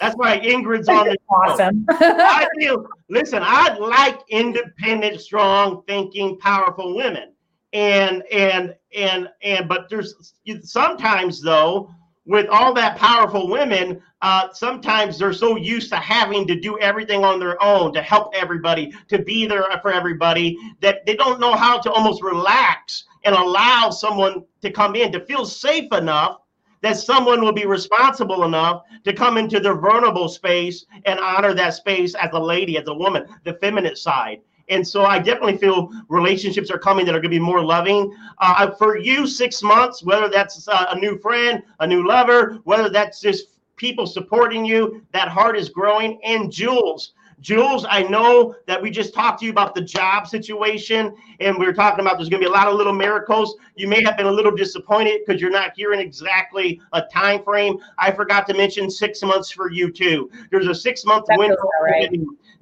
That's 0.00 0.16
why 0.16 0.38
Ingrid's 0.40 0.88
on 0.88 1.06
the 1.06 1.16
awesome. 1.28 1.84
I 1.90 2.48
feel, 2.58 2.86
listen, 3.08 3.42
I 3.42 3.76
like 3.78 4.20
independent, 4.28 5.20
strong 5.20 5.82
thinking, 5.86 6.38
powerful 6.38 6.96
women. 6.96 7.32
And 7.72 8.22
and 8.30 8.74
and 8.96 9.28
and 9.42 9.68
but 9.68 9.90
there's 9.90 10.32
sometimes 10.62 11.42
though 11.42 11.90
with 12.26 12.46
all 12.48 12.72
that 12.74 12.96
powerful 12.96 13.48
women, 13.48 14.00
uh, 14.22 14.48
sometimes 14.52 15.18
they're 15.18 15.32
so 15.32 15.56
used 15.56 15.90
to 15.90 15.96
having 15.96 16.46
to 16.46 16.58
do 16.58 16.78
everything 16.78 17.24
on 17.24 17.38
their 17.38 17.62
own 17.62 17.92
to 17.92 18.00
help 18.00 18.32
everybody, 18.34 18.94
to 19.08 19.18
be 19.18 19.46
there 19.46 19.64
for 19.82 19.92
everybody, 19.92 20.56
that 20.80 21.04
they 21.04 21.16
don't 21.16 21.38
know 21.38 21.54
how 21.54 21.78
to 21.78 21.92
almost 21.92 22.22
relax 22.22 23.04
and 23.24 23.34
allow 23.34 23.90
someone 23.90 24.44
to 24.62 24.70
come 24.70 24.96
in 24.96 25.12
to 25.12 25.24
feel 25.26 25.44
safe 25.44 25.92
enough 25.92 26.38
that 26.84 26.98
someone 26.98 27.40
will 27.40 27.50
be 27.52 27.64
responsible 27.64 28.44
enough 28.44 28.82
to 29.04 29.14
come 29.14 29.38
into 29.38 29.58
their 29.58 29.74
vulnerable 29.74 30.28
space 30.28 30.84
and 31.06 31.18
honor 31.18 31.54
that 31.54 31.72
space 31.72 32.14
as 32.14 32.28
a 32.34 32.38
lady, 32.38 32.76
as 32.76 32.86
a 32.88 32.92
woman, 32.92 33.24
the 33.44 33.54
feminine 33.54 33.96
side. 33.96 34.42
And 34.68 34.86
so 34.86 35.06
I 35.06 35.18
definitely 35.18 35.56
feel 35.56 35.90
relationships 36.10 36.70
are 36.70 36.78
coming 36.78 37.06
that 37.06 37.14
are 37.14 37.20
going 37.20 37.32
to 37.32 37.38
be 37.38 37.38
more 37.38 37.64
loving. 37.64 38.14
Uh, 38.36 38.70
for 38.72 38.98
you, 38.98 39.26
six 39.26 39.62
months, 39.62 40.04
whether 40.04 40.28
that's 40.28 40.68
uh, 40.68 40.86
a 40.90 40.98
new 40.98 41.18
friend, 41.20 41.62
a 41.80 41.86
new 41.86 42.06
lover, 42.06 42.58
whether 42.64 42.90
that's 42.90 43.18
just 43.18 43.46
people 43.76 44.06
supporting 44.06 44.62
you, 44.62 45.02
that 45.12 45.28
heart 45.28 45.56
is 45.56 45.70
growing. 45.70 46.20
And 46.22 46.52
Jules, 46.52 47.14
Jules, 47.40 47.84
I 47.88 48.02
know 48.02 48.54
that 48.66 48.80
we 48.80 48.90
just 48.90 49.14
talked 49.14 49.40
to 49.40 49.44
you 49.44 49.50
about 49.50 49.74
the 49.74 49.80
job 49.80 50.26
situation, 50.26 51.14
and 51.40 51.58
we 51.58 51.66
were 51.66 51.72
talking 51.72 52.00
about 52.00 52.16
there's 52.16 52.28
going 52.28 52.42
to 52.42 52.48
be 52.48 52.50
a 52.50 52.54
lot 52.54 52.68
of 52.68 52.74
little 52.74 52.92
miracles. 52.92 53.56
You 53.76 53.88
may 53.88 54.02
have 54.02 54.16
been 54.16 54.26
a 54.26 54.32
little 54.32 54.54
disappointed 54.54 55.20
because 55.24 55.40
you're 55.40 55.50
not 55.50 55.72
hearing 55.76 56.00
exactly 56.00 56.80
a 56.92 57.02
time 57.02 57.42
frame. 57.42 57.78
I 57.98 58.12
forgot 58.12 58.46
to 58.48 58.54
mention 58.54 58.90
six 58.90 59.22
months 59.22 59.50
for 59.50 59.70
you 59.70 59.90
too. 59.90 60.30
There's 60.50 60.68
a 60.68 60.74
six 60.74 61.04
month 61.04 61.26
window 61.30 61.56
right. 61.82 62.10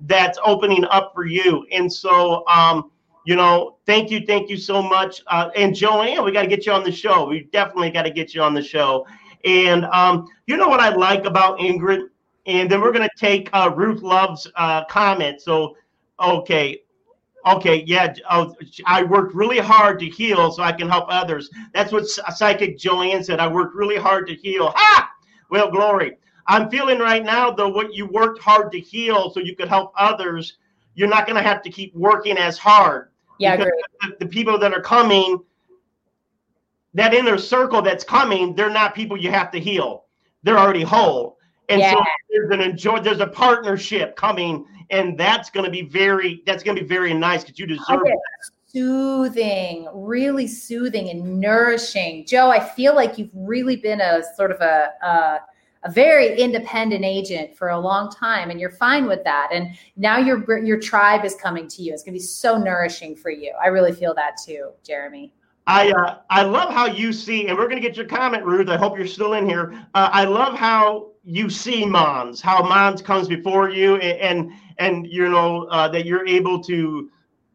that's 0.01 0.39
opening 0.45 0.85
up 0.87 1.13
for 1.15 1.27
you, 1.27 1.67
and 1.71 1.93
so 1.93 2.47
um, 2.49 2.91
you 3.25 3.37
know, 3.37 3.77
thank 3.87 4.11
you, 4.11 4.27
thank 4.27 4.51
you 4.51 4.57
so 4.57 4.83
much. 4.83 5.23
Uh, 5.29 5.51
and 5.55 5.75
Joanne, 5.75 6.25
we 6.25 6.33
got 6.33 6.43
to 6.43 6.49
get 6.49 6.67
you 6.67 6.73
on 6.73 6.83
the 6.83 6.93
show. 6.93 7.27
We 7.27 7.49
definitely 7.53 7.91
got 7.91 8.03
to 8.03 8.11
get 8.11 8.35
you 8.35 8.43
on 8.43 8.55
the 8.55 8.63
show. 8.63 9.07
And 9.45 9.85
um, 9.87 10.27
you 10.47 10.57
know 10.57 10.69
what 10.69 10.81
I 10.81 10.91
like 10.91 11.25
about 11.25 11.59
Ingrid? 11.59 12.09
And 12.47 12.71
then 12.71 12.81
we're 12.81 12.93
going 12.93 13.09
to 13.09 13.17
take 13.17 13.49
uh, 13.53 13.73
Ruth 13.75 14.03
Love's 14.03 14.51
uh, 14.57 14.85
comment. 14.87 15.41
So, 15.41 15.77
okay, 16.21 16.83
okay, 17.47 17.85
yeah, 17.87 18.15
oh, 18.31 18.55
I 18.87 19.03
worked 19.03 19.35
really 19.35 19.59
hard 19.59 19.99
to 20.01 20.07
heal 20.07 20.51
so 20.51 20.63
I 20.63 20.73
can 20.73 20.89
help 20.89 21.07
others. 21.09 21.51
That's 21.73 21.93
what 21.93 22.09
Psychic 22.09 22.79
Joanne 22.79 23.23
said. 23.25 23.41
I 23.41 23.47
worked 23.47 23.75
really 23.75 23.97
hard 23.97 24.27
to 24.29 24.35
heal. 24.35 24.73
Ha! 24.75 25.11
Well, 25.51 25.71
glory. 25.71 26.17
I'm 26.47 26.71
feeling 26.71 26.99
right 26.99 27.25
now, 27.25 27.51
though, 27.51 27.69
what 27.69 27.95
you 27.95 28.07
worked 28.07 28.41
hard 28.41 28.73
to 28.73 28.81
heal 28.81 29.31
so 29.31 29.41
you 29.41 29.55
could 29.55 29.69
help 29.69 29.93
others. 29.97 30.59
You're 30.95 31.09
not 31.09 31.27
going 31.27 31.37
to 31.37 31.43
have 31.43 31.63
to 31.63 31.71
keep 31.71 31.95
working 31.95 32.37
as 32.37 32.59
hard. 32.59 33.11
Yeah, 33.39 33.57
the, 33.57 33.71
the 34.21 34.27
people 34.27 34.59
that 34.59 34.73
are 34.73 34.83
coming, 34.83 35.39
that 36.95 37.15
inner 37.15 37.39
circle 37.39 37.83
that's 37.83 38.05
coming, 38.05 38.55
they're 38.55 38.71
not 38.71 38.95
people 38.95 39.17
you 39.17 39.31
have 39.31 39.51
to 39.53 39.61
heal. 39.61 40.05
They're 40.43 40.59
already 40.59 40.83
whole. 40.83 41.39
And 41.69 41.81
yeah. 41.81 41.95
so 41.95 42.05
there's 42.31 42.51
an 42.51 42.61
enjoy 42.61 43.01
there's 43.01 43.21
a 43.21 43.27
partnership 43.27 44.17
coming 44.17 44.67
and 44.91 45.19
that's 45.19 45.51
going 45.51 45.65
to 45.65 45.71
be 45.71 45.83
very 45.83 46.43
that's 46.45 46.63
going 46.63 46.77
to 46.77 46.83
be 46.83 46.89
very 46.89 47.15
nice 47.15 47.45
because 47.45 47.59
you 47.59 47.67
deserve 47.67 48.03
it 48.05 48.19
soothing 48.67 49.89
really 49.93 50.47
soothing 50.47 51.11
and 51.11 51.41
nourishing. 51.41 52.27
Joe 52.27 52.51
i 52.51 52.61
feel 52.61 52.95
like 52.95 53.19
you've 53.19 53.31
really 53.35 53.77
been 53.77 54.01
a 54.01 54.23
sort 54.37 54.51
of 54.51 54.61
a, 54.61 54.93
a 55.03 55.41
a 55.85 55.91
very 55.91 56.39
independent 56.39 57.05
agent 57.05 57.57
for 57.57 57.71
a 57.71 57.79
long 57.79 58.09
time 58.11 58.51
and 58.51 58.61
you're 58.61 58.71
fine 58.71 59.07
with 59.07 59.25
that. 59.25 59.49
And 59.53 59.75
now 59.97 60.17
your 60.19 60.65
your 60.65 60.79
tribe 60.79 61.25
is 61.25 61.35
coming 61.35 61.67
to 61.69 61.83
you. 61.83 61.93
It's 61.93 62.05
going 62.05 62.15
to 62.15 62.21
be 62.21 62.25
so 62.25 62.57
nourishing 62.57 63.17
for 63.17 63.31
you. 63.31 63.53
I 63.61 63.67
really 63.67 63.93
feel 63.93 64.15
that 64.15 64.37
too 64.45 64.71
jeremy 64.85 65.33
I 65.67 65.93
uh, 65.93 66.19
I 66.31 66.43
love 66.43 66.73
how 66.73 66.87
you 66.87 67.13
see, 67.13 67.47
and 67.47 67.57
we're 67.57 67.69
going 67.69 67.81
to 67.81 67.87
get 67.87 67.97
your 67.97 68.07
comment, 68.07 68.45
Ruth. 68.45 68.69
I 68.69 68.77
hope 68.77 68.97
you're 68.97 69.07
still 69.07 69.35
in 69.35 69.49
here. 69.49 69.73
Uh, 69.95 70.11
I 70.13 70.25
love 70.25 70.55
how 70.59 71.11
you 71.25 71.49
see 71.49 71.85
Mons, 71.85 72.41
how 72.41 72.63
Mons 72.63 73.01
comes 73.01 73.29
before 73.29 73.71
you, 73.71 73.97
and 73.97 74.49
and, 74.49 74.53
and 74.79 75.07
you 75.07 75.29
know 75.29 75.65
uh, 75.65 75.89
that 75.89 76.05
you're 76.05 76.27
able 76.27 76.63
to 76.65 77.11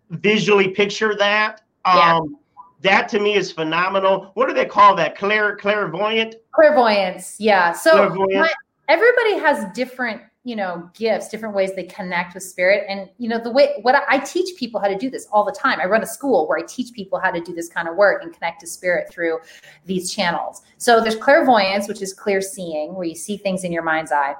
visually 0.10 0.70
picture 0.70 1.16
that. 1.16 1.62
Yeah. 1.86 2.16
Um, 2.16 2.38
that 2.82 3.10
to 3.10 3.20
me 3.20 3.36
is 3.36 3.52
phenomenal. 3.52 4.32
What 4.36 4.48
do 4.48 4.54
they 4.54 4.66
call 4.66 4.96
that? 4.96 5.18
Clair 5.18 5.56
clairvoyant. 5.56 6.36
Clairvoyance. 6.52 7.36
Yeah. 7.40 7.72
So 7.74 8.10
my, 8.10 8.52
everybody 8.88 9.38
has 9.40 9.66
different 9.74 10.22
you 10.48 10.56
know 10.56 10.90
gifts 10.94 11.28
different 11.28 11.54
ways 11.54 11.76
they 11.76 11.84
connect 11.84 12.34
with 12.34 12.42
spirit. 12.42 12.86
And 12.88 13.10
you 13.18 13.28
know 13.28 13.38
the 13.38 13.52
way 13.52 13.74
what 13.82 13.96
I, 13.96 14.04
I, 14.08 14.20
teach 14.20 14.58
people 14.58 14.80
how 14.80 14.88
to 14.88 14.98
do 14.98 15.10
this 15.10 15.28
all 15.30 15.44
the 15.44 15.52
time. 15.52 15.82
I 15.82 15.86
run 15.88 16.02
a 16.02 16.08
school 16.08 16.48
where 16.48 16.58
i 16.58 16.62
teach 16.62 16.94
people 16.94 17.20
how 17.20 17.32
to 17.32 17.42
do 17.42 17.54
this 17.54 17.68
kind 17.68 17.90
of 17.90 17.98
work 17.98 18.24
and 18.24 18.34
connect 18.34 18.62
to 18.62 18.68
spirit 18.68 19.12
through 19.12 19.40
these 19.86 20.10
channels. 20.10 20.62
So 20.78 21.02
there's 21.02 21.18
clairvoyance 21.18 21.90
which 21.90 22.02
is 22.02 22.14
clear 22.14 22.40
seeing 22.40 22.96
where 22.96 23.04
you 23.04 23.16
see 23.16 23.36
things 23.36 23.66
in 23.66 23.74
your 23.74 23.84
mind's 23.84 24.14
eye 24.14 24.36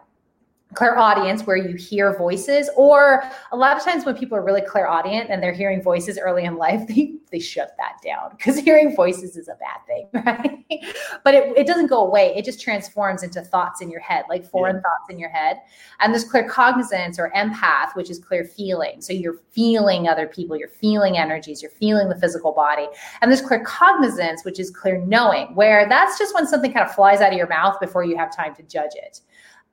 clairaudience 0.74 1.44
where 1.44 1.56
you 1.56 1.76
hear 1.76 2.18
voices 2.18 2.70
or 2.76 3.24
a 3.52 3.58
lot 3.58 3.78
of 3.78 3.84
times 3.84 4.06
when 4.06 4.16
people 4.16 4.38
are 4.38 4.44
really 4.44 4.62
clairaudient 4.62 5.30
and 5.30 5.42
they're 5.42 5.54
hearing 5.54 5.82
voices 5.82 6.18
early 6.18 6.44
in 6.44 6.58
life 6.58 6.86
they, 6.88 7.14
they 7.32 7.40
shut 7.40 7.72
that 7.78 7.94
down 8.04 8.32
because 8.36 8.58
hearing 8.60 8.94
voices 8.94 9.38
is 9.38 9.48
a 9.48 9.56
bad 9.56 9.80
thing 9.88 10.08
right? 10.14 10.86
But 11.24 11.36
it, 11.36 11.58
it 11.58 11.68
doesn't 11.68 11.88
go 11.88 12.06
away 12.06 12.34
it 12.36 12.44
just 12.44 12.60
transforms 12.60 13.24
into 13.24 13.42
thoughts 13.42 13.82
in 13.82 13.90
your 13.90 14.02
head 14.02 14.26
like 14.30 14.46
foreign 14.46 14.76
yeah. 14.76 14.82
thoughts 14.82 15.10
in 15.10 15.18
your 15.18 15.30
head. 15.30 15.62
And 16.00 16.14
there's 16.14 16.30
claircognizance 16.30 17.18
or 17.18 17.32
empath 17.34 17.96
which 17.96 18.10
is 18.10 18.20
clear 18.20 18.44
feeling 18.44 19.02
so 19.02 19.14
you're 19.14 19.40
feeling 19.52 20.10
other 20.10 20.28
people 20.28 20.58
you're 20.58 20.68
feeling 20.68 21.18
energies 21.18 21.62
you're 21.62 21.72
feeling 21.72 22.10
the 22.10 22.20
physical 22.20 22.52
body. 22.52 22.88
And 23.22 23.32
there's 23.32 23.42
claircognizance 23.42 24.44
which 24.44 24.60
is 24.60 24.70
clear 24.70 24.98
knowing 24.98 25.56
where 25.56 25.88
that's 25.88 26.20
just 26.20 26.36
when 26.36 26.46
something 26.46 26.74
kind 26.74 26.86
of 26.86 26.94
flies 26.94 27.22
out 27.22 27.32
of 27.32 27.38
your 27.38 27.48
mouth 27.48 27.80
before 27.80 28.04
you 28.04 28.18
have 28.18 28.36
time 28.36 28.54
to 28.56 28.64
judge 28.64 28.92
it 28.96 29.22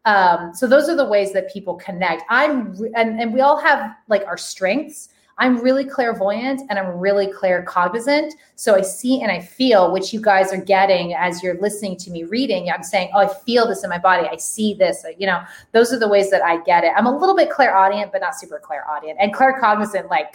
um, 0.05 0.55
so 0.55 0.67
those 0.67 0.89
are 0.89 0.97
the 0.97 1.05
ways 1.05 1.33
that 1.33 1.53
people 1.53 1.75
connect. 1.75 2.23
I'm 2.29 2.77
and, 2.95 3.21
and 3.21 3.33
we 3.33 3.41
all 3.41 3.59
have 3.59 3.97
like 4.09 4.25
our 4.27 4.37
strengths. 4.37 5.09
I'm 5.39 5.59
really 5.59 5.85
clairvoyant 5.85 6.63
and 6.71 6.79
I'm 6.79 6.99
really 6.99 7.27
claircognizant. 7.27 8.33
So 8.55 8.77
I 8.77 8.83
see 8.83 9.21
and 9.21 9.33
I 9.33 9.41
feel, 9.41 9.93
which 9.93 10.13
you 10.13 10.21
guys 10.21 10.53
are 10.53 10.61
getting 10.61 11.15
as 11.15 11.43
you're 11.43 11.61
listening 11.61 11.97
to 11.99 12.11
me 12.11 12.23
reading. 12.23 12.71
I'm 12.71 12.85
saying, 12.85 13.11
oh, 13.15 13.19
I 13.19 13.35
feel 13.45 13.67
this 13.67 13.83
in 13.83 13.91
my 13.91 13.99
body. 13.99 14.29
I 14.29 14.37
see 14.37 14.75
this. 14.75 15.05
You 15.19 15.27
know, 15.27 15.43
those 15.73 15.93
are 15.93 15.99
the 15.99 16.07
ways 16.07 16.31
that 16.31 16.43
I 16.43 16.63
get 16.63 16.85
it. 16.85 16.93
I'm 16.97 17.07
a 17.07 17.19
little 17.19 17.35
bit 17.35 17.51
clairaudient, 17.51 18.13
but 18.13 18.21
not 18.21 18.39
super 18.39 18.61
clairaudient. 18.63 19.19
And 19.21 19.35
claircognizant, 19.35 20.09
like, 20.09 20.33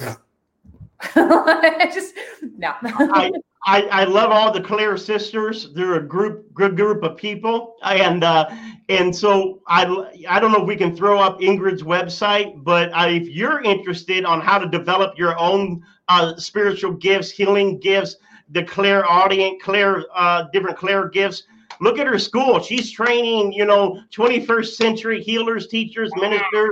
just 1.94 2.14
no. 2.58 2.74
I, 2.82 3.32
I, 3.66 3.82
I 3.84 4.04
love 4.06 4.32
all 4.32 4.52
the 4.52 4.62
Claire 4.62 4.98
sisters. 4.98 5.74
They're 5.74 5.96
a 5.96 6.02
group 6.08 6.54
good 6.54 6.78
group 6.78 7.04
of 7.04 7.18
people, 7.18 7.76
and 7.84 8.24
uh, 8.24 8.50
and 8.88 9.14
so 9.14 9.62
I 9.68 9.84
I 10.30 10.40
don't 10.40 10.52
know 10.52 10.62
if 10.62 10.68
we 10.68 10.78
can 10.78 10.96
throw 10.96 11.20
up 11.20 11.42
Ingrid's 11.42 11.84
website, 11.84 12.64
but 12.64 12.90
uh, 12.94 13.08
if 13.10 13.28
you're 13.28 13.62
interested 13.62 14.24
on 14.24 14.40
how 14.40 14.60
to 14.60 14.68
develop 14.68 15.18
your 15.18 15.38
own 15.38 15.84
uh, 16.08 16.38
spiritual 16.38 16.94
gifts, 16.94 17.30
healing 17.32 17.80
gifts, 17.80 18.16
the 18.50 18.64
clairaudient, 18.64 19.62
Claire 19.62 20.06
uh, 20.16 20.46
different 20.54 20.78
Claire 20.78 21.10
gifts. 21.10 21.44
Look 21.82 21.98
at 21.98 22.08
her 22.08 22.20
school. 22.20 22.62
She's 22.62 22.92
training, 22.92 23.54
you 23.54 23.64
know, 23.64 24.02
21st 24.12 24.68
century 24.68 25.24
healers, 25.24 25.68
teachers, 25.68 26.12
ministers, 26.18 26.72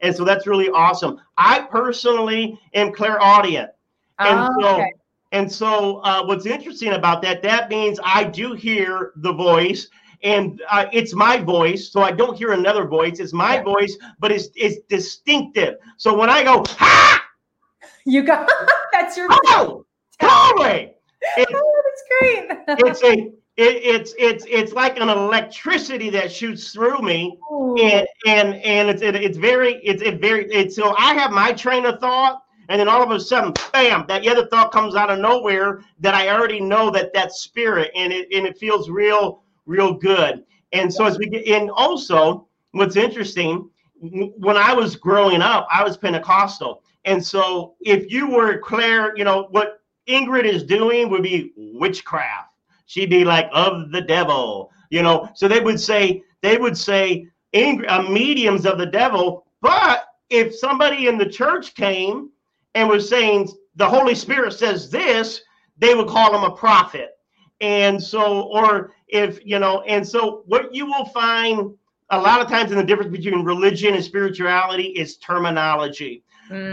and 0.00 0.16
so 0.16 0.24
that's 0.24 0.46
really 0.46 0.70
awesome. 0.70 1.20
I 1.36 1.60
personally 1.60 2.58
am 2.72 2.92
clairaudient, 2.92 3.70
and 4.18 4.38
Oh, 4.38 4.60
so. 4.60 4.68
okay. 4.76 4.92
And 5.36 5.52
so, 5.52 5.98
uh, 5.98 6.24
what's 6.24 6.46
interesting 6.46 6.94
about 6.94 7.20
that, 7.20 7.42
that 7.42 7.68
means 7.68 8.00
I 8.02 8.24
do 8.24 8.54
hear 8.54 9.12
the 9.16 9.34
voice 9.34 9.86
and 10.22 10.62
uh, 10.70 10.86
it's 10.94 11.12
my 11.12 11.36
voice. 11.36 11.92
So 11.92 12.00
I 12.00 12.10
don't 12.10 12.38
hear 12.38 12.52
another 12.52 12.86
voice. 12.86 13.20
It's 13.20 13.34
my 13.34 13.60
voice, 13.60 13.98
but 14.18 14.32
it's, 14.32 14.48
it's 14.54 14.78
distinctive. 14.88 15.74
So 15.98 16.16
when 16.16 16.30
I 16.30 16.42
go, 16.42 16.64
ha, 16.66 17.22
You 18.06 18.22
got 18.22 18.50
that's 18.92 19.18
your 19.18 19.28
oh, 19.30 19.84
Conway, 20.18 20.94
it, 21.36 21.48
Oh, 21.52 21.82
that's 21.84 22.02
great. 22.18 22.64
it's 22.88 23.02
a, 23.04 23.12
it, 23.58 23.82
it's, 23.84 24.14
it's, 24.18 24.46
it's 24.48 24.72
like 24.72 24.98
an 24.98 25.10
electricity 25.10 26.08
that 26.10 26.32
shoots 26.32 26.72
through 26.72 27.00
me. 27.00 27.38
And, 27.50 28.06
and, 28.26 28.54
and 28.54 28.88
it's, 28.88 29.02
it, 29.02 29.16
it's 29.16 29.36
very, 29.36 29.74
it's, 29.84 30.02
it 30.02 30.18
very, 30.18 30.50
it's, 30.50 30.76
so 30.76 30.94
I 30.96 31.12
have 31.12 31.30
my 31.30 31.52
train 31.52 31.84
of 31.84 32.00
thought. 32.00 32.42
And 32.68 32.80
then 32.80 32.88
all 32.88 33.02
of 33.02 33.10
a 33.10 33.20
sudden, 33.20 33.52
bam, 33.72 34.04
that 34.08 34.26
other 34.26 34.46
thought 34.46 34.72
comes 34.72 34.96
out 34.96 35.10
of 35.10 35.18
nowhere 35.18 35.82
that 36.00 36.14
I 36.14 36.30
already 36.30 36.60
know 36.60 36.90
that 36.90 37.12
that's 37.14 37.40
spirit 37.40 37.90
and 37.94 38.12
it, 38.12 38.28
and 38.32 38.46
it 38.46 38.58
feels 38.58 38.90
real, 38.90 39.42
real 39.66 39.94
good. 39.94 40.44
And 40.72 40.92
so 40.92 41.04
as 41.04 41.18
we 41.18 41.26
get 41.26 41.46
in 41.46 41.70
also, 41.70 42.48
what's 42.72 42.96
interesting, 42.96 43.70
when 44.00 44.56
I 44.56 44.74
was 44.74 44.96
growing 44.96 45.42
up, 45.42 45.66
I 45.70 45.84
was 45.84 45.96
Pentecostal. 45.96 46.82
And 47.04 47.24
so 47.24 47.76
if 47.80 48.10
you 48.10 48.28
were 48.28 48.58
Claire, 48.58 49.16
you 49.16 49.24
know, 49.24 49.46
what 49.50 49.80
Ingrid 50.08 50.44
is 50.44 50.64
doing 50.64 51.08
would 51.08 51.22
be 51.22 51.52
witchcraft. 51.56 52.50
She'd 52.86 53.10
be 53.10 53.24
like 53.24 53.48
of 53.52 53.90
the 53.90 54.00
devil, 54.00 54.70
you 54.90 55.02
know. 55.02 55.28
So 55.34 55.48
they 55.48 55.60
would 55.60 55.80
say, 55.80 56.22
they 56.42 56.56
would 56.56 56.76
say 56.76 57.28
Ingrid, 57.54 57.88
uh, 57.88 58.02
mediums 58.02 58.66
of 58.66 58.78
the 58.78 58.86
devil. 58.86 59.46
But 59.60 60.04
if 60.30 60.54
somebody 60.54 61.06
in 61.06 61.16
the 61.18 61.28
church 61.28 61.74
came 61.74 62.30
and 62.76 62.88
was 62.88 63.08
saying 63.08 63.48
the 63.74 63.88
Holy 63.88 64.14
Spirit 64.14 64.52
says 64.52 64.90
this, 64.90 65.40
they 65.78 65.94
would 65.94 66.08
call 66.08 66.34
him 66.36 66.44
a 66.44 66.54
prophet. 66.54 67.10
And 67.60 68.00
so, 68.00 68.42
or 68.42 68.92
if, 69.08 69.40
you 69.44 69.58
know, 69.58 69.80
and 69.82 70.06
so 70.06 70.42
what 70.46 70.74
you 70.74 70.84
will 70.84 71.06
find 71.06 71.74
a 72.10 72.20
lot 72.20 72.40
of 72.42 72.48
times 72.48 72.70
in 72.70 72.76
the 72.76 72.84
difference 72.84 73.10
between 73.10 73.44
religion 73.44 73.94
and 73.94 74.04
spirituality 74.04 74.88
is 74.88 75.16
terminology. 75.16 76.22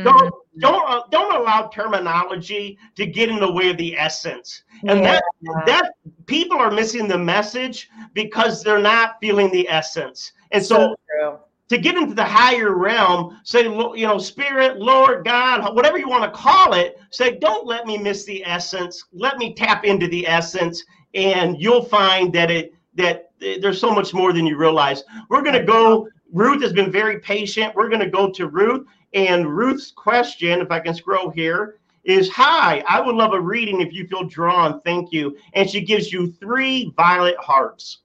Don't 0.04 0.32
don't 0.60 0.88
uh, 0.88 1.02
don't 1.10 1.34
allow 1.34 1.68
terminology 1.68 2.78
to 2.96 3.08
get 3.08 3.30
in 3.30 3.40
the 3.40 3.52
way 3.52 3.72
of 3.72 3.78
the 3.78 3.98
essence. 3.98 4.62
And 4.88 5.04
that 5.04 5.24
that 5.66 5.94
people 6.28 6.60
are 6.60 6.70
missing 6.70 7.08
the 7.08 7.18
message 7.18 7.90
because 8.14 8.62
they're 8.62 8.78
not 8.78 9.16
feeling 9.20 9.52
the 9.52 9.68
essence. 9.68 10.34
And 10.52 10.64
so, 10.64 10.96
true. 11.10 11.40
To 11.74 11.82
get 11.82 11.98
into 11.98 12.14
the 12.14 12.24
higher 12.24 12.76
realm, 12.76 13.40
say 13.44 13.64
you 13.64 14.08
know, 14.08 14.18
spirit, 14.18 14.80
Lord, 14.80 15.26
God, 15.26 15.76
whatever 15.76 15.98
you 15.98 16.08
want 16.08 16.24
to 16.24 16.32
call 16.32 16.74
it, 16.74 17.00
say 17.10 17.38
don't 17.38 17.66
let 17.66 17.86
me 17.86 17.98
miss 17.98 18.26
the 18.26 18.46
essence. 18.46 19.06
Let 19.12 19.38
me 19.38 19.54
tap 19.54 19.86
into 19.86 20.08
the 20.08 20.28
essence 20.28 20.84
and 21.14 21.60
you'll 21.62 21.86
find 21.86 22.34
that 22.34 22.52
it 22.52 22.74
that 22.96 23.32
there's 23.40 23.80
so 23.80 23.94
much 23.94 24.14
more 24.14 24.34
than 24.34 24.46
you 24.46 24.56
realize. 24.56 25.04
We're 25.30 25.42
going 25.42 25.60
to 25.60 25.66
go 25.66 26.08
Ruth 26.32 26.64
has 26.64 26.74
been 26.74 26.92
very 26.92 27.20
patient. 27.20 27.76
We're 27.76 27.90
going 27.90 28.02
to 28.02 28.10
go 28.10 28.30
to 28.32 28.48
Ruth 28.48 28.88
and 29.14 29.48
Ruth's 29.48 29.92
question, 29.92 30.62
if 30.62 30.72
I 30.72 30.80
can 30.80 30.96
scroll 30.96 31.30
here, 31.30 31.78
is 32.04 32.30
hi, 32.30 32.84
I 32.88 33.00
would 33.00 33.16
love 33.16 33.34
a 33.34 33.40
reading 33.40 33.82
if 33.82 33.94
you 33.94 34.08
feel 34.08 34.26
drawn. 34.26 34.82
Thank 34.82 35.12
you. 35.12 35.38
And 35.54 35.70
she 35.70 35.82
gives 35.82 36.12
you 36.12 36.32
three 36.32 36.92
violet 36.98 37.38
hearts. 37.38 38.00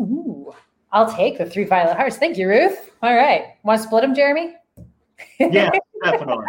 Ooh, 0.00 0.52
I'll 0.92 1.12
take 1.12 1.38
the 1.38 1.46
three 1.46 1.64
violet 1.64 1.96
hearts. 1.96 2.16
Thank 2.16 2.38
you, 2.38 2.48
Ruth. 2.48 2.90
All 3.02 3.14
right. 3.14 3.54
Want 3.62 3.80
to 3.80 3.86
split 3.86 4.02
them, 4.02 4.14
Jeremy? 4.14 4.54
Yeah, 5.38 5.70
definitely. 6.04 6.46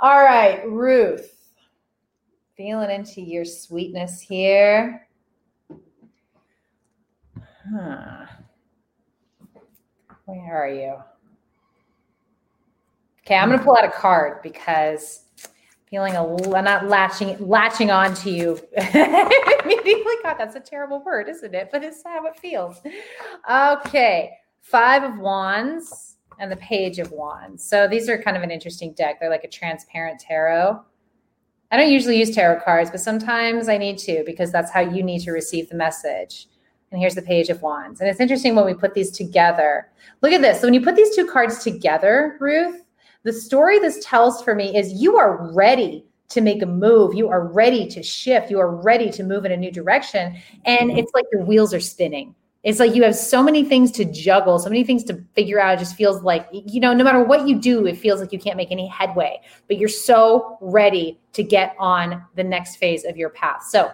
All 0.00 0.22
right, 0.22 0.62
Ruth. 0.66 1.36
Feeling 2.56 2.90
into 2.90 3.20
your 3.22 3.44
sweetness 3.44 4.20
here. 4.20 5.06
Huh. 7.72 8.26
Where 10.26 10.62
are 10.62 10.68
you? 10.68 10.96
Okay, 13.20 13.36
I'm 13.36 13.50
gonna 13.50 13.62
pull 13.62 13.76
out 13.76 13.84
a 13.84 13.90
card 13.90 14.42
because 14.42 15.26
feeling 15.90 16.14
a 16.14 16.62
not 16.62 16.86
latching 16.86 17.36
latching 17.40 17.90
on 17.90 18.14
to 18.14 18.30
you 18.30 18.58
immediately. 18.76 20.14
God, 20.22 20.36
that's 20.38 20.54
a 20.54 20.60
terrible 20.60 21.02
word, 21.02 21.28
isn't 21.28 21.54
it? 21.54 21.68
But 21.72 21.82
it's 21.82 22.02
how 22.04 22.24
it 22.26 22.38
feels. 22.38 22.80
Okay, 23.50 24.30
five 24.60 25.02
of 25.02 25.18
wands 25.18 26.16
and 26.38 26.50
the 26.50 26.56
page 26.56 26.98
of 26.98 27.10
wands. 27.10 27.64
So 27.64 27.86
these 27.88 28.08
are 28.08 28.20
kind 28.20 28.36
of 28.36 28.42
an 28.42 28.50
interesting 28.50 28.92
deck. 28.92 29.20
They're 29.20 29.28
like 29.28 29.44
a 29.44 29.48
transparent 29.48 30.20
tarot. 30.20 30.80
I 31.72 31.76
don't 31.76 31.90
usually 31.90 32.18
use 32.18 32.34
tarot 32.34 32.60
cards, 32.60 32.90
but 32.90 33.00
sometimes 33.00 33.68
I 33.68 33.78
need 33.78 33.98
to 33.98 34.22
because 34.24 34.50
that's 34.50 34.72
how 34.72 34.80
you 34.80 35.02
need 35.02 35.20
to 35.22 35.32
receive 35.32 35.68
the 35.68 35.76
message. 35.76 36.48
And 36.90 37.00
here's 37.00 37.14
the 37.14 37.22
page 37.22 37.48
of 37.50 37.62
wands. 37.62 38.00
And 38.00 38.08
it's 38.08 38.18
interesting 38.18 38.56
when 38.56 38.64
we 38.64 38.74
put 38.74 38.94
these 38.94 39.12
together. 39.12 39.88
Look 40.22 40.32
at 40.32 40.40
this. 40.40 40.60
So 40.60 40.66
when 40.66 40.74
you 40.74 40.80
put 40.80 40.96
these 40.96 41.14
two 41.14 41.26
cards 41.26 41.62
together, 41.62 42.36
Ruth, 42.40 42.84
the 43.22 43.32
story 43.32 43.78
this 43.78 44.04
tells 44.04 44.42
for 44.42 44.54
me 44.54 44.76
is 44.76 44.92
you 44.92 45.16
are 45.16 45.52
ready 45.52 46.04
to 46.30 46.40
make 46.40 46.62
a 46.62 46.66
move. 46.66 47.14
You 47.14 47.28
are 47.28 47.46
ready 47.46 47.86
to 47.88 48.02
shift. 48.02 48.50
You 48.50 48.60
are 48.60 48.74
ready 48.74 49.10
to 49.10 49.22
move 49.22 49.44
in 49.44 49.52
a 49.52 49.56
new 49.56 49.70
direction. 49.70 50.40
And 50.64 50.90
mm-hmm. 50.90 50.98
it's 50.98 51.12
like 51.12 51.26
your 51.32 51.44
wheels 51.44 51.74
are 51.74 51.80
spinning. 51.80 52.34
It's 52.62 52.78
like 52.78 52.94
you 52.94 53.02
have 53.04 53.16
so 53.16 53.42
many 53.42 53.64
things 53.64 53.90
to 53.92 54.04
juggle, 54.04 54.58
so 54.58 54.68
many 54.68 54.84
things 54.84 55.02
to 55.04 55.24
figure 55.34 55.58
out. 55.58 55.74
It 55.74 55.78
just 55.78 55.96
feels 55.96 56.22
like, 56.22 56.46
you 56.52 56.78
know, 56.78 56.92
no 56.92 57.02
matter 57.02 57.22
what 57.24 57.48
you 57.48 57.58
do, 57.58 57.86
it 57.86 57.96
feels 57.96 58.20
like 58.20 58.32
you 58.32 58.38
can't 58.38 58.56
make 58.56 58.70
any 58.70 58.86
headway, 58.86 59.40
but 59.66 59.78
you're 59.78 59.88
so 59.88 60.58
ready 60.60 61.18
to 61.32 61.42
get 61.42 61.74
on 61.78 62.22
the 62.36 62.44
next 62.44 62.76
phase 62.76 63.04
of 63.06 63.16
your 63.16 63.30
path. 63.30 63.64
So 63.64 63.90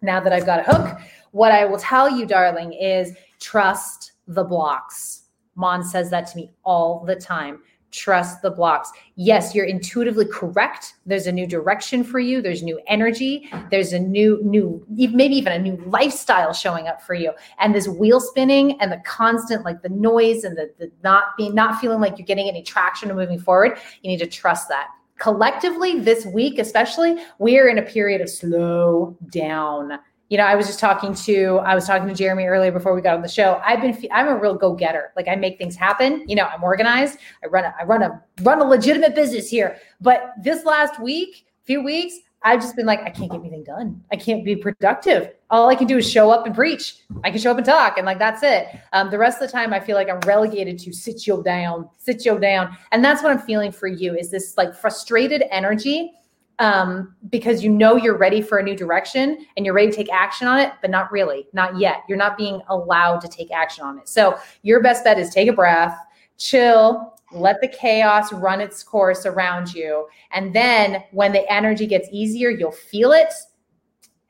now 0.00 0.20
that 0.20 0.32
I've 0.32 0.46
got 0.46 0.60
a 0.60 0.62
hook, 0.62 1.00
what 1.32 1.52
I 1.52 1.66
will 1.66 1.78
tell 1.78 2.10
you, 2.10 2.24
darling, 2.24 2.72
is 2.72 3.12
trust 3.40 4.12
the 4.26 4.42
blocks. 4.42 5.24
Mon 5.54 5.84
says 5.84 6.08
that 6.10 6.26
to 6.28 6.36
me 6.36 6.50
all 6.64 7.04
the 7.04 7.16
time. 7.16 7.60
Trust 7.92 8.40
the 8.40 8.50
blocks. 8.50 8.90
Yes, 9.16 9.54
you're 9.54 9.66
intuitively 9.66 10.24
correct. 10.24 10.94
There's 11.04 11.26
a 11.26 11.32
new 11.32 11.46
direction 11.46 12.02
for 12.02 12.18
you. 12.18 12.40
There's 12.40 12.62
new 12.62 12.80
energy. 12.86 13.50
There's 13.70 13.92
a 13.92 13.98
new, 13.98 14.40
new, 14.42 14.84
maybe 14.88 15.36
even 15.36 15.52
a 15.52 15.58
new 15.58 15.76
lifestyle 15.86 16.54
showing 16.54 16.88
up 16.88 17.02
for 17.02 17.14
you. 17.14 17.32
And 17.58 17.74
this 17.74 17.86
wheel 17.86 18.18
spinning 18.18 18.80
and 18.80 18.90
the 18.90 19.02
constant, 19.04 19.66
like 19.66 19.82
the 19.82 19.90
noise 19.90 20.44
and 20.44 20.56
the, 20.56 20.72
the 20.78 20.90
not 21.04 21.36
being, 21.36 21.54
not 21.54 21.80
feeling 21.80 22.00
like 22.00 22.16
you're 22.16 22.26
getting 22.26 22.48
any 22.48 22.62
traction 22.62 23.10
or 23.10 23.14
moving 23.14 23.38
forward. 23.38 23.78
You 24.00 24.10
need 24.10 24.20
to 24.20 24.26
trust 24.26 24.68
that. 24.70 24.88
Collectively, 25.18 26.00
this 26.00 26.24
week, 26.24 26.58
especially, 26.58 27.16
we're 27.38 27.68
in 27.68 27.78
a 27.78 27.82
period 27.82 28.22
of 28.22 28.30
slow 28.30 29.16
down 29.30 29.98
you 30.32 30.38
know, 30.38 30.44
I 30.44 30.54
was 30.54 30.66
just 30.66 30.80
talking 30.80 31.12
to 31.26 31.58
I 31.58 31.74
was 31.74 31.86
talking 31.86 32.08
to 32.08 32.14
Jeremy 32.14 32.46
earlier 32.46 32.72
before 32.72 32.94
we 32.94 33.02
got 33.02 33.14
on 33.14 33.20
the 33.20 33.28
show. 33.28 33.60
I've 33.62 33.82
been 33.82 33.94
I'm 34.10 34.28
a 34.28 34.34
real 34.34 34.54
go 34.54 34.72
getter. 34.72 35.12
Like 35.14 35.28
I 35.28 35.36
make 35.36 35.58
things 35.58 35.76
happen. 35.76 36.26
You 36.26 36.36
know, 36.36 36.44
I'm 36.44 36.64
organized. 36.64 37.18
I 37.44 37.48
run 37.48 37.66
a, 37.66 37.74
I 37.78 37.84
run 37.84 38.00
a 38.02 38.24
run 38.40 38.58
a 38.62 38.64
legitimate 38.64 39.14
business 39.14 39.50
here. 39.50 39.76
But 40.00 40.32
this 40.42 40.64
last 40.64 40.98
week, 41.02 41.44
few 41.64 41.82
weeks, 41.82 42.14
I've 42.44 42.62
just 42.62 42.76
been 42.76 42.86
like, 42.86 43.02
I 43.02 43.10
can't 43.10 43.30
get 43.30 43.40
anything 43.40 43.62
done. 43.62 44.02
I 44.10 44.16
can't 44.16 44.42
be 44.42 44.56
productive. 44.56 45.34
All 45.50 45.68
I 45.68 45.74
can 45.74 45.86
do 45.86 45.98
is 45.98 46.10
show 46.10 46.30
up 46.30 46.46
and 46.46 46.54
preach. 46.54 46.96
I 47.24 47.30
can 47.30 47.38
show 47.38 47.50
up 47.50 47.58
and 47.58 47.66
talk, 47.66 47.98
and 47.98 48.06
like 48.06 48.18
that's 48.18 48.42
it. 48.42 48.68
Um, 48.94 49.10
the 49.10 49.18
rest 49.18 49.42
of 49.42 49.46
the 49.46 49.52
time, 49.52 49.74
I 49.74 49.80
feel 49.80 49.96
like 49.96 50.08
I'm 50.08 50.20
relegated 50.20 50.78
to 50.78 50.94
sit 50.94 51.26
you 51.26 51.42
down, 51.42 51.90
sit 51.98 52.24
you 52.24 52.38
down, 52.38 52.74
and 52.90 53.04
that's 53.04 53.22
what 53.22 53.32
I'm 53.32 53.42
feeling 53.42 53.70
for 53.70 53.86
you. 53.86 54.16
Is 54.16 54.30
this 54.30 54.56
like 54.56 54.74
frustrated 54.74 55.44
energy? 55.50 56.14
Um, 56.58 57.14
because 57.30 57.64
you 57.64 57.70
know 57.70 57.96
you're 57.96 58.16
ready 58.16 58.42
for 58.42 58.58
a 58.58 58.62
new 58.62 58.76
direction 58.76 59.46
and 59.56 59.64
you're 59.66 59.74
ready 59.74 59.90
to 59.90 59.96
take 59.96 60.12
action 60.12 60.46
on 60.46 60.58
it, 60.58 60.72
but 60.80 60.90
not 60.90 61.10
really, 61.10 61.46
not 61.52 61.78
yet. 61.78 62.02
You're 62.08 62.18
not 62.18 62.36
being 62.36 62.60
allowed 62.68 63.20
to 63.20 63.28
take 63.28 63.50
action 63.50 63.84
on 63.84 63.98
it. 63.98 64.08
So 64.08 64.38
your 64.62 64.80
best 64.80 65.04
bet 65.04 65.18
is 65.18 65.30
take 65.30 65.48
a 65.48 65.52
breath, 65.52 65.96
chill, 66.38 67.14
let 67.32 67.60
the 67.60 67.68
chaos 67.68 68.32
run 68.32 68.60
its 68.60 68.82
course 68.82 69.26
around 69.26 69.72
you. 69.74 70.06
And 70.32 70.54
then 70.54 71.02
when 71.12 71.32
the 71.32 71.50
energy 71.50 71.86
gets 71.86 72.08
easier, 72.12 72.50
you'll 72.50 72.72
feel 72.72 73.12
it 73.12 73.32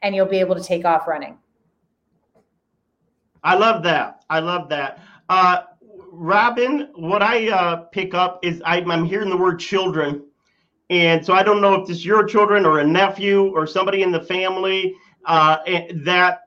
and 0.02 0.14
you'll 0.14 0.26
be 0.26 0.38
able 0.38 0.54
to 0.54 0.62
take 0.62 0.84
off 0.84 1.06
running. 1.06 1.38
I 3.44 3.56
love 3.56 3.82
that. 3.82 4.24
I 4.30 4.38
love 4.38 4.68
that. 4.68 5.00
Uh, 5.28 5.62
Robin, 6.12 6.90
what 6.94 7.22
I 7.22 7.48
uh, 7.48 7.76
pick 7.90 8.14
up 8.14 8.44
is 8.44 8.62
I, 8.64 8.80
I'm 8.82 9.04
hearing 9.04 9.30
the 9.30 9.36
word 9.36 9.58
children. 9.58 10.24
And 10.90 11.24
so 11.24 11.32
I 11.32 11.42
don't 11.42 11.60
know 11.60 11.74
if 11.74 11.88
it's 11.88 12.04
your 12.04 12.24
children 12.24 12.66
or 12.66 12.80
a 12.80 12.86
nephew 12.86 13.50
or 13.54 13.66
somebody 13.66 14.02
in 14.02 14.12
the 14.12 14.20
family 14.20 14.94
uh, 15.24 15.58
that 16.04 16.40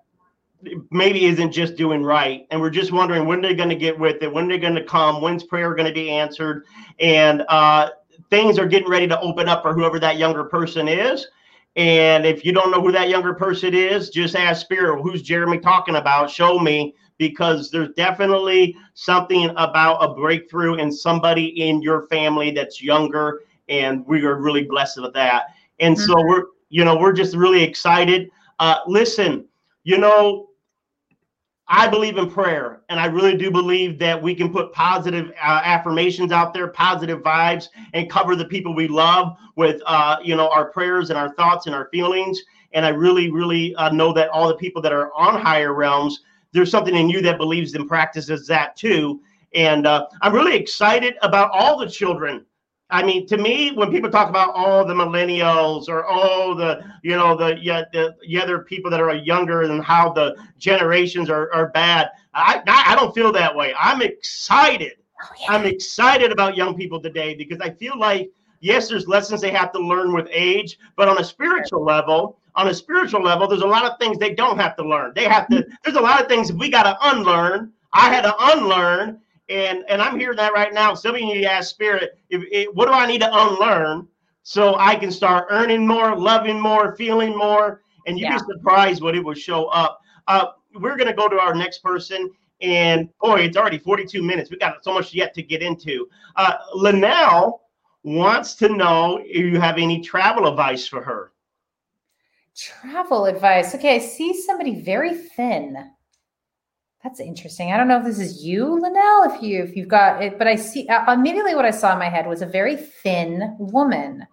maybe 0.92 1.26
isn't 1.26 1.52
just 1.52 1.76
doing 1.76 2.04
right. 2.04 2.48
And 2.52 2.60
we're 2.60 2.70
just 2.70 2.92
wondering 2.92 3.26
when 3.28 3.42
they're 3.42 3.56
going 3.56 3.70
to 3.70 3.76
get 3.76 3.98
with 3.98 4.22
it, 4.22 4.32
when 4.32 4.48
they're 4.48 4.58
going 4.58 4.76
to 4.76 4.84
come, 4.84 5.22
when's 5.22 5.44
prayer 5.44 5.74
going 5.76 5.88
to 5.88 5.94
be 5.94 6.10
answered. 6.10 6.66
And 7.00 7.44
uh, 7.50 7.92
things 8.30 8.58
are 8.60 8.68
getting 8.68 8.90
ready 8.90 9.08
to 9.08 9.20
open 9.20 9.48
up 9.48 9.62
for 9.62 9.74
whoever 9.74 10.00
that 10.00 10.18
younger 10.18 10.44
person 10.44 10.88
is. 10.88 11.28
And 11.76 12.26
if 12.26 12.46
you 12.46 12.52
don't 12.52 12.72
know 12.72 12.82
who 12.82 12.92
that 12.94 13.10
younger 13.10 13.34
person 13.34 13.74
is, 13.74 14.10
just 14.10 14.36
ask 14.36 14.62
Spirit, 14.62 15.02
who's 15.02 15.22
Jeremy 15.22 15.60
talking 15.60 15.98
about? 15.98 16.30
Show 16.30 16.58
me, 16.58 16.96
because 17.18 17.70
there's 17.70 17.94
definitely 17.96 18.76
something 18.94 19.50
about 19.58 19.98
a 19.98 20.14
breakthrough 20.14 20.76
in 20.76 20.92
somebody 20.92 21.46
in 21.62 21.82
your 21.82 22.08
family 22.08 22.52
that's 22.52 22.82
younger. 22.82 23.42
And 23.70 24.06
we 24.06 24.24
are 24.24 24.36
really 24.36 24.64
blessed 24.64 25.02
with 25.02 25.14
that. 25.14 25.48
And 25.80 25.96
mm-hmm. 25.96 26.06
so 26.06 26.16
we're, 26.26 26.44
you 26.70 26.86
know, 26.86 26.98
we're 26.98 27.14
just 27.14 27.36
really 27.36 27.64
excited. 27.64 28.30
Uh, 28.60 28.80
listen, 28.88 29.46
you 29.84 29.98
know, 29.98 30.50
I 31.68 31.88
believe 31.88 32.18
in 32.18 32.30
prayer, 32.30 32.82
and 32.90 33.00
I 33.00 33.08
really 33.08 33.36
do 33.36 33.50
believe 33.50 33.98
that 33.98 34.22
we 34.22 34.36
can 34.36 34.52
put 34.52 34.72
positive 34.72 35.32
uh, 35.42 35.62
affirmations 35.64 36.32
out 36.32 36.54
there, 36.54 36.68
positive 36.68 37.24
vibes, 37.24 37.70
and 37.94 38.08
cover 38.10 38.36
the 38.36 38.46
people 38.46 38.76
we 38.76 38.88
love 38.88 39.36
with, 39.56 39.82
uh, 39.88 40.18
you 40.24 40.36
know, 40.36 40.48
our 40.50 40.66
prayers 40.66 41.10
and 41.10 41.18
our 41.18 41.34
thoughts 41.34 41.66
and 41.66 41.74
our 41.74 41.90
feelings. 41.92 42.40
And 42.74 42.86
I 42.86 42.90
really, 42.90 43.32
really 43.32 43.76
uh, 43.78 43.90
know 43.90 44.14
that 44.14 44.30
all 44.30 44.48
the 44.48 44.56
people 44.56 44.80
that 44.84 44.94
are 44.94 45.12
on 45.16 45.42
higher 45.42 45.74
realms, 45.74 46.22
there's 46.52 46.70
something 46.70 46.96
in 46.96 47.10
you 47.10 47.22
that 47.22 47.40
believes 47.40 47.74
and 47.74 47.88
practices 47.88 48.46
that 48.48 48.76
too. 48.76 49.22
And 49.56 49.88
uh, 49.88 50.06
I'm 50.22 50.34
really 50.34 50.56
excited 50.56 51.16
about 51.24 51.50
all 51.52 51.80
the 51.80 51.90
children 51.90 52.46
I 52.90 53.04
mean, 53.04 53.26
to 53.28 53.38
me, 53.38 53.72
when 53.72 53.90
people 53.90 54.12
talk 54.12 54.30
about 54.30 54.54
all 54.54 54.86
the 54.86 54.94
millennials 54.94 55.90
or 55.90 56.06
all 56.06 56.54
the, 56.54 56.84
you 57.02 57.16
know, 57.16 57.36
the 57.36 57.58
yeah, 57.60 57.84
the, 57.92 58.16
the 58.28 58.40
other 58.40 58.60
people 58.60 58.92
that 58.92 59.02
are 59.02 59.16
younger 59.16 59.64
and 59.64 59.84
how 59.84 60.12
the 60.12 60.36
generations 60.60 61.30
are, 61.30 61.52
are 61.52 61.70
bad, 61.70 62.12
I, 62.34 62.62
I 62.68 62.96
don't 62.96 63.14
feel 63.16 63.32
that 63.32 63.56
way. 63.56 63.74
I'm 63.80 64.02
excited. 64.02 64.94
Oh, 65.22 65.28
yeah. 65.42 65.52
I'm 65.54 65.66
excited 65.66 66.32
about 66.32 66.56
young 66.56 66.76
people 66.76 67.02
today 67.02 67.34
because 67.34 67.60
I 67.60 67.72
feel 67.72 67.98
like 67.98 68.30
yes, 68.66 68.90
there's 68.90 69.08
lessons 69.08 69.42
they 69.42 69.52
have 69.52 69.72
to 69.74 69.80
learn 69.80 70.14
with 70.14 70.28
age, 70.32 70.80
but 70.96 71.08
on 71.08 71.20
a 71.20 71.24
spiritual 71.24 71.84
level, 71.84 72.38
on 72.56 72.68
a 72.68 72.74
spiritual 72.74 73.22
level, 73.22 73.48
there's 73.48 73.62
a 73.62 73.68
lot 73.68 73.86
of 73.86 73.98
things 74.00 74.18
they 74.18 74.34
don't 74.34 74.58
have 74.58 74.76
to 74.78 74.84
learn. 74.84 75.12
They 75.16 75.26
have 75.26 75.48
to. 75.50 75.58
Mm-hmm. 75.58 75.74
There's 75.84 75.98
a 75.98 76.02
lot 76.02 76.22
of 76.22 76.28
things 76.28 76.52
we 76.52 76.70
got 76.70 76.84
to 76.84 76.98
unlearn. 77.10 77.72
I 77.94 78.14
had 78.14 78.22
to 78.22 78.36
unlearn 78.38 79.22
and 79.50 79.84
and 79.90 80.02
I'm 80.02 80.20
hearing 80.20 80.38
that 80.38 80.54
right 80.54 80.74
now. 80.74 80.94
Some 80.94 81.16
of 81.16 81.22
you 81.22 81.46
ask 81.46 81.70
Spirit, 81.70 82.18
if, 82.30 82.44
if, 82.52 82.74
what 82.74 82.88
do 82.88 82.94
I 82.94 83.06
need 83.06 83.22
to 83.22 83.30
unlearn 83.32 84.08
so 84.44 84.76
I 84.76 84.96
can 84.96 85.12
start 85.12 85.48
earning 85.50 85.86
more, 85.86 86.16
loving 86.18 86.60
more, 86.60 86.96
feeling 86.96 87.38
more? 87.38 87.82
And 88.08 88.20
you'd 88.20 88.26
yeah. 88.26 88.38
be 88.38 88.44
surprised 88.54 89.02
what 89.02 89.16
it 89.16 89.24
will 89.24 89.34
show 89.34 89.66
up. 89.66 90.00
Uh, 90.28 90.48
we're 90.76 90.98
gonna 90.98 91.14
go 91.14 91.28
to 91.28 91.40
our 91.40 91.54
next 91.54 91.80
person, 91.80 92.32
and 92.62 93.10
boy, 93.20 93.42
it's 93.42 93.58
already 93.58 93.78
42 93.78 94.22
minutes. 94.22 94.50
We 94.50 94.58
got 94.58 94.84
so 94.84 94.94
much 94.94 95.14
yet 95.14 95.34
to 95.36 95.44
get 95.44 95.62
into. 95.62 96.08
Uh, 96.36 96.56
Linnell 96.74 97.62
wants 98.04 98.56
to 98.56 98.70
know 98.70 99.22
if 99.24 99.38
you 99.38 99.60
have 99.60 99.78
any 99.78 100.02
travel 100.02 100.48
advice 100.48 100.88
for 100.88 101.02
her. 101.02 101.32
Travel 102.56 103.26
advice. 103.26 103.76
Okay, 103.76 103.96
I 103.96 104.00
see 104.00 104.34
somebody 104.34 104.82
very 104.82 105.14
thin. 105.14 105.92
That's 107.06 107.20
interesting. 107.20 107.72
I 107.72 107.78
don't 107.78 107.88
know 107.88 108.00
if 108.00 108.04
this 108.04 108.18
is 108.18 108.44
you, 108.44 108.82
Linnell, 108.82 109.32
if 109.32 109.40
you 109.40 109.62
if 109.62 109.76
you've 109.76 109.88
got 109.88 110.24
it, 110.24 110.40
but 110.40 110.48
I 110.48 110.56
see 110.56 110.88
uh, 110.88 111.14
immediately 111.14 111.54
what 111.54 111.64
I 111.64 111.70
saw 111.70 111.94
in 111.94 112.00
my 112.00 112.10
head 112.10 112.26
was 112.26 112.42
a 112.42 112.48
very 112.48 112.76
thin 112.76 113.56
woman. 113.60 114.26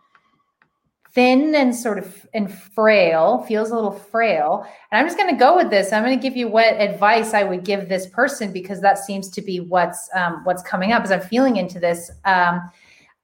Thin 1.12 1.54
and 1.54 1.76
sort 1.76 1.98
of 1.98 2.26
and 2.32 2.50
frail, 2.50 3.44
feels 3.46 3.72
a 3.72 3.74
little 3.74 3.92
frail. 3.92 4.66
And 4.90 4.98
I'm 4.98 5.06
just 5.06 5.18
going 5.18 5.28
to 5.28 5.38
go 5.38 5.54
with 5.54 5.68
this. 5.68 5.92
I'm 5.92 6.02
going 6.02 6.18
to 6.18 6.22
give 6.22 6.34
you 6.34 6.48
what 6.48 6.80
advice 6.80 7.34
I 7.34 7.44
would 7.44 7.62
give 7.62 7.90
this 7.90 8.06
person 8.06 8.54
because 8.54 8.80
that 8.80 8.96
seems 8.96 9.28
to 9.32 9.42
be 9.42 9.60
what's 9.60 10.08
um, 10.14 10.40
what's 10.44 10.62
coming 10.62 10.92
up 10.92 11.02
as 11.02 11.12
I'm 11.12 11.20
feeling 11.20 11.58
into 11.58 11.78
this. 11.78 12.10
Um, 12.24 12.70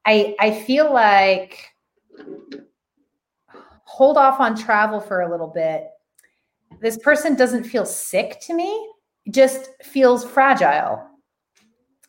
I 0.05 0.37
I 0.41 0.61
feel 0.61 0.93
like 0.93 1.73
hold 3.85 4.19
off 4.19 4.41
on 4.41 4.59
travel 4.59 5.01
for 5.01 5.23
a 5.23 5.31
little 5.31 5.49
bit. 5.49 5.87
This 6.83 6.99
person 6.99 7.35
doesn't 7.35 7.65
feel 7.65 7.87
sick 7.87 8.41
to 8.43 8.53
me 8.53 8.89
just 9.31 9.71
feels 9.83 10.25
fragile. 10.25 11.05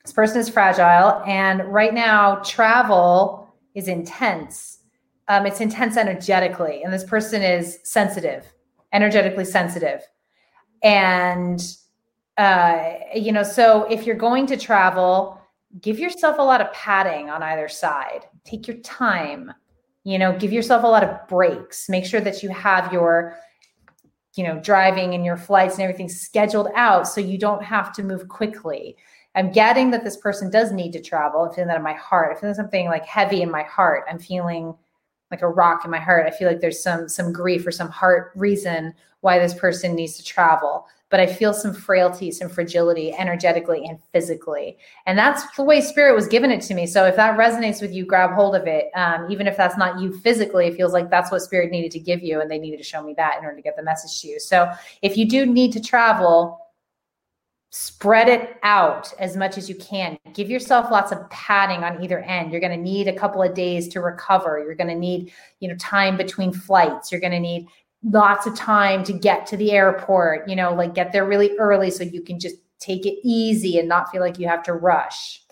This 0.03 0.13
person 0.13 0.39
is 0.39 0.49
fragile. 0.49 1.21
And 1.25 1.63
right 1.65 1.93
now, 1.93 2.35
travel 2.37 3.53
is 3.75 3.87
intense. 3.87 4.79
Um, 5.27 5.45
it's 5.45 5.61
intense 5.61 5.97
energetically. 5.97 6.83
And 6.83 6.91
this 6.91 7.03
person 7.03 7.41
is 7.41 7.79
sensitive, 7.83 8.51
energetically 8.93 9.45
sensitive. 9.45 10.01
And, 10.81 11.61
uh, 12.37 12.93
you 13.13 13.31
know, 13.31 13.43
so 13.43 13.83
if 13.83 14.05
you're 14.05 14.15
going 14.15 14.47
to 14.47 14.57
travel, 14.57 15.39
give 15.81 15.99
yourself 15.99 16.37
a 16.39 16.41
lot 16.41 16.61
of 16.61 16.71
padding 16.73 17.29
on 17.29 17.43
either 17.43 17.67
side. 17.67 18.25
Take 18.45 18.67
your 18.67 18.77
time, 18.77 19.53
you 20.03 20.17
know, 20.17 20.35
give 20.37 20.51
yourself 20.51 20.83
a 20.83 20.87
lot 20.87 21.03
of 21.03 21.27
breaks. 21.27 21.89
Make 21.89 22.05
sure 22.05 22.21
that 22.21 22.41
you 22.41 22.49
have 22.49 22.91
your 22.91 23.35
you 24.35 24.43
know 24.43 24.59
driving 24.59 25.13
and 25.13 25.25
your 25.25 25.37
flights 25.37 25.75
and 25.75 25.83
everything 25.83 26.09
scheduled 26.09 26.69
out 26.75 27.07
so 27.07 27.21
you 27.21 27.37
don't 27.37 27.63
have 27.63 27.91
to 27.93 28.03
move 28.03 28.27
quickly. 28.27 28.95
I'm 29.35 29.51
getting 29.51 29.91
that 29.91 30.03
this 30.03 30.17
person 30.17 30.49
does 30.49 30.71
need 30.71 30.91
to 30.93 31.01
travel. 31.01 31.41
I'm 31.41 31.53
feeling 31.53 31.67
that 31.67 31.77
in 31.77 31.83
my 31.83 31.93
heart. 31.93 32.31
I'm 32.31 32.39
feeling 32.39 32.55
something 32.55 32.87
like 32.87 33.05
heavy 33.05 33.41
in 33.41 33.51
my 33.51 33.63
heart. 33.63 34.05
I'm 34.09 34.19
feeling 34.19 34.75
like 35.31 35.41
a 35.41 35.47
rock 35.47 35.85
in 35.85 35.91
my 35.91 35.99
heart. 35.99 36.25
I 36.25 36.31
feel 36.31 36.47
like 36.47 36.59
there's 36.59 36.81
some 36.81 37.07
some 37.07 37.31
grief 37.31 37.65
or 37.65 37.71
some 37.71 37.89
heart 37.89 38.31
reason 38.35 38.93
why 39.21 39.37
this 39.37 39.53
person 39.53 39.95
needs 39.95 40.17
to 40.17 40.23
travel 40.23 40.87
but 41.09 41.19
I 41.19 41.25
feel 41.25 41.53
some 41.53 41.73
frailty, 41.73 42.31
some 42.31 42.49
fragility 42.49 43.13
energetically 43.13 43.83
and 43.85 43.99
physically. 44.11 44.77
And 45.05 45.17
that's 45.17 45.43
the 45.55 45.63
way 45.63 45.81
spirit 45.81 46.15
was 46.15 46.27
giving 46.27 46.51
it 46.51 46.61
to 46.63 46.73
me. 46.73 46.85
So 46.85 47.05
if 47.05 47.15
that 47.15 47.37
resonates 47.37 47.81
with 47.81 47.93
you, 47.93 48.05
grab 48.05 48.31
hold 48.31 48.55
of 48.55 48.67
it. 48.67 48.91
Um, 48.95 49.29
even 49.29 49.47
if 49.47 49.57
that's 49.57 49.77
not 49.77 49.99
you 49.99 50.17
physically, 50.19 50.67
it 50.67 50.75
feels 50.75 50.93
like 50.93 51.09
that's 51.09 51.31
what 51.31 51.41
spirit 51.41 51.71
needed 51.71 51.91
to 51.91 51.99
give 51.99 52.21
you. 52.21 52.41
And 52.41 52.49
they 52.49 52.59
needed 52.59 52.77
to 52.77 52.83
show 52.83 53.03
me 53.03 53.13
that 53.15 53.39
in 53.39 53.45
order 53.45 53.55
to 53.55 53.61
get 53.63 53.75
the 53.75 53.83
message 53.83 54.21
to 54.21 54.27
you. 54.27 54.39
So 54.39 54.71
if 55.01 55.17
you 55.17 55.27
do 55.27 55.45
need 55.45 55.73
to 55.73 55.81
travel, 55.81 56.59
spread 57.71 58.29
it 58.29 58.57
out 58.63 59.13
as 59.19 59.35
much 59.35 59.57
as 59.57 59.69
you 59.69 59.75
can. 59.75 60.17
Give 60.33 60.49
yourself 60.49 60.91
lots 60.91 61.11
of 61.11 61.27
padding 61.29 61.83
on 61.83 62.03
either 62.03 62.19
end. 62.19 62.51
You're 62.51 62.61
going 62.61 62.75
to 62.75 62.83
need 62.83 63.07
a 63.07 63.13
couple 63.13 63.41
of 63.43 63.53
days 63.53 63.87
to 63.89 64.01
recover. 64.01 64.59
You're 64.59 64.75
going 64.75 64.89
to 64.89 64.95
need, 64.95 65.31
you 65.59 65.69
know, 65.69 65.75
time 65.75 66.17
between 66.17 66.51
flights. 66.51 67.11
You're 67.11 67.21
going 67.21 67.33
to 67.33 67.39
need 67.39 67.67
lots 68.03 68.45
of 68.45 68.55
time 68.55 69.03
to 69.03 69.13
get 69.13 69.45
to 69.47 69.57
the 69.57 69.71
airport, 69.71 70.47
you 70.47 70.55
know, 70.55 70.73
like 70.73 70.95
get 70.95 71.11
there 71.11 71.25
really 71.25 71.57
early 71.57 71.91
so 71.91 72.03
you 72.03 72.21
can 72.21 72.39
just 72.39 72.55
take 72.79 73.05
it 73.05 73.19
easy 73.23 73.79
and 73.79 73.89
not 73.89 74.09
feel 74.09 74.21
like 74.21 74.39
you 74.39 74.47
have 74.47 74.63
to 74.63 74.73
rush. 74.73 75.43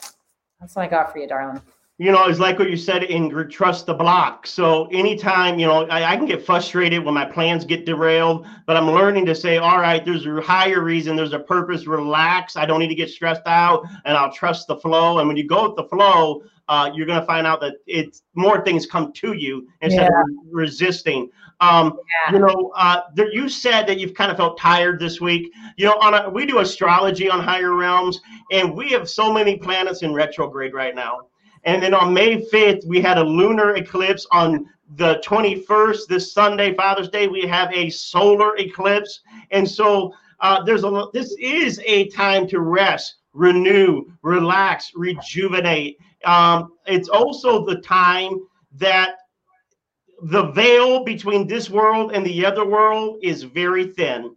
That's 0.60 0.76
what 0.76 0.84
I 0.84 0.88
got 0.88 1.12
for 1.12 1.20
you, 1.20 1.28
darling. 1.28 1.62
You 2.00 2.12
know, 2.12 2.28
it's 2.28 2.40
like 2.40 2.60
what 2.60 2.70
you 2.70 2.78
said, 2.78 3.04
in 3.04 3.50
trust 3.50 3.88
the 3.88 3.94
block. 3.94 4.46
So 4.46 4.86
anytime, 4.88 5.58
you 5.58 5.66
know, 5.66 5.88
I, 5.88 6.14
I, 6.14 6.16
can 6.16 6.28
get 6.28 6.46
frustrated 6.46 7.04
when 7.04 7.16
my 7.16 7.26
plans 7.26 7.66
get 7.66 7.88
derailed, 7.88 8.46
but 8.68 8.78
I'm 8.78 8.92
learning 8.92 9.26
to 9.26 9.34
say, 9.34 9.58
all 9.58 9.80
right, 9.80 10.06
there's 10.06 10.28
a 10.28 10.40
higher 10.40 10.84
reason, 10.84 11.16
there's 11.16 11.34
a 11.34 11.40
purpose, 11.40 11.88
relax. 11.88 12.56
I 12.56 12.68
don't 12.68 12.80
need 12.80 12.90
to 12.90 12.96
get 12.96 13.10
stressed 13.10 13.48
out 13.48 13.84
and 14.06 14.16
I'll 14.16 14.32
trust 14.32 14.68
the 14.68 14.76
flow. 14.76 15.18
And 15.18 15.28
when 15.28 15.38
you 15.38 15.48
go 15.48 15.70
with 15.70 15.76
the 15.76 15.86
flow, 15.86 16.44
uh, 16.68 16.92
you're 16.94 17.08
going 17.08 17.20
to 17.20 17.26
find 17.26 17.48
out 17.48 17.62
that 17.62 17.78
it's 17.88 18.22
more 18.36 18.64
things 18.64 18.86
come 18.86 19.12
to 19.14 19.34
you 19.34 19.68
instead 19.82 20.10
yeah. 20.12 20.22
of 20.22 20.28
resisting. 20.52 21.32
Um, 21.60 21.98
yeah. 22.28 22.34
You 22.34 22.40
know, 22.46 22.72
uh, 22.76 23.02
there, 23.16 23.32
you 23.32 23.50
said 23.50 23.88
that 23.88 24.00
you've 24.00 24.14
kind 24.14 24.32
of 24.32 24.38
felt 24.38 24.60
tired 24.60 25.00
this 25.00 25.20
week. 25.20 25.52
You 25.76 25.88
know, 25.88 25.96
on 26.02 26.14
a, 26.14 26.30
we 26.30 26.46
do 26.46 26.60
astrology 26.60 27.30
on 27.30 27.44
higher 27.44 27.74
realms, 27.74 28.22
and 28.52 28.76
we 28.76 28.92
have 28.92 29.10
so 29.10 29.34
many 29.34 29.58
planets 29.58 30.04
in 30.04 30.14
retrograde 30.14 30.74
right 30.74 30.96
now. 30.96 31.22
And 31.64 31.82
then 31.82 31.94
on 31.94 32.14
May 32.14 32.46
5th, 32.46 32.86
we 32.86 33.02
had 33.02 33.18
a 33.18 33.24
lunar 33.24 33.76
eclipse. 33.76 34.26
On 34.32 34.66
the 34.96 35.22
21st, 35.26 36.08
this 36.08 36.32
Sunday, 36.32 36.74
Father's 36.76 37.10
Day, 37.10 37.28
we 37.28 37.42
have 37.42 37.74
a 37.74 37.90
solar 37.90 38.56
eclipse. 38.58 39.22
And 39.52 39.70
so 39.70 40.14
uh, 40.40 40.64
there's 40.64 40.84
a 40.84 41.08
this 41.14 41.36
is 41.40 41.82
a 41.86 42.08
time 42.10 42.48
to 42.48 42.60
rest, 42.60 43.16
renew, 43.34 44.06
relax, 44.22 44.92
rejuvenate. 44.96 45.98
Um, 46.26 46.74
it's 46.86 47.10
also 47.10 47.66
the 47.66 47.82
time 47.82 48.40
that 48.76 49.16
the 50.24 50.52
veil 50.52 51.04
between 51.04 51.48
this 51.48 51.70
world 51.70 52.12
and 52.14 52.26
the 52.26 52.46
other 52.46 52.66
world 52.66 53.20
is 53.22 53.44
very 53.44 53.94
thin. 53.94 54.36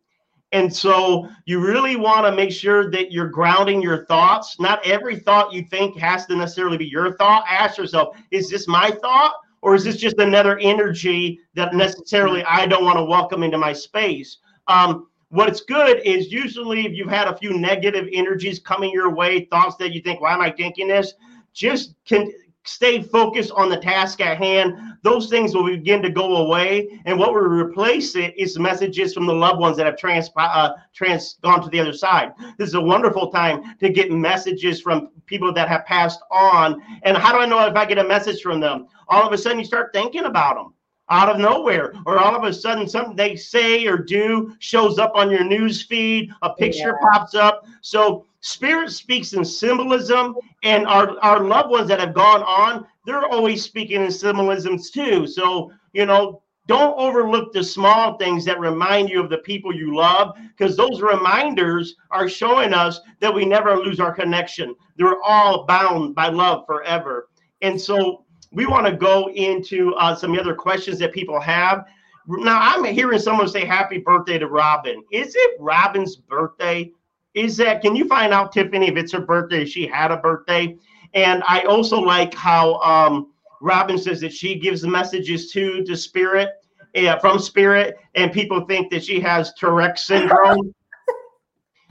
And 0.53 0.75
so 0.75 1.29
you 1.45 1.61
really 1.61 1.97
want 1.97 2.27
to 2.27 2.33
make 2.33 2.51
sure 2.51 2.91
that 2.91 3.13
you're 3.13 3.29
grounding 3.29 3.81
your 3.81 4.05
thoughts. 4.07 4.59
Not 4.59 4.85
every 4.85 5.17
thought 5.17 5.53
you 5.53 5.65
think 5.71 5.97
has 5.99 6.27
to 6.27 6.37
necessarily 6.37 6.77
be 6.77 6.87
your 6.87 7.17
thought. 7.17 7.45
Ask 7.49 7.79
yourself, 7.79 8.17
is 8.31 8.51
this 8.51 8.67
my 8.67 8.91
thought? 8.91 9.35
Or 9.63 9.75
is 9.75 9.85
this 9.85 9.97
just 9.97 10.19
another 10.19 10.59
energy 10.59 11.39
that 11.55 11.75
necessarily 11.75 12.43
I 12.45 12.67
don't 12.67 12.85
want 12.85 12.97
to 12.97 13.05
welcome 13.05 13.43
into 13.43 13.59
my 13.59 13.73
space? 13.73 14.39
Um, 14.69 15.09
what's 15.29 15.61
good 15.61 16.01
is 16.05 16.33
usually 16.33 16.87
if 16.87 16.93
you've 16.95 17.11
had 17.11 17.29
a 17.29 17.37
few 17.37 17.57
negative 17.59 18.09
energies 18.13 18.59
coming 18.59 18.91
your 18.91 19.11
way, 19.15 19.45
thoughts 19.47 19.77
that 19.77 19.93
you 19.93 20.01
think, 20.01 20.21
why 20.21 20.33
am 20.33 20.41
I 20.41 20.51
thinking 20.51 20.89
this? 20.89 21.13
Just 21.53 21.95
can 22.07 22.33
stay 22.65 23.03
focused 23.03 23.51
on 23.53 23.69
the 23.69 23.77
task 23.77 24.21
at 24.21 24.37
hand, 24.37 24.75
those 25.03 25.29
things 25.29 25.55
will 25.55 25.65
begin 25.65 26.03
to 26.03 26.11
go 26.11 26.37
away. 26.37 27.01
And 27.07 27.19
what 27.19 27.33
will 27.33 27.41
replace 27.41 28.15
it 28.17 28.35
is 28.37 28.59
messages 28.59 29.15
from 29.15 29.27
the 29.27 29.35
loved 29.35 29.61
ones 29.61 29.77
that 29.79 29.87
have 29.87 29.97
trans, 29.97 30.31
uh, 30.37 30.71
trans 30.95 31.39
gone 31.43 31.63
to 31.63 31.71
the 31.71 31.81
other 31.81 31.93
side. 31.93 32.33
This 32.59 32.69
is 32.69 32.75
a 32.75 32.81
wonderful 32.81 33.31
time 33.31 33.77
to 33.79 33.89
get 33.89 34.11
messages 34.11 34.81
from 34.81 35.11
people 35.27 35.53
that 35.55 35.69
have 35.69 35.87
passed 35.87 36.21
on. 36.31 36.83
And 37.03 37.17
how 37.17 37.33
do 37.33 37.39
I 37.39 37.47
know 37.47 37.67
if 37.67 37.77
I 37.77 37.87
get 37.87 37.99
a 37.99 38.05
message 38.05 38.43
from 38.43 38.61
them? 38.61 38.89
All 39.09 39.27
of 39.27 39.33
a 39.33 39.39
sudden, 39.39 39.59
you 39.59 39.65
start 39.65 39.93
thinking 39.93 40.25
about 40.25 40.57
them 40.57 40.75
out 41.11 41.29
of 41.29 41.39
nowhere, 41.39 41.93
or 42.07 42.19
all 42.19 42.37
of 42.37 42.45
a 42.45 42.53
sudden 42.53 42.89
something 42.89 43.17
they 43.17 43.35
say 43.35 43.85
or 43.87 43.99
do 43.99 44.55
shows 44.61 44.99
up 44.99 45.13
on 45.17 45.29
your 45.29 45.45
news 45.45 45.83
feed, 45.83 46.31
a 46.43 46.55
picture 46.55 46.97
yeah. 47.03 47.11
pops 47.11 47.35
up. 47.35 47.65
So 47.81 48.27
spirit 48.41 48.91
speaks 48.91 49.33
in 49.33 49.45
symbolism, 49.45 50.35
and 50.63 50.87
our, 50.87 51.19
our 51.21 51.45
loved 51.45 51.71
ones 51.71 51.89
that 51.89 52.01
have 52.01 52.15
gone 52.15 52.43
on, 52.43 52.87
they're 53.07 53.27
always 53.27 53.63
speaking 53.63 54.03
in 54.03 54.11
symbolisms 54.11 54.91
too. 54.91 55.27
So, 55.27 55.73
you 55.93 56.07
know, 56.07 56.43
don't 56.67 56.97
overlook 56.99 57.53
the 57.53 57.65
small 57.65 58.17
things 58.17 58.45
that 58.45 58.61
remind 58.61 59.09
you 59.09 59.21
of 59.21 59.29
the 59.29 59.39
people 59.39 59.75
you 59.75 59.97
love, 59.97 60.37
because 60.57 60.77
those 60.77 61.01
reminders 61.01 61.97
are 62.11 62.29
showing 62.29 62.73
us 62.73 63.01
that 63.21 63.35
we 63.35 63.45
never 63.45 63.77
lose 63.77 63.99
our 63.99 64.15
connection. 64.15 64.77
They're 64.97 65.21
all 65.23 65.65
bound 65.67 66.15
by 66.15 66.29
love 66.29 66.65
forever. 66.67 67.29
And 67.63 67.81
so 67.81 68.25
we 68.53 68.67
want 68.67 68.87
to 68.87 68.93
go 68.93 69.31
into 69.31 69.95
uh, 69.95 70.15
some 70.15 70.39
other 70.39 70.55
questions 70.55 70.99
that 71.01 71.13
people 71.13 71.41
have. 71.41 71.85
Now, 72.29 72.61
I'm 72.61 72.85
hearing 72.85 73.19
someone 73.19 73.49
say 73.49 73.65
happy 73.65 73.99
birthday 73.99 74.39
to 74.39 74.47
Robin. 74.47 75.03
Is 75.11 75.35
it 75.35 75.57
Robin's 75.59 76.17
birthday? 76.17 76.93
Is 77.35 77.57
that, 77.59 77.81
can 77.83 77.95
you 77.95 78.09
find 78.09 78.33
out, 78.33 78.53
Tiffany, 78.53 78.89
if 78.89 78.97
it's 78.97 79.13
her 79.13 79.21
birthday, 79.21 79.65
she 79.65 79.87
had 79.87 80.11
a 80.11 80.17
birthday? 80.17 80.77
And 81.15 81.43
I 81.47 81.63
also 81.63 81.99
like 81.99 82.35
how 82.35 82.75
um, 82.81 83.33
Robin 83.61 83.99
says 83.99 84.21
that 84.21 84.33
she 84.33 84.59
gives 84.59 84.83
the 84.83 84.89
messages 84.89 85.53
to 85.53 85.85
the 85.85 85.97
spirit, 85.97 86.51
uh, 86.97 87.19
from 87.19 87.39
spirit, 87.39 87.99
and 88.15 88.33
people 88.33 88.65
think 88.67 88.91
that 88.91 89.05
she 89.05 89.21
has 89.21 89.53
Tourette's 89.55 90.07
syndrome. 90.07 90.75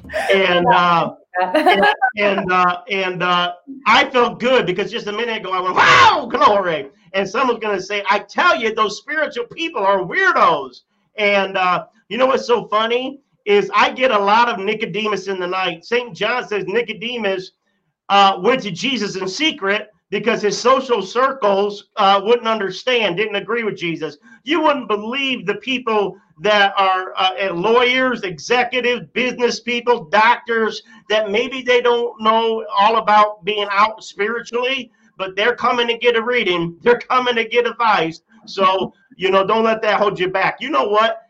and 0.31 0.65
uh, 0.67 1.15
and 1.41 1.85
and, 2.17 2.51
uh, 2.51 2.81
and 2.89 3.23
uh, 3.23 3.53
I 3.85 4.09
felt 4.09 4.39
good 4.39 4.65
because 4.65 4.91
just 4.91 5.07
a 5.07 5.11
minute 5.11 5.37
ago 5.37 5.51
I 5.51 5.61
went, 5.61 5.75
"Wow, 5.75 6.27
glory!" 6.29 6.89
And 7.13 7.27
someone's 7.29 7.61
to 7.61 7.81
say, 7.81 8.03
"I 8.09 8.19
tell 8.19 8.59
you, 8.59 8.73
those 8.73 8.97
spiritual 8.97 9.45
people 9.45 9.81
are 9.83 9.99
weirdos." 9.99 10.81
And 11.15 11.55
uh, 11.55 11.85
you 12.09 12.17
know 12.17 12.25
what's 12.25 12.47
so 12.47 12.67
funny 12.67 13.21
is 13.49 13.71
I 13.73 13.91
get 13.91 14.11
a 14.11 14.19
lot 14.19 14.47
of 14.47 14.59
Nicodemus 14.59 15.27
in 15.27 15.39
the 15.39 15.47
night. 15.47 15.83
Saint 15.83 16.15
John 16.15 16.47
says 16.47 16.65
Nicodemus 16.67 17.53
uh, 18.07 18.37
went 18.43 18.61
to 18.61 18.69
Jesus 18.69 19.15
in 19.15 19.27
secret 19.27 19.89
because 20.11 20.43
his 20.43 20.55
social 20.55 21.01
circles 21.01 21.89
uh, 21.95 22.21
wouldn't 22.23 22.47
understand, 22.47 23.17
didn't 23.17 23.35
agree 23.35 23.63
with 23.63 23.75
Jesus. 23.75 24.17
You 24.43 24.61
wouldn't 24.61 24.87
believe 24.87 25.47
the 25.47 25.55
people 25.55 26.15
that 26.41 26.73
are 26.77 27.11
uh, 27.17 27.51
lawyers, 27.51 28.21
executives, 28.21 29.07
business 29.13 29.59
people, 29.59 30.05
doctors 30.05 30.83
that 31.09 31.31
maybe 31.31 31.63
they 31.63 31.81
don't 31.81 32.21
know 32.21 32.63
all 32.77 32.97
about 32.97 33.43
being 33.45 33.67
out 33.71 34.03
spiritually, 34.03 34.91
but 35.17 35.35
they're 35.35 35.55
coming 35.55 35.87
to 35.87 35.97
get 35.97 36.15
a 36.15 36.21
reading, 36.21 36.77
they're 36.83 36.99
coming 36.99 37.33
to 37.33 37.45
get 37.45 37.65
advice. 37.65 38.21
So, 38.45 38.93
you 39.17 39.31
know, 39.31 39.45
don't 39.45 39.63
let 39.63 39.81
that 39.81 39.99
hold 39.99 40.19
you 40.19 40.27
back. 40.27 40.57
You 40.61 40.69
know 40.69 40.87
what? 40.87 41.23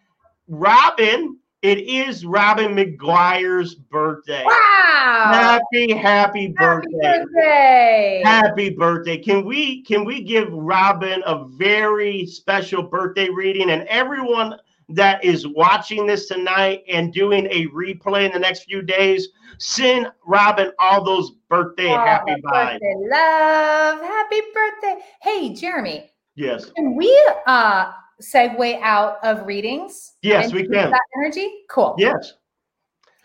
Robin 0.50 1.39
it 1.62 1.80
is 1.80 2.26
Robin 2.26 2.74
McGuire's 2.76 3.76
birthday. 3.76 4.44
Wow! 4.46 5.60
Happy, 5.72 5.94
happy 5.94 6.48
birthday. 6.48 6.98
Happy 7.04 7.26
birthday. 7.26 8.22
Happy 8.24 8.70
birthday. 8.70 9.18
Can 9.18 9.46
we 9.46 9.82
can 9.84 10.06
we 10.06 10.22
give 10.22 10.52
Robin 10.52 11.22
a 11.26 11.46
very 11.46 12.26
special 12.26 12.84
birthday 12.84 13.30
reading 13.30 13.72
and 13.72 13.84
everyone 13.84 14.56
that 14.90 15.24
is 15.24 15.48
watching 15.48 16.08
this 16.08 16.28
tonight 16.28 16.84
and 16.88 17.14
doing 17.14 17.46
a 17.52 17.68
replay 17.68 18.26
in 18.26 18.32
the 18.32 18.40
next 18.40 18.64
few 18.64 18.82
days, 18.82 19.30
send 19.60 20.08
Robin 20.26 20.72
all 20.80 21.04
those 21.04 21.32
birthday 21.50 21.92
oh, 21.92 21.98
happy 21.98 22.36
vibes. 22.42 22.80
Love, 22.82 24.02
happy 24.02 24.42
birthday. 24.54 25.02
Hey, 25.22 25.54
Jeremy. 25.54 26.10
Yes. 26.36 26.72
Can 26.72 26.96
we 26.96 27.14
uh 27.46 27.92
segue 28.22 28.82
out 28.82 29.18
of 29.24 29.46
readings? 29.46 30.14
Yes, 30.22 30.54
we 30.54 30.64
can. 30.64 30.92
That 30.92 31.02
energy? 31.18 31.64
Cool. 31.70 31.96
Yes. 31.98 32.34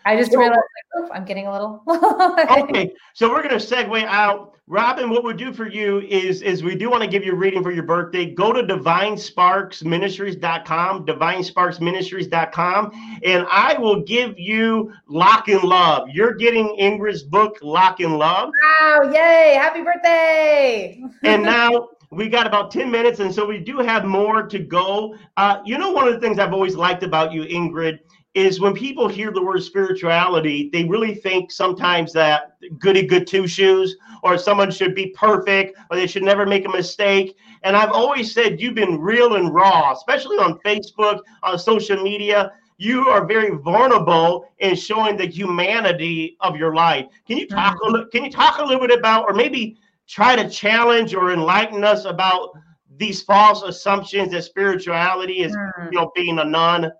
I 0.05 0.15
just 0.15 0.31
so, 0.31 0.37
realized 0.37 0.61
like, 0.99 1.09
I'm 1.11 1.25
getting 1.25 1.47
a 1.47 1.51
little. 1.51 1.83
okay, 2.63 2.93
so 3.15 3.27
we're 3.29 3.41
going 3.41 3.59
to 3.59 3.65
segue 3.65 4.05
out. 4.05 4.55
Robin, 4.67 5.11
what 5.11 5.23
we 5.23 5.33
do 5.33 5.53
for 5.53 5.67
you 5.67 6.01
is 6.01 6.41
is 6.41 6.63
we 6.63 6.73
do 6.75 6.89
want 6.89 7.03
to 7.03 7.09
give 7.09 7.23
you 7.23 7.33
a 7.33 7.35
reading 7.35 7.61
for 7.61 7.69
your 7.71 7.83
birthday. 7.83 8.33
Go 8.33 8.51
to 8.51 8.63
divinesparksministries.com, 8.63 11.05
divinesparksministries.com, 11.05 13.19
and 13.23 13.45
I 13.51 13.77
will 13.77 14.01
give 14.01 14.39
you 14.39 14.91
Lock 15.07 15.49
in 15.49 15.61
Love. 15.61 16.09
You're 16.09 16.33
getting 16.33 16.75
Ingrid's 16.79 17.21
book, 17.23 17.59
Lock 17.61 17.99
in 17.99 18.17
Love. 18.17 18.49
Wow, 18.81 19.11
yay, 19.11 19.55
happy 19.59 19.83
birthday. 19.83 20.99
and 21.23 21.43
now 21.43 21.89
we 22.15 22.29
got 22.29 22.47
about 22.47 22.71
10 22.71 22.89
minutes, 22.89 23.19
and 23.19 23.33
so 23.33 23.45
we 23.45 23.59
do 23.59 23.79
have 23.79 24.05
more 24.05 24.43
to 24.43 24.59
go. 24.59 25.17
Uh, 25.35 25.61
you 25.65 25.77
know, 25.77 25.91
one 25.91 26.07
of 26.07 26.13
the 26.13 26.19
things 26.19 26.39
I've 26.39 26.53
always 26.53 26.75
liked 26.75 27.03
about 27.03 27.33
you, 27.33 27.43
Ingrid, 27.43 27.99
is 28.33 28.59
when 28.59 28.73
people 28.73 29.07
hear 29.07 29.31
the 29.31 29.43
word 29.43 29.63
spirituality, 29.63 30.69
they 30.71 30.83
really 30.85 31.15
think 31.15 31.51
sometimes 31.51 32.11
that 32.13 32.57
goody 32.79 33.05
good 33.05 33.27
two 33.27 33.47
shoes 33.47 33.95
or 34.23 34.37
someone 34.37 34.71
should 34.71 34.93
be 34.93 35.07
perfect 35.07 35.77
or 35.89 35.97
they 35.97 36.07
should 36.07 36.23
never 36.23 36.45
make 36.45 36.65
a 36.65 36.69
mistake. 36.69 37.35
And 37.63 37.77
I've 37.77 37.91
always 37.91 38.33
said 38.33 38.59
you've 38.59 38.75
been 38.75 38.99
real 38.99 39.35
and 39.35 39.53
raw, 39.53 39.93
especially 39.93 40.37
on 40.37 40.59
Facebook, 40.59 41.21
on 41.43 41.57
social 41.57 42.01
media. 42.01 42.51
You 42.77 43.07
are 43.07 43.25
very 43.25 43.55
vulnerable 43.55 44.45
in 44.59 44.75
showing 44.75 45.15
the 45.15 45.27
humanity 45.27 46.35
of 46.41 46.57
your 46.57 46.75
life. 46.75 47.05
Can 47.25 47.37
you 47.37 47.47
talk? 47.47 47.77
Mm-hmm. 47.81 48.09
Can 48.11 48.25
you 48.25 48.31
talk 48.31 48.59
a 48.59 48.63
little 48.63 48.85
bit 48.85 48.97
about, 48.97 49.23
or 49.29 49.33
maybe 49.33 49.77
try 50.07 50.35
to 50.35 50.49
challenge 50.49 51.13
or 51.13 51.31
enlighten 51.31 51.83
us 51.83 52.05
about 52.05 52.49
these 52.97 53.21
false 53.21 53.63
assumptions 53.63 54.31
that 54.31 54.43
spirituality 54.43 55.41
is, 55.41 55.55
mm. 55.55 55.91
you 55.91 55.99
know, 55.99 56.11
being 56.15 56.39
a 56.39 56.45
nun? 56.45 56.91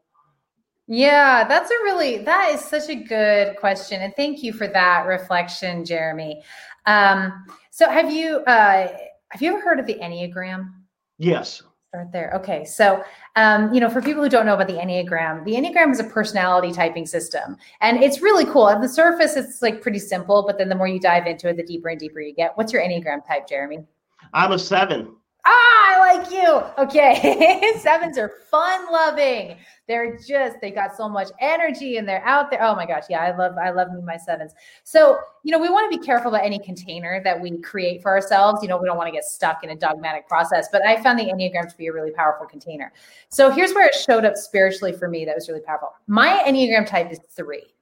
Yeah, 0.88 1.48
that's 1.48 1.72
a 1.72 1.76
really 1.84 2.18
that 2.18 2.52
is 2.54 2.62
such 2.62 2.90
a 2.90 2.96
good 2.96 3.58
question, 3.58 4.02
and 4.02 4.14
thank 4.16 4.44
you 4.44 4.54
for 4.54 4.68
that 4.68 5.08
reflection, 5.08 5.84
Jeremy. 5.84 6.44
Um, 6.86 7.46
so, 7.72 7.90
have 7.90 8.12
you 8.12 8.38
uh, 8.42 8.90
have 9.30 9.42
you 9.42 9.54
ever 9.54 9.62
heard 9.62 9.80
of 9.80 9.88
the 9.88 9.96
Enneagram? 9.96 10.72
Yes. 11.18 11.64
There. 12.12 12.32
Okay, 12.36 12.66
so 12.66 13.04
um, 13.36 13.74
you 13.74 13.80
know, 13.80 13.90
for 13.90 14.02
people 14.02 14.24
who 14.24 14.30
don't 14.30 14.46
know 14.46 14.54
about 14.54 14.68
the 14.68 14.74
Enneagram, 14.74 15.44
the 15.46 15.54
Enneagram 15.54 15.92
is 15.92 16.00
a 16.00 16.04
personality 16.04 16.72
typing 16.72 17.06
system, 17.06 17.58
and 17.82 18.04
it's 18.04 18.22
really 18.22 18.46
cool. 18.46 18.70
At 18.70 18.82
the 18.82 18.90
surface, 18.90 19.36
it's 19.36 19.62
like 19.62 19.82
pretty 19.82 20.00
simple, 20.00 20.44
but 20.46 20.58
then 20.58 20.70
the 20.70 20.76
more 20.76 20.88
you 20.88 21.00
dive 21.00 21.28
into 21.28 21.50
it, 21.50 21.58
the 21.58 21.64
deeper 21.64 21.90
and 21.90 22.00
deeper 22.00 22.20
you 22.20 22.34
get. 22.34 22.58
What's 22.58 22.74
your 22.74 22.82
Enneagram 22.82 23.26
type, 23.28 23.48
Jeremy? 23.48 23.86
I'm 24.34 24.52
a 24.52 24.60
seven. 24.60 25.16
Ah, 25.48 25.52
I 25.52 26.16
like 26.16 26.32
you. 26.32 26.64
Okay. 26.84 27.74
Sevens 27.80 28.18
are 28.18 28.32
fun 28.50 28.92
loving. 28.92 29.58
They're 29.88 30.18
just, 30.18 30.60
they 30.62 30.72
got 30.72 30.98
so 30.98 31.08
much 31.08 31.30
energy 31.40 31.98
and 31.98 32.10
they're 32.10 32.26
out 32.26 32.50
there. 32.50 32.64
Oh 32.64 32.76
my 32.76 32.88
gosh. 32.88 33.04
Yeah. 33.10 33.22
I 33.22 33.38
love, 33.38 33.56
I 33.58 33.70
love 33.70 33.92
me 33.92 34.02
my 34.02 34.18
sevens. 34.18 34.54
So, 34.84 35.20
you 35.44 35.52
know, 35.52 35.60
we 35.60 35.70
want 35.70 35.92
to 35.92 36.00
be 36.00 36.04
careful 36.04 36.34
about 36.34 36.44
any 36.44 36.58
container 36.58 37.22
that 37.24 37.40
we 37.40 37.60
create 37.60 38.02
for 38.02 38.10
ourselves. 38.10 38.64
You 38.64 38.70
know, 38.70 38.78
we 38.78 38.88
don't 38.88 38.98
want 38.98 39.08
to 39.08 39.12
get 39.12 39.26
stuck 39.26 39.64
in 39.64 39.70
a 39.70 39.76
dogmatic 39.76 40.28
process, 40.28 40.68
but 40.72 40.84
I 40.84 41.02
found 41.04 41.20
the 41.20 41.26
Enneagram 41.26 41.70
to 41.70 41.78
be 41.78 41.88
a 41.88 41.94
really 41.94 42.12
powerful 42.12 42.48
container. 42.48 42.92
So 43.30 43.52
here's 43.52 43.74
where 43.74 43.86
it 43.88 43.94
showed 43.94 44.26
up 44.26 44.38
spiritually 44.38 44.94
for 44.94 45.08
me. 45.08 45.26
That 45.26 45.36
was 45.36 45.48
really 45.48 45.62
powerful. 45.62 45.90
My 46.08 46.44
Enneagram 46.48 46.88
type 46.88 47.12
is 47.12 47.20
three. 47.36 47.75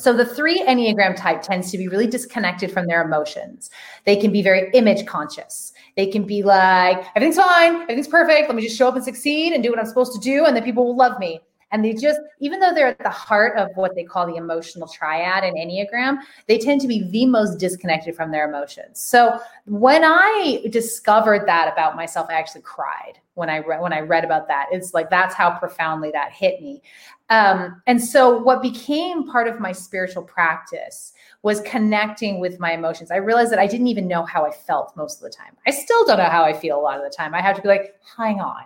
So 0.00 0.12
the 0.12 0.24
three 0.24 0.62
Enneagram 0.62 1.16
type 1.16 1.42
tends 1.42 1.72
to 1.72 1.78
be 1.78 1.88
really 1.88 2.06
disconnected 2.06 2.70
from 2.70 2.86
their 2.86 3.02
emotions. 3.02 3.68
They 4.04 4.14
can 4.14 4.30
be 4.30 4.42
very 4.42 4.70
image 4.72 5.04
conscious. 5.06 5.72
They 5.96 6.06
can 6.06 6.22
be 6.22 6.44
like, 6.44 7.04
everything's 7.16 7.36
fine, 7.36 7.82
everything's 7.82 8.06
perfect. 8.06 8.48
Let 8.48 8.54
me 8.54 8.62
just 8.62 8.78
show 8.78 8.86
up 8.86 8.94
and 8.94 9.04
succeed 9.04 9.52
and 9.52 9.62
do 9.62 9.70
what 9.70 9.80
I'm 9.80 9.86
supposed 9.86 10.12
to 10.12 10.20
do, 10.20 10.44
and 10.44 10.54
then 10.56 10.62
people 10.62 10.86
will 10.86 10.96
love 10.96 11.18
me. 11.18 11.40
And 11.70 11.84
they 11.84 11.92
just, 11.92 12.20
even 12.40 12.60
though 12.60 12.72
they're 12.72 12.86
at 12.86 12.98
the 13.00 13.10
heart 13.10 13.58
of 13.58 13.68
what 13.74 13.94
they 13.94 14.04
call 14.04 14.26
the 14.26 14.36
emotional 14.36 14.88
triad 14.88 15.44
in 15.44 15.54
Enneagram, 15.54 16.18
they 16.46 16.58
tend 16.58 16.80
to 16.80 16.88
be 16.88 17.10
the 17.10 17.26
most 17.26 17.58
disconnected 17.58 18.16
from 18.16 18.30
their 18.30 18.48
emotions. 18.48 19.00
So 19.00 19.38
when 19.66 20.02
I 20.04 20.64
discovered 20.70 21.46
that 21.46 21.70
about 21.70 21.94
myself, 21.94 22.28
I 22.30 22.34
actually 22.34 22.62
cried 22.62 23.18
when 23.34 23.50
I 23.50 23.58
read 23.58 23.80
when 23.80 23.92
I 23.92 24.00
read 24.00 24.24
about 24.24 24.48
that. 24.48 24.66
It's 24.72 24.94
like 24.94 25.10
that's 25.10 25.34
how 25.34 25.58
profoundly 25.58 26.10
that 26.12 26.32
hit 26.32 26.62
me. 26.62 26.82
Um, 27.30 27.82
and 27.86 28.02
so, 28.02 28.38
what 28.38 28.62
became 28.62 29.28
part 29.28 29.48
of 29.48 29.60
my 29.60 29.72
spiritual 29.72 30.22
practice 30.22 31.12
was 31.42 31.60
connecting 31.60 32.40
with 32.40 32.58
my 32.58 32.72
emotions. 32.72 33.10
I 33.10 33.16
realized 33.16 33.52
that 33.52 33.58
I 33.58 33.66
didn't 33.66 33.88
even 33.88 34.08
know 34.08 34.24
how 34.24 34.46
I 34.46 34.50
felt 34.50 34.96
most 34.96 35.16
of 35.16 35.22
the 35.22 35.36
time. 35.36 35.56
I 35.66 35.70
still 35.70 36.06
don't 36.06 36.18
know 36.18 36.24
how 36.24 36.44
I 36.44 36.52
feel 36.52 36.78
a 36.78 36.80
lot 36.80 36.98
of 36.98 37.04
the 37.04 37.14
time. 37.14 37.34
I 37.34 37.42
have 37.42 37.56
to 37.56 37.62
be 37.62 37.68
like, 37.68 37.94
hang 38.16 38.40
on. 38.40 38.64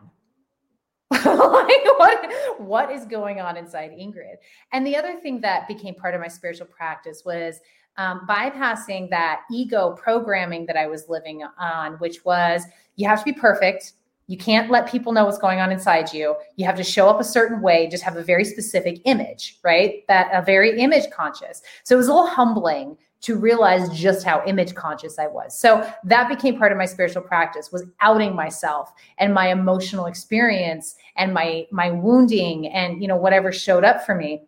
like 1.24 1.84
what 1.98 2.32
what 2.58 2.90
is 2.90 3.04
going 3.04 3.40
on 3.40 3.56
inside 3.56 3.90
Ingrid? 3.90 4.36
And 4.72 4.86
the 4.86 4.96
other 4.96 5.16
thing 5.16 5.40
that 5.42 5.68
became 5.68 5.94
part 5.94 6.14
of 6.14 6.20
my 6.20 6.28
spiritual 6.28 6.66
practice 6.66 7.22
was 7.24 7.60
um, 7.98 8.26
bypassing 8.26 9.10
that 9.10 9.42
ego 9.50 9.92
programming 9.92 10.64
that 10.66 10.76
I 10.76 10.86
was 10.86 11.08
living 11.08 11.42
on, 11.58 11.94
which 11.94 12.24
was 12.24 12.64
you 12.96 13.06
have 13.08 13.18
to 13.18 13.24
be 13.24 13.32
perfect. 13.32 13.92
You 14.26 14.36
can't 14.36 14.70
let 14.70 14.88
people 14.88 15.12
know 15.12 15.24
what's 15.24 15.38
going 15.38 15.60
on 15.60 15.72
inside 15.72 16.12
you. 16.12 16.36
You 16.56 16.64
have 16.64 16.76
to 16.76 16.84
show 16.84 17.08
up 17.08 17.20
a 17.20 17.24
certain 17.24 17.60
way, 17.60 17.88
just 17.88 18.04
have 18.04 18.16
a 18.16 18.22
very 18.22 18.44
specific 18.44 19.00
image, 19.04 19.58
right? 19.62 20.06
That 20.08 20.30
a 20.32 20.44
very 20.44 20.80
image 20.80 21.10
conscious. 21.10 21.62
So 21.84 21.94
it 21.94 21.98
was 21.98 22.08
a 22.08 22.14
little 22.14 22.28
humbling 22.28 22.96
to 23.22 23.36
realize 23.36 23.88
just 23.90 24.24
how 24.24 24.44
image 24.46 24.74
conscious 24.74 25.18
I 25.18 25.28
was. 25.28 25.58
So 25.58 25.88
that 26.04 26.28
became 26.28 26.58
part 26.58 26.72
of 26.72 26.78
my 26.78 26.86
spiritual 26.86 27.22
practice 27.22 27.70
was 27.70 27.84
outing 28.00 28.34
myself 28.34 28.92
and 29.18 29.32
my 29.32 29.48
emotional 29.50 30.06
experience 30.06 30.96
and 31.16 31.32
my 31.32 31.66
my 31.70 31.90
wounding 31.90 32.68
and 32.68 33.00
you 33.00 33.08
know 33.08 33.16
whatever 33.16 33.52
showed 33.52 33.84
up 33.84 34.04
for 34.04 34.14
me 34.14 34.42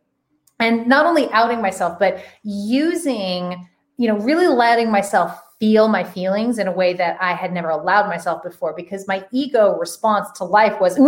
and 0.59 0.87
not 0.87 1.07
only 1.07 1.31
outing 1.31 1.63
myself 1.63 1.99
but 1.99 2.25
using 2.43 3.69
you 3.97 4.09
know 4.09 4.19
really 4.19 4.49
letting 4.49 4.91
myself 4.91 5.41
feel 5.65 5.89
my 5.89 6.05
feelings 6.05 6.59
in 6.59 6.69
a 6.69 6.73
way 6.73 6.93
that 6.93 7.17
i 7.23 7.33
had 7.33 7.51
never 7.53 7.71
allowed 7.71 8.07
myself 8.07 8.43
before 8.43 8.75
because 8.77 9.09
my 9.09 9.25
ego 9.33 9.79
response 9.79 10.31
to 10.33 10.45
life 10.45 10.79
was 10.79 10.99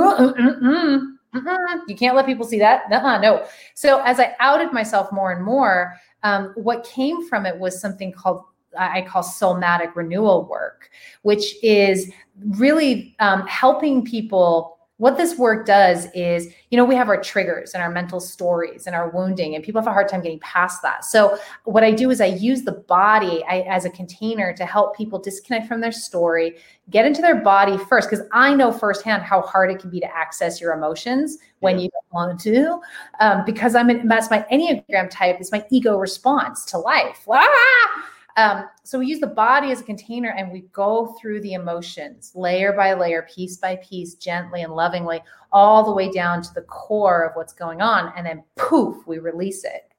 you 1.87 1.95
can't 1.95 2.17
let 2.17 2.25
people 2.25 2.47
see 2.47 2.59
that. 2.59 2.91
Uh 2.91 3.19
no. 3.19 3.47
So 3.75 4.01
as 4.05 4.19
i 4.19 4.35
outed 4.41 4.73
myself 4.73 5.13
more 5.13 5.31
and 5.33 5.45
more 5.45 5.95
um, 6.23 6.55
what 6.57 6.85
came 6.85 7.29
from 7.29 7.45
it 7.45 7.59
was 7.59 7.79
something 7.79 8.13
called 8.13 8.45
I 8.79 9.03
call 9.03 9.23
somatic 9.23 9.97
renewal 9.97 10.47
work, 10.51 10.91
which 11.23 11.55
is 11.63 12.13
really 12.59 13.15
um, 13.21 13.47
helping 13.47 14.05
people 14.05 14.76
what 14.99 15.19
this 15.19 15.37
work 15.37 15.67
does 15.67 16.07
is, 16.15 16.49
you 16.71 16.79
know, 16.79 16.85
we 16.85 16.95
have 16.95 17.09
our 17.09 17.21
triggers 17.21 17.75
and 17.75 17.83
our 17.83 17.91
mental 17.91 18.19
stories 18.19 18.87
and 18.87 18.97
our 18.97 19.11
wounding, 19.11 19.55
and 19.55 19.63
people 19.63 19.81
have 19.81 19.89
a 19.89 19.93
hard 19.93 20.09
time 20.09 20.23
getting 20.23 20.41
past 20.41 20.81
that. 20.83 21.05
So, 21.05 21.39
what 21.65 21.85
I 21.85 21.91
do 21.91 22.11
is 22.11 22.21
I 22.21 22.27
use 22.27 22.63
the 22.63 22.73
body 22.73 23.45
I, 23.47 23.61
as 23.63 23.85
a 23.85 23.91
container 23.91 24.55
to 24.55 24.65
help 24.65 24.97
people 24.97 25.19
disconnect 25.19 25.69
from 25.69 25.83
their 25.83 25.93
story, 25.93 26.57
get 26.89 27.05
into 27.05 27.21
their 27.21 27.37
body 27.37 27.77
first, 27.77 28.09
because 28.09 28.27
I 28.33 28.55
know 28.55 28.73
firsthand 28.73 29.23
how 29.23 29.43
hard 29.43 29.71
it 29.71 29.81
can 29.81 29.91
be 29.91 30.01
to 30.01 30.17
access 30.17 30.61
your 30.61 30.73
emotions 30.73 31.39
when 31.61 31.79
you 31.79 31.91
don't 31.91 32.13
want 32.13 32.41
to. 32.41 32.81
Um, 33.21 33.45
because 33.45 33.75
I'm 33.75 33.91
in, 33.91 34.09
that's 34.09 34.31
my 34.31 34.47
Enneagram 34.51 35.11
type, 35.11 35.41
is 35.41 35.53
my 35.53 35.65
ego 35.71 35.99
response 35.99 36.65
to 36.67 36.79
life. 36.79 37.25
Ah! 37.31 38.16
Um, 38.37 38.67
so 38.85 38.99
we 38.99 39.07
use 39.07 39.21
the 39.21 39.27
body 39.27 39.71
as 39.71 39.81
a 39.81 39.85
container 39.85 40.31
and 40.31 40.53
we 40.53 40.63
go 40.73 41.17
through 41.21 41.41
the 41.41 41.55
emotions 41.55 42.33
layer 42.35 42.73
by 42.73 42.93
layer, 42.93 43.27
piece 43.35 43.57
by 43.57 43.77
piece, 43.77 44.15
gently 44.15 44.63
and 44.63 44.75
lovingly, 44.75 45.23
all 45.53 45.85
the 45.85 45.93
way 45.93 46.11
down 46.11 46.43
to 46.43 46.55
the 46.55 46.63
core 46.63 47.25
of 47.25 47.35
what's 47.35 47.55
going 47.55 47.81
on. 47.81 48.13
And 48.15 48.27
then 48.27 48.45
poof, 48.57 49.07
we 49.07 49.19
release 49.19 49.65
it. 49.65 49.91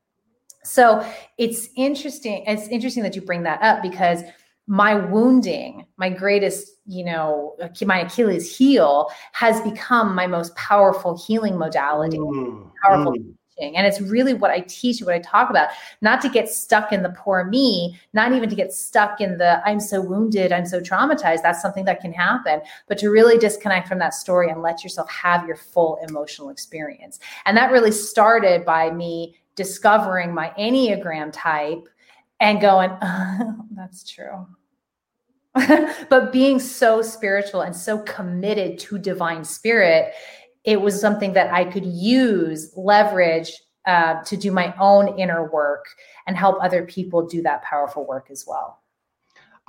So 0.64 1.06
it's 1.38 1.70
interesting. 1.76 2.44
It's 2.46 2.68
interesting 2.68 3.02
that 3.04 3.16
you 3.16 3.22
bring 3.22 3.44
that 3.44 3.62
up 3.64 3.82
because 3.82 4.22
my 4.68 4.94
wounding, 4.94 5.86
my 5.96 6.10
greatest, 6.10 6.70
you 6.86 7.06
know, 7.06 7.56
my 7.86 8.02
Achilles 8.02 8.56
heel 8.56 9.10
has 9.32 9.62
become 9.62 10.14
my 10.14 10.28
most 10.28 10.56
powerful 10.56 11.18
healing 11.26 11.58
modality, 11.58 12.18
mm, 12.18 12.70
powerful 12.84 13.14
mm 13.14 13.34
And 13.60 13.86
it's 13.88 14.02
really 14.02 14.34
what 14.34 14.52
I 14.52 14.62
teach, 14.62 15.02
what 15.02 15.14
I 15.14 15.20
talk 15.20 15.50
about, 15.50 15.70
not 16.02 16.22
to 16.22 16.30
get 16.30 16.50
stuck 16.50 16.92
in 16.92 17.04
the 17.04 17.10
poor 17.10 17.44
me, 17.44 17.98
not 18.14 18.32
even 18.34 18.50
to 18.50 18.56
get 18.56 18.72
stuck 18.72 19.22
in 19.22 19.38
the 19.38 19.62
I'm 19.68 19.80
so 19.80 20.02
wounded, 20.02 20.52
I'm 20.52 20.66
so 20.66 20.80
traumatized. 20.80 21.42
That's 21.42 21.62
something 21.62 21.86
that 21.86 22.02
can 22.02 22.14
happen, 22.14 22.62
but 22.88 22.98
to 23.00 23.10
really 23.10 23.38
disconnect 23.38 23.88
from 23.88 24.00
that 24.00 24.14
story 24.14 24.50
and 24.50 24.62
let 24.62 24.84
yourself 24.84 25.10
have 25.10 25.48
your 25.48 25.58
full 25.58 26.00
emotional 26.08 26.50
experience. 26.50 27.20
And 27.46 27.58
that 27.58 27.72
really 27.72 27.92
started 27.92 28.66
by 28.66 28.92
me 28.92 29.36
discovering 29.56 30.34
my 30.34 30.54
Enneagram 30.58 31.32
type 31.34 31.88
and 32.40 32.62
going, 32.62 32.92
oh, 33.02 33.56
that's 33.72 34.10
true. 34.10 34.48
but 36.10 36.32
being 36.32 36.60
so 36.60 37.02
spiritual 37.02 37.62
and 37.62 37.76
so 37.76 38.00
committed 38.00 38.78
to 38.78 39.00
divine 39.00 39.44
spirit 39.44 40.14
it 40.68 40.80
was 40.80 41.00
something 41.00 41.32
that 41.32 41.52
I 41.52 41.64
could 41.64 41.86
use, 41.86 42.74
leverage 42.76 43.54
uh, 43.88 44.22
to 44.26 44.36
do 44.36 44.52
my 44.52 44.76
own 44.78 45.18
inner 45.18 45.50
work 45.50 45.86
and 46.28 46.36
help 46.36 46.58
other 46.62 46.86
people 46.86 47.26
do 47.26 47.42
that 47.44 47.64
powerful 47.64 48.06
work 48.06 48.28
as 48.30 48.44
well. 48.46 48.82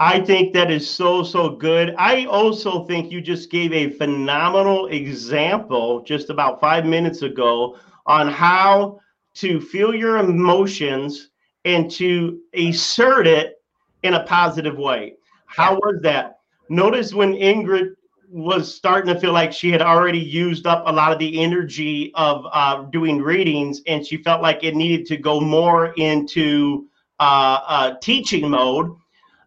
I 0.00 0.20
think 0.20 0.52
that 0.54 0.72
is 0.72 0.90
so, 0.90 1.22
so 1.22 1.50
good. 1.50 1.94
I 1.98 2.26
also 2.26 2.84
think 2.84 3.12
you 3.12 3.20
just 3.20 3.48
gave 3.48 3.72
a 3.72 3.90
phenomenal 3.90 4.86
example 4.86 6.02
just 6.02 6.30
about 6.30 6.60
five 6.60 6.84
minutes 6.84 7.22
ago 7.22 7.78
on 8.06 8.26
how 8.26 8.98
to 9.34 9.60
feel 9.60 9.94
your 9.94 10.18
emotions 10.18 11.30
and 11.64 11.88
to 11.92 12.40
assert 12.54 13.28
it 13.28 13.62
in 14.02 14.14
a 14.14 14.24
positive 14.24 14.76
way. 14.76 15.14
How 15.46 15.76
was 15.76 16.00
that? 16.02 16.40
Notice 16.68 17.14
when 17.14 17.34
Ingrid 17.34 17.94
was 18.30 18.74
starting 18.74 19.12
to 19.12 19.18
feel 19.18 19.32
like 19.32 19.52
she 19.52 19.70
had 19.70 19.80
already 19.80 20.18
used 20.18 20.66
up 20.66 20.84
a 20.86 20.92
lot 20.92 21.12
of 21.12 21.18
the 21.18 21.42
energy 21.42 22.12
of 22.14 22.44
uh, 22.52 22.82
doing 22.84 23.22
readings, 23.22 23.80
and 23.86 24.06
she 24.06 24.18
felt 24.18 24.42
like 24.42 24.62
it 24.62 24.76
needed 24.76 25.06
to 25.06 25.16
go 25.16 25.40
more 25.40 25.94
into 25.96 26.86
uh, 27.20 27.60
uh, 27.66 27.94
teaching 28.00 28.50
mode. 28.50 28.94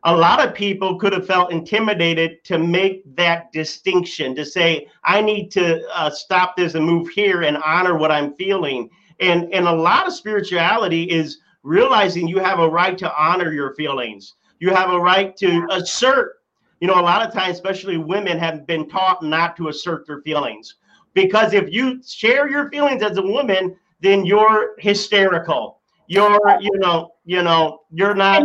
A 0.04 0.16
lot 0.16 0.46
of 0.46 0.56
people 0.56 0.98
could 0.98 1.14
have 1.14 1.28
felt 1.28 1.52
intimidated 1.52 2.44
to 2.46 2.58
make 2.58 3.04
that 3.16 3.52
distinction 3.52 4.36
to 4.36 4.44
say, 4.44 4.88
I 5.04 5.22
need 5.22 5.52
to 5.52 5.88
uh, 5.94 6.10
stop 6.10 6.56
this 6.56 6.74
and 6.74 6.84
move 6.84 7.10
here 7.10 7.44
and 7.44 7.58
honor 7.58 7.96
what 7.96 8.12
I'm 8.12 8.34
feeling. 8.36 8.90
And, 9.20 9.54
and 9.54 9.68
a 9.68 9.72
lot 9.72 10.08
of 10.08 10.14
spirituality 10.14 11.04
is 11.04 11.38
realizing 11.62 12.28
you 12.28 12.40
have 12.40 12.60
a 12.60 12.68
right 12.68 12.98
to 12.98 13.16
honor 13.16 13.54
your 13.54 13.76
feelings. 13.76 14.34
You 14.60 14.74
have 14.74 14.90
a 14.90 15.00
right 15.00 15.38
to 15.38 15.68
assert 15.70 16.41
you 16.82 16.88
know, 16.88 17.00
a 17.00 17.02
lot 17.02 17.26
of 17.26 17.34
times, 17.34 17.56
especially 17.56 17.98
women, 17.98 18.38
have 18.40 18.66
been 18.66 18.90
taught 18.90 19.24
not 19.24 19.56
to 19.58 19.70
assert 19.70 20.06
their 20.08 20.22
feelings 20.22 20.76
because 21.14 21.54
if 21.54 21.72
you 21.72 22.02
share 22.04 22.50
your 22.50 22.70
feelings 22.70 23.04
as 23.04 23.18
a 23.18 23.22
woman, 23.22 23.78
then 24.02 24.26
you're 24.26 24.76
hysterical. 24.80 25.80
You're, 26.08 26.40
you 26.60 26.78
know, 26.80 27.14
you 27.24 27.44
know, 27.44 27.82
you're 27.92 28.16
not. 28.16 28.44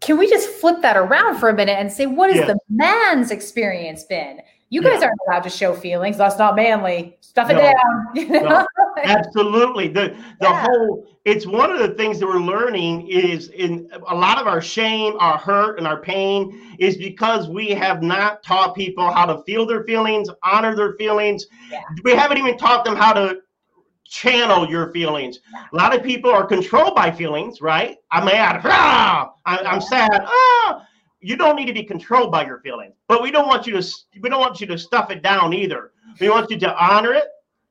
Can 0.00 0.18
we 0.18 0.28
just 0.28 0.50
flip 0.50 0.82
that 0.82 0.96
around 0.96 1.38
for 1.38 1.48
a 1.48 1.54
minute 1.54 1.78
and 1.78 1.90
say, 1.90 2.06
what 2.06 2.30
has 2.30 2.40
yeah. 2.40 2.46
the 2.46 2.58
man's 2.68 3.30
experience 3.30 4.04
been? 4.04 4.40
You 4.74 4.82
guys 4.82 5.02
yeah. 5.02 5.06
aren't 5.06 5.20
allowed 5.28 5.44
to 5.44 5.50
show 5.50 5.72
feelings. 5.72 6.18
That's 6.18 6.36
not 6.36 6.56
manly. 6.56 7.16
Stuff 7.20 7.48
it 7.48 7.54
no, 7.54 7.60
down. 7.60 7.74
You 8.16 8.28
know? 8.28 8.48
no, 8.48 8.66
absolutely. 9.04 9.86
The 9.86 10.16
the 10.40 10.48
yeah. 10.48 10.66
whole 10.66 11.06
it's 11.24 11.46
one 11.46 11.70
of 11.70 11.78
the 11.78 11.90
things 11.94 12.18
that 12.18 12.26
we're 12.26 12.40
learning 12.40 13.06
is 13.06 13.50
in 13.50 13.88
a 14.08 14.14
lot 14.16 14.40
of 14.40 14.48
our 14.48 14.60
shame, 14.60 15.14
our 15.20 15.38
hurt, 15.38 15.78
and 15.78 15.86
our 15.86 16.00
pain 16.00 16.76
is 16.80 16.96
because 16.96 17.48
we 17.48 17.68
have 17.68 18.02
not 18.02 18.42
taught 18.42 18.74
people 18.74 19.12
how 19.12 19.26
to 19.26 19.44
feel 19.44 19.64
their 19.64 19.84
feelings, 19.84 20.28
honor 20.42 20.74
their 20.74 20.94
feelings. 20.94 21.46
Yeah. 21.70 21.82
We 22.02 22.10
haven't 22.16 22.38
even 22.38 22.58
taught 22.58 22.84
them 22.84 22.96
how 22.96 23.12
to 23.12 23.38
channel 24.06 24.68
your 24.68 24.90
feelings. 24.90 25.38
A 25.72 25.76
lot 25.76 25.94
of 25.94 26.02
people 26.02 26.32
are 26.32 26.44
controlled 26.44 26.96
by 26.96 27.12
feelings, 27.12 27.60
right? 27.60 27.96
I'm 28.10 28.24
mad. 28.24 28.60
Ah! 28.64 29.34
I'm, 29.46 29.80
sad. 29.80 30.10
Ah! 30.26 30.84
You 31.24 31.36
don't 31.36 31.56
need 31.56 31.66
to 31.66 31.72
be 31.72 31.82
controlled 31.82 32.30
by 32.30 32.44
your 32.44 32.60
feelings, 32.60 32.94
but 33.08 33.22
we 33.22 33.30
don't 33.30 33.48
want 33.48 33.66
you 33.66 33.80
to 33.80 33.94
we 34.20 34.28
don't 34.28 34.40
want 34.40 34.60
you 34.60 34.66
to 34.66 34.76
stuff 34.76 35.10
it 35.10 35.22
down 35.22 35.54
either. 35.54 35.92
We 36.20 36.28
want 36.28 36.50
you 36.50 36.58
to 36.58 36.76
honor 36.76 37.14
it, 37.14 37.24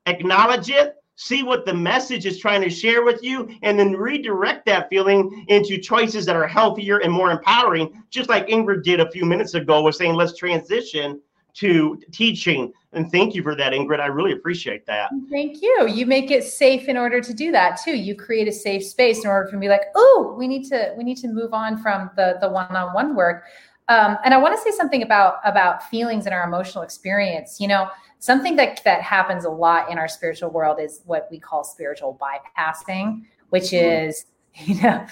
acknowledge 0.06 0.68
it, 0.70 0.96
see 1.14 1.44
what 1.44 1.64
the 1.64 1.72
message 1.72 2.26
is 2.26 2.40
trying 2.40 2.62
to 2.62 2.68
share 2.68 3.04
with 3.04 3.22
you, 3.22 3.48
and 3.62 3.78
then 3.78 3.92
redirect 3.92 4.66
that 4.66 4.88
feeling 4.90 5.46
into 5.48 5.78
choices 5.78 6.26
that 6.26 6.34
are 6.34 6.48
healthier 6.48 6.98
and 6.98 7.12
more 7.12 7.30
empowering. 7.30 8.02
Just 8.10 8.28
like 8.28 8.48
Ingrid 8.48 8.82
did 8.82 8.98
a 8.98 9.10
few 9.12 9.24
minutes 9.24 9.54
ago, 9.54 9.82
was 9.82 9.96
saying 9.96 10.14
let's 10.14 10.36
transition 10.36 11.20
to 11.54 12.00
teaching. 12.10 12.72
And 12.92 13.10
thank 13.10 13.34
you 13.34 13.42
for 13.42 13.54
that, 13.54 13.72
Ingrid. 13.72 14.00
I 14.00 14.06
really 14.06 14.32
appreciate 14.32 14.86
that. 14.86 15.10
Thank 15.30 15.62
you. 15.62 15.88
You 15.88 16.04
make 16.06 16.30
it 16.30 16.44
safe 16.44 16.88
in 16.88 16.96
order 16.96 17.20
to 17.20 17.32
do 17.32 17.52
that 17.52 17.80
too. 17.82 17.96
You 17.96 18.14
create 18.14 18.48
a 18.48 18.52
safe 18.52 18.84
space 18.84 19.24
in 19.24 19.30
order 19.30 19.48
for 19.48 19.56
me 19.56 19.66
to 19.66 19.70
be 19.70 19.78
like, 19.78 19.88
oh, 19.94 20.34
we 20.36 20.48
need 20.48 20.64
to 20.70 20.94
we 20.96 21.04
need 21.04 21.16
to 21.18 21.28
move 21.28 21.52
on 21.52 21.80
from 21.80 22.10
the 22.16 22.38
the 22.40 22.48
one-on-one 22.48 23.14
work. 23.14 23.44
Um, 23.88 24.16
and 24.24 24.32
I 24.32 24.38
want 24.38 24.56
to 24.56 24.62
say 24.62 24.76
something 24.76 25.02
about 25.02 25.36
about 25.44 25.88
feelings 25.88 26.26
and 26.26 26.34
our 26.34 26.44
emotional 26.44 26.82
experience. 26.82 27.60
You 27.60 27.68
know, 27.68 27.88
something 28.18 28.56
that 28.56 28.82
that 28.84 29.02
happens 29.02 29.44
a 29.44 29.50
lot 29.50 29.90
in 29.90 29.98
our 29.98 30.08
spiritual 30.08 30.50
world 30.50 30.78
is 30.80 31.02
what 31.04 31.28
we 31.30 31.38
call 31.38 31.62
spiritual 31.62 32.18
bypassing, 32.20 33.22
which 33.50 33.64
mm-hmm. 33.64 34.08
is 34.08 34.26
you 34.54 34.80
know 34.82 35.06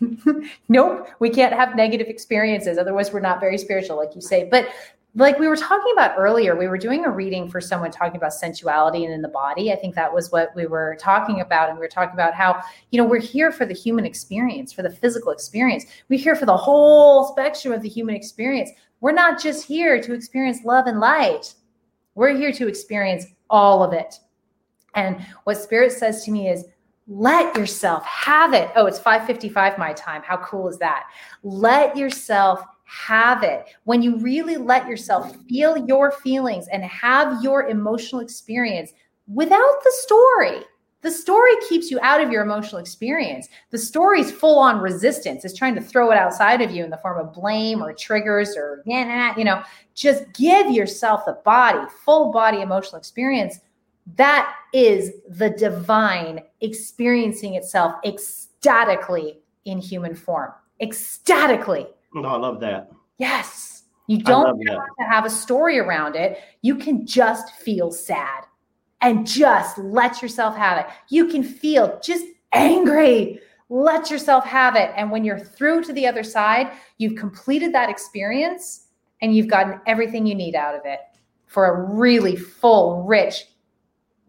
nope, 0.68 1.08
we 1.18 1.30
can't 1.30 1.52
have 1.52 1.76
negative 1.76 2.08
experiences. 2.08 2.78
Otherwise, 2.78 3.12
we're 3.12 3.20
not 3.20 3.40
very 3.40 3.58
spiritual, 3.58 3.96
like 3.96 4.14
you 4.14 4.20
say. 4.20 4.48
But 4.50 4.68
like 5.16 5.38
we 5.38 5.46
were 5.46 5.56
talking 5.56 5.92
about 5.92 6.18
earlier, 6.18 6.56
we 6.56 6.66
were 6.66 6.78
doing 6.78 7.04
a 7.04 7.10
reading 7.10 7.48
for 7.48 7.60
someone 7.60 7.92
talking 7.92 8.16
about 8.16 8.32
sensuality 8.32 9.04
and 9.04 9.14
in 9.14 9.22
the 9.22 9.28
body. 9.28 9.72
I 9.72 9.76
think 9.76 9.94
that 9.94 10.12
was 10.12 10.32
what 10.32 10.50
we 10.56 10.66
were 10.66 10.96
talking 10.98 11.40
about. 11.40 11.68
And 11.68 11.78
we 11.78 11.82
were 11.82 11.88
talking 11.88 12.14
about 12.14 12.34
how, 12.34 12.60
you 12.90 13.00
know, 13.00 13.08
we're 13.08 13.20
here 13.20 13.52
for 13.52 13.64
the 13.64 13.74
human 13.74 14.04
experience, 14.04 14.72
for 14.72 14.82
the 14.82 14.90
physical 14.90 15.30
experience. 15.30 15.84
We're 16.08 16.18
here 16.18 16.34
for 16.34 16.46
the 16.46 16.56
whole 16.56 17.28
spectrum 17.28 17.72
of 17.72 17.82
the 17.82 17.88
human 17.88 18.16
experience. 18.16 18.70
We're 19.00 19.12
not 19.12 19.40
just 19.40 19.66
here 19.66 20.02
to 20.02 20.14
experience 20.14 20.64
love 20.64 20.86
and 20.86 20.98
light, 20.98 21.54
we're 22.16 22.36
here 22.36 22.52
to 22.52 22.68
experience 22.68 23.26
all 23.50 23.84
of 23.84 23.92
it. 23.92 24.18
And 24.94 25.24
what 25.44 25.58
Spirit 25.58 25.92
says 25.92 26.24
to 26.24 26.30
me 26.30 26.48
is, 26.48 26.64
let 27.06 27.56
yourself 27.56 28.04
have 28.04 28.54
it. 28.54 28.70
Oh, 28.76 28.86
it's 28.86 28.98
5:55 28.98 29.76
my 29.78 29.92
time. 29.92 30.22
How 30.22 30.38
cool 30.38 30.68
is 30.68 30.78
that? 30.78 31.04
Let 31.42 31.96
yourself 31.96 32.64
have 32.84 33.42
it. 33.42 33.66
When 33.84 34.02
you 34.02 34.18
really 34.18 34.56
let 34.56 34.86
yourself 34.86 35.34
feel 35.48 35.76
your 35.86 36.12
feelings 36.12 36.68
and 36.68 36.84
have 36.84 37.42
your 37.42 37.68
emotional 37.68 38.20
experience 38.20 38.92
without 39.26 39.82
the 39.82 39.92
story. 39.96 40.60
The 41.00 41.10
story 41.10 41.52
keeps 41.68 41.90
you 41.90 41.98
out 42.00 42.22
of 42.22 42.32
your 42.32 42.42
emotional 42.42 42.80
experience. 42.80 43.48
The 43.70 43.76
story's 43.76 44.32
full 44.32 44.58
on 44.58 44.80
resistance. 44.80 45.44
It's 45.44 45.56
trying 45.56 45.74
to 45.74 45.80
throw 45.82 46.10
it 46.10 46.16
outside 46.16 46.62
of 46.62 46.70
you 46.70 46.82
in 46.82 46.88
the 46.88 46.96
form 46.96 47.18
of 47.18 47.34
blame 47.34 47.82
or 47.82 47.92
triggers 47.92 48.56
or, 48.56 48.82
you 48.86 49.44
know, 49.44 49.62
just 49.94 50.32
give 50.32 50.70
yourself 50.70 51.26
the 51.26 51.38
body, 51.44 51.86
full 52.06 52.32
body 52.32 52.62
emotional 52.62 52.98
experience. 52.98 53.60
That 54.16 54.54
is 54.72 55.12
the 55.28 55.50
divine 55.50 56.40
experiencing 56.62 57.54
itself 57.54 57.96
ecstatically 58.06 59.40
in 59.66 59.78
human 59.78 60.14
form. 60.14 60.52
Ecstatically. 60.80 61.86
Oh, 62.14 62.22
I 62.22 62.36
love 62.36 62.60
that. 62.60 62.90
Yes. 63.18 63.84
You 64.06 64.18
don't 64.18 64.60
have 64.68 64.84
to 64.98 65.04
have 65.04 65.24
a 65.24 65.30
story 65.30 65.78
around 65.78 66.14
it. 66.14 66.38
You 66.62 66.76
can 66.76 67.06
just 67.06 67.54
feel 67.54 67.90
sad 67.90 68.44
and 69.00 69.26
just 69.26 69.78
let 69.78 70.20
yourself 70.20 70.56
have 70.56 70.78
it. 70.78 70.86
You 71.08 71.28
can 71.28 71.42
feel 71.42 71.98
just 72.02 72.26
angry. 72.52 73.40
Let 73.70 74.10
yourself 74.10 74.44
have 74.44 74.76
it. 74.76 74.90
And 74.96 75.10
when 75.10 75.24
you're 75.24 75.38
through 75.38 75.84
to 75.84 75.92
the 75.92 76.06
other 76.06 76.22
side, 76.22 76.72
you've 76.98 77.16
completed 77.16 77.72
that 77.74 77.88
experience 77.88 78.88
and 79.22 79.34
you've 79.34 79.48
gotten 79.48 79.80
everything 79.86 80.26
you 80.26 80.34
need 80.34 80.54
out 80.54 80.74
of 80.74 80.82
it 80.84 81.00
for 81.46 81.66
a 81.66 81.94
really 81.94 82.36
full, 82.36 83.04
rich 83.04 83.46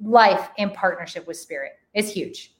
life 0.01 0.49
in 0.57 0.69
partnership 0.69 1.27
with 1.27 1.38
spirit. 1.38 1.73
It's 1.93 2.11
huge 2.11 2.54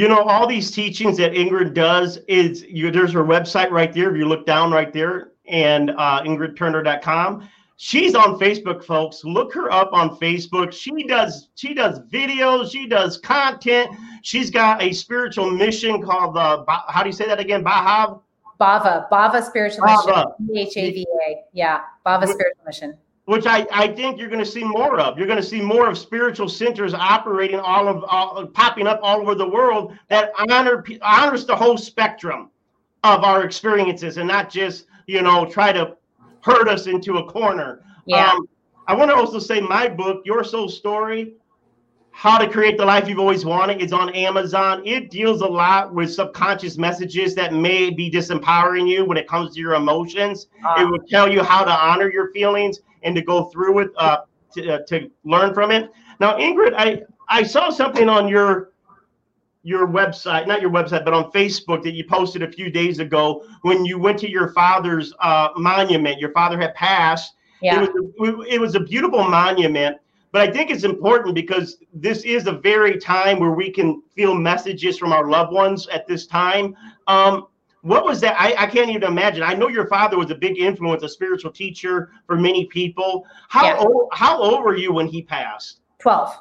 you 0.00 0.08
know 0.08 0.22
all 0.22 0.46
these 0.46 0.70
teachings 0.70 1.18
that 1.18 1.32
ingrid 1.32 1.74
does 1.74 2.18
is 2.26 2.62
you 2.62 2.90
there's 2.90 3.12
her 3.12 3.24
website 3.24 3.70
right 3.70 3.92
there 3.92 4.10
if 4.10 4.16
you 4.16 4.26
look 4.26 4.46
down 4.46 4.72
right 4.72 4.92
there 4.92 5.32
and 5.46 5.90
uh, 5.90 6.22
ingridturner.com 6.22 7.46
she's 7.80 8.14
on 8.14 8.38
facebook 8.38 8.84
folks. 8.84 9.24
Look 9.24 9.52
her 9.54 9.72
up 9.72 9.92
on 9.92 10.16
facebook. 10.18 10.72
She 10.72 11.04
does 11.04 11.48
she 11.54 11.74
does 11.74 12.00
videos. 12.00 12.70
She 12.70 12.86
does 12.86 13.18
content. 13.18 13.90
She's 14.22 14.50
got 14.50 14.82
a 14.82 14.92
spiritual 14.92 15.50
mission 15.50 16.02
called 16.02 16.36
uh, 16.36 16.64
how 16.68 17.02
do 17.02 17.08
you 17.08 17.12
say 17.12 17.26
that 17.26 17.40
again? 17.40 17.64
Bahav 17.64 18.20
bhava 18.60 19.08
bhava 19.10 19.42
spiritual 19.42 19.86
bhava. 19.86 20.38
mission. 20.38 20.82
B-h-a-v-a 20.82 21.44
yeah. 21.54 21.80
Bhava 22.06 22.28
spiritual 22.28 22.64
mission 22.66 22.98
which 23.30 23.46
I, 23.46 23.64
I 23.72 23.86
think 23.86 24.18
you're 24.18 24.28
going 24.28 24.44
to 24.44 24.50
see 24.50 24.64
more 24.64 24.98
of. 24.98 25.16
You're 25.16 25.28
going 25.28 25.38
to 25.38 25.48
see 25.48 25.60
more 25.60 25.88
of 25.88 25.96
spiritual 25.96 26.48
centers 26.48 26.94
operating 26.94 27.60
all 27.60 27.86
of 27.86 28.02
all, 28.08 28.44
popping 28.48 28.88
up 28.88 28.98
all 29.04 29.20
over 29.20 29.36
the 29.36 29.48
world 29.48 29.96
that 30.08 30.32
honor 30.50 30.84
honors 31.00 31.46
the 31.46 31.54
whole 31.54 31.78
spectrum 31.78 32.50
of 33.04 33.22
our 33.22 33.44
experiences 33.44 34.16
and 34.16 34.26
not 34.26 34.50
just 34.50 34.86
you 35.06 35.22
know 35.22 35.46
try 35.48 35.70
to 35.70 35.96
hurt 36.42 36.68
us 36.68 36.88
into 36.88 37.18
a 37.18 37.30
corner. 37.30 37.84
Yeah. 38.04 38.32
Um, 38.32 38.48
I 38.88 38.96
want 38.96 39.12
to 39.12 39.14
also 39.14 39.38
say 39.38 39.60
my 39.60 39.86
book, 39.86 40.22
Your 40.24 40.42
Soul 40.42 40.68
Story, 40.68 41.34
How 42.10 42.36
to 42.36 42.50
Create 42.50 42.78
the 42.78 42.84
Life 42.84 43.08
You've 43.08 43.20
Always 43.20 43.44
Wanted, 43.44 43.80
is 43.80 43.92
on 43.92 44.12
Amazon. 44.12 44.82
It 44.84 45.08
deals 45.08 45.40
a 45.40 45.46
lot 45.46 45.94
with 45.94 46.12
subconscious 46.12 46.76
messages 46.76 47.36
that 47.36 47.54
may 47.54 47.90
be 47.90 48.10
disempowering 48.10 48.88
you 48.88 49.04
when 49.04 49.16
it 49.16 49.28
comes 49.28 49.54
to 49.54 49.60
your 49.60 49.74
emotions. 49.74 50.48
It 50.78 50.90
will 50.90 51.06
tell 51.08 51.30
you 51.30 51.44
how 51.44 51.62
to 51.62 51.70
honor 51.70 52.10
your 52.10 52.32
feelings 52.32 52.80
and 53.02 53.14
to 53.16 53.22
go 53.22 53.44
through 53.44 53.80
it 53.80 53.90
uh, 53.96 54.18
to, 54.54 54.74
uh, 54.74 54.78
to 54.88 55.10
learn 55.24 55.54
from 55.54 55.70
it. 55.70 55.90
Now, 56.18 56.36
Ingrid, 56.36 56.74
I, 56.76 57.02
I 57.28 57.42
saw 57.42 57.70
something 57.70 58.08
on 58.08 58.28
your 58.28 58.70
your 59.62 59.86
website, 59.86 60.46
not 60.46 60.62
your 60.62 60.70
website, 60.70 61.04
but 61.04 61.12
on 61.12 61.30
Facebook 61.32 61.82
that 61.82 61.92
you 61.92 62.04
posted 62.04 62.42
a 62.42 62.50
few 62.50 62.70
days 62.70 62.98
ago 62.98 63.44
when 63.62 63.84
you 63.84 63.98
went 63.98 64.18
to 64.18 64.30
your 64.30 64.52
father's 64.52 65.12
uh, 65.20 65.50
monument. 65.56 66.18
Your 66.18 66.32
father 66.32 66.58
had 66.58 66.74
passed. 66.74 67.34
Yeah. 67.60 67.82
It 67.82 67.92
was, 67.92 68.38
a, 68.38 68.54
it 68.54 68.58
was 68.58 68.74
a 68.74 68.80
beautiful 68.80 69.22
monument, 69.28 69.98
but 70.32 70.40
I 70.40 70.50
think 70.50 70.70
it's 70.70 70.84
important 70.84 71.34
because 71.34 71.76
this 71.92 72.22
is 72.24 72.46
a 72.46 72.52
very 72.52 72.98
time 72.98 73.38
where 73.38 73.50
we 73.50 73.70
can 73.70 74.02
feel 74.14 74.34
messages 74.34 74.96
from 74.96 75.12
our 75.12 75.28
loved 75.28 75.52
ones 75.52 75.86
at 75.88 76.06
this 76.06 76.26
time. 76.26 76.74
Um, 77.06 77.48
what 77.82 78.04
was 78.04 78.20
that? 78.20 78.36
I, 78.38 78.54
I 78.58 78.66
can't 78.66 78.90
even 78.90 79.04
imagine. 79.04 79.42
I 79.42 79.54
know 79.54 79.68
your 79.68 79.86
father 79.86 80.18
was 80.18 80.30
a 80.30 80.34
big 80.34 80.58
influence, 80.58 81.02
a 81.02 81.08
spiritual 81.08 81.50
teacher 81.50 82.10
for 82.26 82.36
many 82.36 82.66
people. 82.66 83.26
How 83.48 83.66
yeah. 83.66 83.78
old 83.78 84.08
how 84.12 84.40
old 84.40 84.64
were 84.64 84.76
you 84.76 84.92
when 84.92 85.06
he 85.06 85.22
passed? 85.22 85.80
12. 86.00 86.36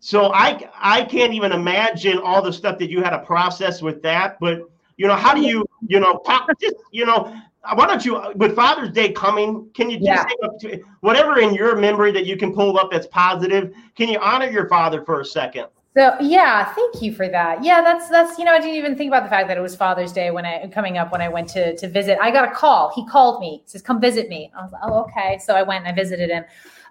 So 0.00 0.32
I 0.32 0.68
I 0.78 1.04
can't 1.04 1.34
even 1.34 1.52
imagine 1.52 2.18
all 2.18 2.40
the 2.40 2.52
stuff 2.52 2.78
that 2.78 2.90
you 2.90 3.02
had 3.02 3.10
to 3.10 3.18
process 3.18 3.82
with 3.82 4.02
that. 4.02 4.38
But 4.40 4.62
you 4.96 5.06
know, 5.06 5.16
how 5.16 5.34
do 5.34 5.42
you, 5.42 5.64
you 5.86 6.00
know, 6.00 6.22
just, 6.58 6.76
you 6.90 7.04
know, 7.04 7.34
why 7.74 7.86
don't 7.86 8.04
you 8.04 8.32
with 8.36 8.54
Father's 8.54 8.90
Day 8.90 9.12
coming, 9.12 9.68
can 9.74 9.90
you 9.90 9.98
just 9.98 10.26
yeah. 10.62 10.76
whatever 11.00 11.38
in 11.38 11.52
your 11.52 11.76
memory 11.76 12.12
that 12.12 12.24
you 12.24 12.36
can 12.36 12.54
pull 12.54 12.78
up 12.78 12.90
that's 12.90 13.08
positive, 13.08 13.74
can 13.96 14.08
you 14.08 14.18
honor 14.20 14.48
your 14.48 14.68
father 14.68 15.04
for 15.04 15.20
a 15.20 15.24
second? 15.24 15.66
So 15.96 16.14
yeah, 16.20 16.74
thank 16.74 17.00
you 17.00 17.14
for 17.14 17.26
that. 17.26 17.64
Yeah, 17.64 17.80
that's 17.80 18.10
that's 18.10 18.38
you 18.38 18.44
know 18.44 18.52
I 18.52 18.60
didn't 18.60 18.76
even 18.76 18.96
think 18.96 19.08
about 19.08 19.22
the 19.22 19.30
fact 19.30 19.48
that 19.48 19.56
it 19.56 19.62
was 19.62 19.74
Father's 19.74 20.12
Day 20.12 20.30
when 20.30 20.44
I 20.44 20.68
coming 20.68 20.98
up 20.98 21.10
when 21.10 21.22
I 21.22 21.28
went 21.30 21.48
to 21.50 21.74
to 21.74 21.88
visit. 21.88 22.18
I 22.20 22.30
got 22.30 22.46
a 22.46 22.54
call. 22.54 22.92
He 22.94 23.06
called 23.06 23.40
me. 23.40 23.62
He 23.64 23.70
says, 23.70 23.80
"Come 23.80 23.98
visit 23.98 24.28
me." 24.28 24.52
I 24.54 24.62
was 24.62 24.72
like, 24.72 24.82
"Oh, 24.84 25.04
okay." 25.04 25.38
So 25.42 25.54
I 25.54 25.62
went 25.62 25.86
and 25.86 25.88
I 25.88 25.96
visited 25.96 26.28
him. 26.28 26.44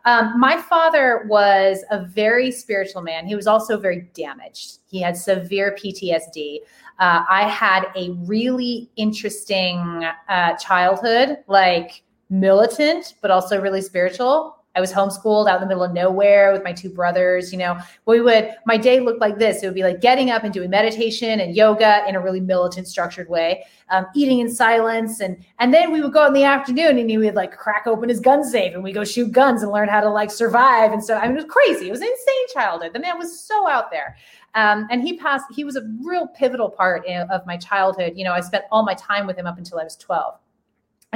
Um, 0.05 0.39
my 0.39 0.59
father 0.59 1.25
was 1.29 1.83
a 1.91 2.03
very 2.03 2.49
spiritual 2.49 3.03
man. 3.03 3.27
He 3.27 3.35
was 3.35 3.45
also 3.45 3.77
very 3.77 4.09
damaged. 4.15 4.79
He 4.87 5.01
had 5.01 5.15
severe 5.15 5.77
PTSD. 5.79 6.61
Uh, 6.97 7.25
I 7.29 7.47
had 7.47 7.87
a 7.95 8.09
really 8.25 8.89
interesting 8.95 10.03
uh, 10.29 10.53
childhood, 10.57 11.37
like 11.47 12.01
militant, 12.31 13.15
but 13.21 13.29
also 13.29 13.61
really 13.61 13.81
spiritual. 13.81 14.57
I 14.75 14.81
was 14.81 14.91
homeschooled 14.91 15.47
out 15.49 15.55
in 15.55 15.61
the 15.61 15.67
middle 15.67 15.83
of 15.83 15.93
nowhere 15.93 16.51
with 16.51 16.63
my 16.63 16.73
two 16.73 16.89
brothers. 16.89 17.51
You 17.51 17.59
know, 17.59 17.79
we 18.05 18.19
would, 18.19 18.51
my 18.65 18.77
day 18.77 18.99
looked 18.99 19.21
like 19.21 19.37
this. 19.37 19.63
It 19.63 19.67
would 19.67 19.75
be 19.75 19.83
like 19.83 20.01
getting 20.01 20.29
up 20.29 20.43
and 20.43 20.53
doing 20.53 20.69
meditation 20.69 21.39
and 21.39 21.55
yoga 21.55 22.03
in 22.07 22.15
a 22.15 22.19
really 22.19 22.41
militant, 22.41 22.87
structured 22.87 23.29
way, 23.29 23.63
um, 23.89 24.05
eating 24.15 24.39
in 24.39 24.49
silence. 24.49 25.21
And, 25.21 25.37
and 25.59 25.73
then 25.73 25.91
we 25.91 26.01
would 26.01 26.11
go 26.11 26.25
in 26.27 26.33
the 26.33 26.43
afternoon 26.43 26.97
and 26.97 27.09
he 27.09 27.17
would 27.17 27.35
like 27.35 27.55
crack 27.57 27.87
open 27.87 28.09
his 28.09 28.19
gun 28.19 28.43
safe 28.43 28.73
and 28.73 28.83
we 28.83 28.91
go 28.91 29.05
shoot 29.05 29.31
guns 29.31 29.63
and 29.63 29.71
learn 29.71 29.87
how 29.87 30.01
to 30.01 30.09
like 30.09 30.29
survive. 30.29 30.91
And 30.91 31.03
so, 31.03 31.15
I 31.15 31.27
mean, 31.27 31.37
it 31.37 31.45
was 31.45 31.51
crazy. 31.51 31.87
It 31.87 31.91
was 31.91 32.01
an 32.01 32.07
insane 32.07 32.47
childhood. 32.53 32.91
The 32.93 32.99
man 32.99 33.17
was 33.17 33.39
so 33.39 33.69
out 33.69 33.91
there. 33.91 34.17
Um, 34.55 34.87
and 34.89 35.01
he 35.01 35.17
passed, 35.17 35.45
he 35.53 35.63
was 35.63 35.75
a 35.75 35.81
real 36.03 36.27
pivotal 36.27 36.69
part 36.69 37.05
of 37.07 37.45
my 37.45 37.57
childhood. 37.57 38.13
You 38.15 38.23
know, 38.23 38.33
I 38.33 38.41
spent 38.41 38.65
all 38.71 38.83
my 38.83 38.93
time 38.93 39.27
with 39.27 39.37
him 39.37 39.47
up 39.47 39.57
until 39.57 39.79
I 39.79 39.83
was 39.83 39.95
12 39.97 40.35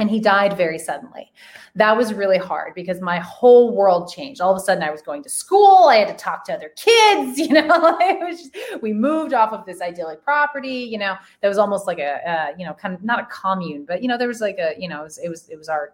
and 0.00 0.10
he 0.10 0.18
died 0.18 0.56
very 0.56 0.78
suddenly. 0.78 1.30
That 1.74 1.96
was 1.96 2.12
really 2.12 2.38
hard 2.38 2.74
because 2.74 3.00
my 3.00 3.18
whole 3.18 3.76
world 3.76 4.10
changed. 4.10 4.40
All 4.40 4.50
of 4.50 4.56
a 4.56 4.60
sudden, 4.60 4.82
I 4.82 4.90
was 4.90 5.02
going 5.02 5.22
to 5.22 5.28
school. 5.28 5.88
I 5.88 5.96
had 5.96 6.08
to 6.08 6.14
talk 6.14 6.44
to 6.46 6.54
other 6.54 6.70
kids. 6.76 7.38
You 7.50 7.54
know, 7.54 7.98
just, 8.30 8.56
we 8.82 8.92
moved 8.92 9.34
off 9.34 9.52
of 9.52 9.64
this 9.64 9.80
idyllic 9.80 10.22
property. 10.22 10.68
You 10.68 10.98
know, 10.98 11.16
that 11.40 11.48
was 11.48 11.58
almost 11.58 11.86
like 11.86 11.98
a, 11.98 12.54
you 12.56 12.64
know, 12.64 12.74
kind 12.74 12.94
of 12.94 13.02
not 13.02 13.20
a 13.20 13.26
commune, 13.26 13.84
but 13.84 14.02
you 14.02 14.08
know, 14.08 14.16
there 14.16 14.28
was 14.28 14.40
like 14.40 14.58
a, 14.58 14.74
you 14.78 14.88
know, 14.88 15.00
it 15.00 15.04
was 15.04 15.18
it 15.18 15.28
was, 15.28 15.48
it 15.48 15.56
was 15.56 15.68
our 15.68 15.92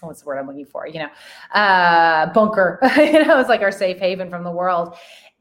what's 0.00 0.20
the 0.20 0.26
word 0.26 0.38
I'm 0.38 0.46
looking 0.46 0.64
for? 0.64 0.86
You 0.86 1.00
know, 1.00 1.58
uh, 1.58 2.32
bunker. 2.32 2.78
you 2.96 3.24
know, 3.24 3.34
it 3.34 3.38
was 3.38 3.48
like 3.48 3.62
our 3.62 3.72
safe 3.72 3.98
haven 3.98 4.30
from 4.30 4.44
the 4.44 4.50
world 4.50 4.96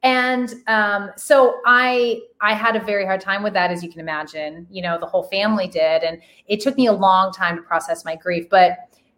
and 0.08 0.53
um, 0.68 1.12
so 1.18 1.60
i 1.66 2.22
i 2.41 2.53
had 2.53 2.76
a 2.76 2.80
very 2.80 3.05
hard 3.05 3.20
time 3.20 3.43
with 3.43 3.53
that 3.53 3.72
as 3.72 3.84
you 3.84 3.89
can 3.89 3.99
imagine 3.99 4.66
you 4.72 4.82
know 4.82 4.97
the 4.97 5.05
whole 5.05 5.24
family 5.24 5.68
did 5.68 6.03
and 6.03 6.22
it 6.47 6.62
took 6.62 6.78
me 6.78 6.88
a 6.88 6.93
long 6.93 7.32
time 7.34 7.58
to 7.58 7.62
process 7.62 8.05
my 8.05 8.16
grief 8.16 8.49
but 8.49 8.78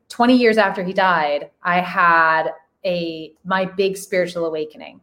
20 0.09 0.35
years 0.35 0.57
after 0.57 0.83
he 0.83 0.91
died 0.91 1.51
i 1.63 1.79
had 1.79 2.49
a 2.85 3.31
my 3.45 3.65
big 3.65 3.95
spiritual 3.97 4.45
awakening 4.45 4.99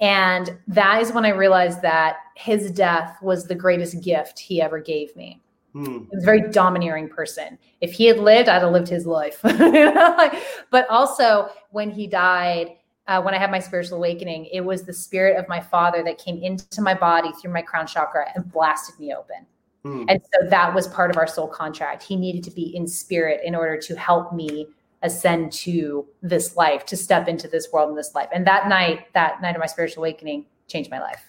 and 0.00 0.56
that 0.68 1.02
is 1.02 1.12
when 1.12 1.24
i 1.24 1.30
realized 1.30 1.82
that 1.82 2.18
his 2.36 2.70
death 2.70 3.16
was 3.20 3.46
the 3.46 3.54
greatest 3.54 4.02
gift 4.02 4.38
he 4.38 4.62
ever 4.62 4.78
gave 4.78 5.14
me 5.16 5.40
hmm. 5.72 5.84
He 5.84 6.08
was 6.12 6.22
a 6.22 6.24
very 6.24 6.50
domineering 6.50 7.08
person. 7.08 7.58
If 7.82 7.92
he 7.92 8.06
had 8.06 8.18
lived, 8.18 8.48
I'd 8.48 8.62
have 8.62 8.72
lived 8.72 8.88
his 8.88 9.06
life. 9.06 9.40
but 10.70 10.88
also, 10.88 11.50
when 11.70 11.90
he 11.90 12.06
died, 12.06 12.76
uh, 13.08 13.22
when 13.22 13.34
I 13.34 13.38
had 13.38 13.50
my 13.50 13.60
spiritual 13.60 13.98
awakening, 13.98 14.46
it 14.46 14.60
was 14.60 14.82
the 14.82 14.92
spirit 14.92 15.36
of 15.38 15.48
my 15.48 15.60
father 15.60 16.02
that 16.04 16.18
came 16.18 16.42
into 16.42 16.82
my 16.82 16.94
body 16.94 17.30
through 17.40 17.52
my 17.52 17.62
crown 17.62 17.86
chakra 17.86 18.26
and 18.34 18.50
blasted 18.52 18.98
me 18.98 19.14
open. 19.14 19.46
Mm. 19.84 20.06
And 20.08 20.20
so 20.20 20.48
that 20.48 20.74
was 20.74 20.88
part 20.88 21.10
of 21.10 21.16
our 21.16 21.28
soul 21.28 21.46
contract. 21.46 22.02
He 22.02 22.16
needed 22.16 22.42
to 22.44 22.50
be 22.50 22.74
in 22.74 22.86
spirit 22.86 23.40
in 23.44 23.54
order 23.54 23.78
to 23.78 23.96
help 23.96 24.32
me 24.32 24.66
ascend 25.02 25.52
to 25.52 26.06
this 26.22 26.56
life, 26.56 26.84
to 26.86 26.96
step 26.96 27.28
into 27.28 27.46
this 27.46 27.68
world 27.72 27.90
and 27.90 27.98
this 27.98 28.14
life. 28.14 28.28
And 28.32 28.46
that 28.46 28.68
night, 28.68 29.12
that 29.14 29.40
night 29.40 29.54
of 29.54 29.60
my 29.60 29.66
spiritual 29.66 30.02
awakening 30.02 30.46
changed 30.66 30.90
my 30.90 30.98
life. 30.98 31.22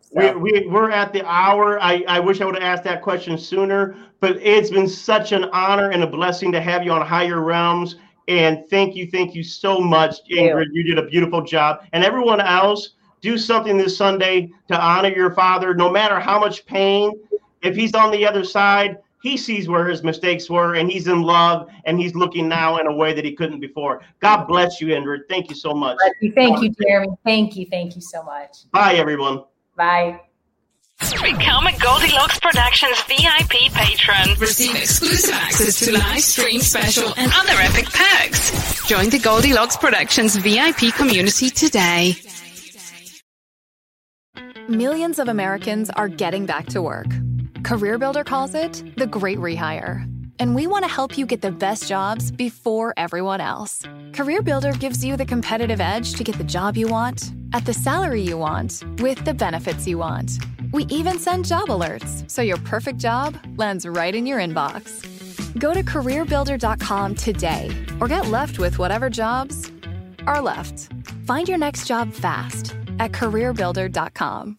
So. 0.00 0.38
We, 0.38 0.62
we, 0.62 0.66
we're 0.68 0.90
at 0.90 1.12
the 1.12 1.22
hour. 1.26 1.78
I, 1.82 2.02
I 2.08 2.18
wish 2.20 2.40
I 2.40 2.46
would 2.46 2.54
have 2.54 2.64
asked 2.64 2.84
that 2.84 3.02
question 3.02 3.36
sooner, 3.36 3.94
but 4.20 4.38
it's 4.38 4.70
been 4.70 4.88
such 4.88 5.32
an 5.32 5.44
honor 5.52 5.90
and 5.90 6.02
a 6.02 6.06
blessing 6.06 6.50
to 6.52 6.62
have 6.62 6.82
you 6.82 6.92
on 6.92 7.06
Higher 7.06 7.42
Realms. 7.42 7.96
And 8.28 8.68
thank 8.68 8.94
you, 8.94 9.10
thank 9.10 9.34
you 9.34 9.42
so 9.42 9.80
much, 9.80 10.16
Ingrid. 10.30 10.66
You. 10.72 10.84
did 10.84 10.98
a 10.98 11.06
beautiful 11.08 11.42
job. 11.42 11.84
And 11.92 12.04
everyone 12.04 12.40
else, 12.40 12.90
do 13.20 13.38
something 13.38 13.76
this 13.76 13.96
Sunday 13.96 14.50
to 14.68 14.80
honor 14.80 15.08
your 15.08 15.32
father, 15.32 15.74
no 15.74 15.90
matter 15.90 16.20
how 16.20 16.38
much 16.38 16.64
pain. 16.66 17.12
If 17.62 17.74
he's 17.74 17.94
on 17.94 18.12
the 18.12 18.26
other 18.26 18.44
side, 18.44 18.98
he 19.22 19.36
sees 19.36 19.66
where 19.66 19.86
his 19.88 20.04
mistakes 20.04 20.48
were 20.48 20.76
and 20.76 20.90
he's 20.90 21.08
in 21.08 21.22
love 21.22 21.68
and 21.86 21.98
he's 21.98 22.14
looking 22.14 22.48
now 22.48 22.78
in 22.78 22.86
a 22.86 22.94
way 22.94 23.12
that 23.12 23.24
he 23.24 23.32
couldn't 23.32 23.60
before. 23.60 24.02
God 24.20 24.44
bless 24.46 24.80
you, 24.80 24.88
Ingrid. 24.88 25.22
Thank 25.28 25.48
you 25.48 25.56
so 25.56 25.74
much. 25.74 25.98
Thank 25.98 26.16
you, 26.20 26.32
Thank 26.32 26.62
you, 26.62 26.70
Jeremy. 26.80 27.08
Thank 27.24 27.56
you. 27.56 27.66
Thank 27.66 27.96
you 27.96 28.02
so 28.02 28.22
much. 28.22 28.70
Bye, 28.70 28.94
everyone. 28.94 29.42
Bye. 29.74 30.20
Become 30.98 31.68
a 31.68 31.78
Goldilocks 31.78 32.40
Productions 32.40 33.00
VIP 33.04 33.72
patron. 33.72 34.36
Receive 34.40 34.74
exclusive 34.74 35.32
access 35.32 35.78
to 35.78 35.92
live 35.92 36.20
stream 36.20 36.60
special 36.60 37.14
and 37.16 37.30
other 37.36 37.52
epic 37.52 37.86
perks. 37.86 38.84
Join 38.88 39.08
the 39.08 39.20
Goldilocks 39.20 39.76
Productions 39.76 40.36
VIP 40.36 40.92
community 40.94 41.50
today. 41.50 42.16
Millions 44.68 45.20
of 45.20 45.28
Americans 45.28 45.88
are 45.90 46.08
getting 46.08 46.46
back 46.46 46.66
to 46.66 46.82
work. 46.82 47.08
CareerBuilder 47.62 48.26
calls 48.26 48.54
it 48.54 48.82
the 48.96 49.06
great 49.06 49.38
rehire. 49.38 50.04
And 50.40 50.56
we 50.56 50.66
want 50.66 50.84
to 50.84 50.90
help 50.90 51.16
you 51.16 51.26
get 51.26 51.42
the 51.42 51.52
best 51.52 51.88
jobs 51.88 52.32
before 52.32 52.92
everyone 52.96 53.40
else. 53.40 53.82
CareerBuilder 54.10 54.78
gives 54.80 55.04
you 55.04 55.16
the 55.16 55.26
competitive 55.26 55.80
edge 55.80 56.14
to 56.14 56.24
get 56.24 56.38
the 56.38 56.44
job 56.44 56.76
you 56.76 56.88
want, 56.88 57.32
at 57.52 57.64
the 57.66 57.74
salary 57.74 58.22
you 58.22 58.36
want, 58.36 58.82
with 58.98 59.24
the 59.24 59.34
benefits 59.34 59.86
you 59.86 59.98
want. 59.98 60.38
We 60.72 60.84
even 60.84 61.18
send 61.18 61.46
job 61.46 61.68
alerts, 61.68 62.30
so 62.30 62.42
your 62.42 62.58
perfect 62.58 62.98
job 62.98 63.36
lands 63.56 63.86
right 63.86 64.14
in 64.14 64.26
your 64.26 64.38
inbox. 64.38 65.02
Go 65.58 65.72
to 65.74 65.82
careerbuilder.com 65.82 67.14
today 67.14 67.70
or 68.00 68.08
get 68.08 68.28
left 68.28 68.58
with 68.58 68.78
whatever 68.78 69.10
jobs 69.10 69.70
are 70.26 70.40
left. 70.40 70.92
Find 71.26 71.48
your 71.48 71.58
next 71.58 71.86
job 71.86 72.12
fast 72.12 72.74
at 72.98 73.12
careerbuilder.com. 73.12 74.58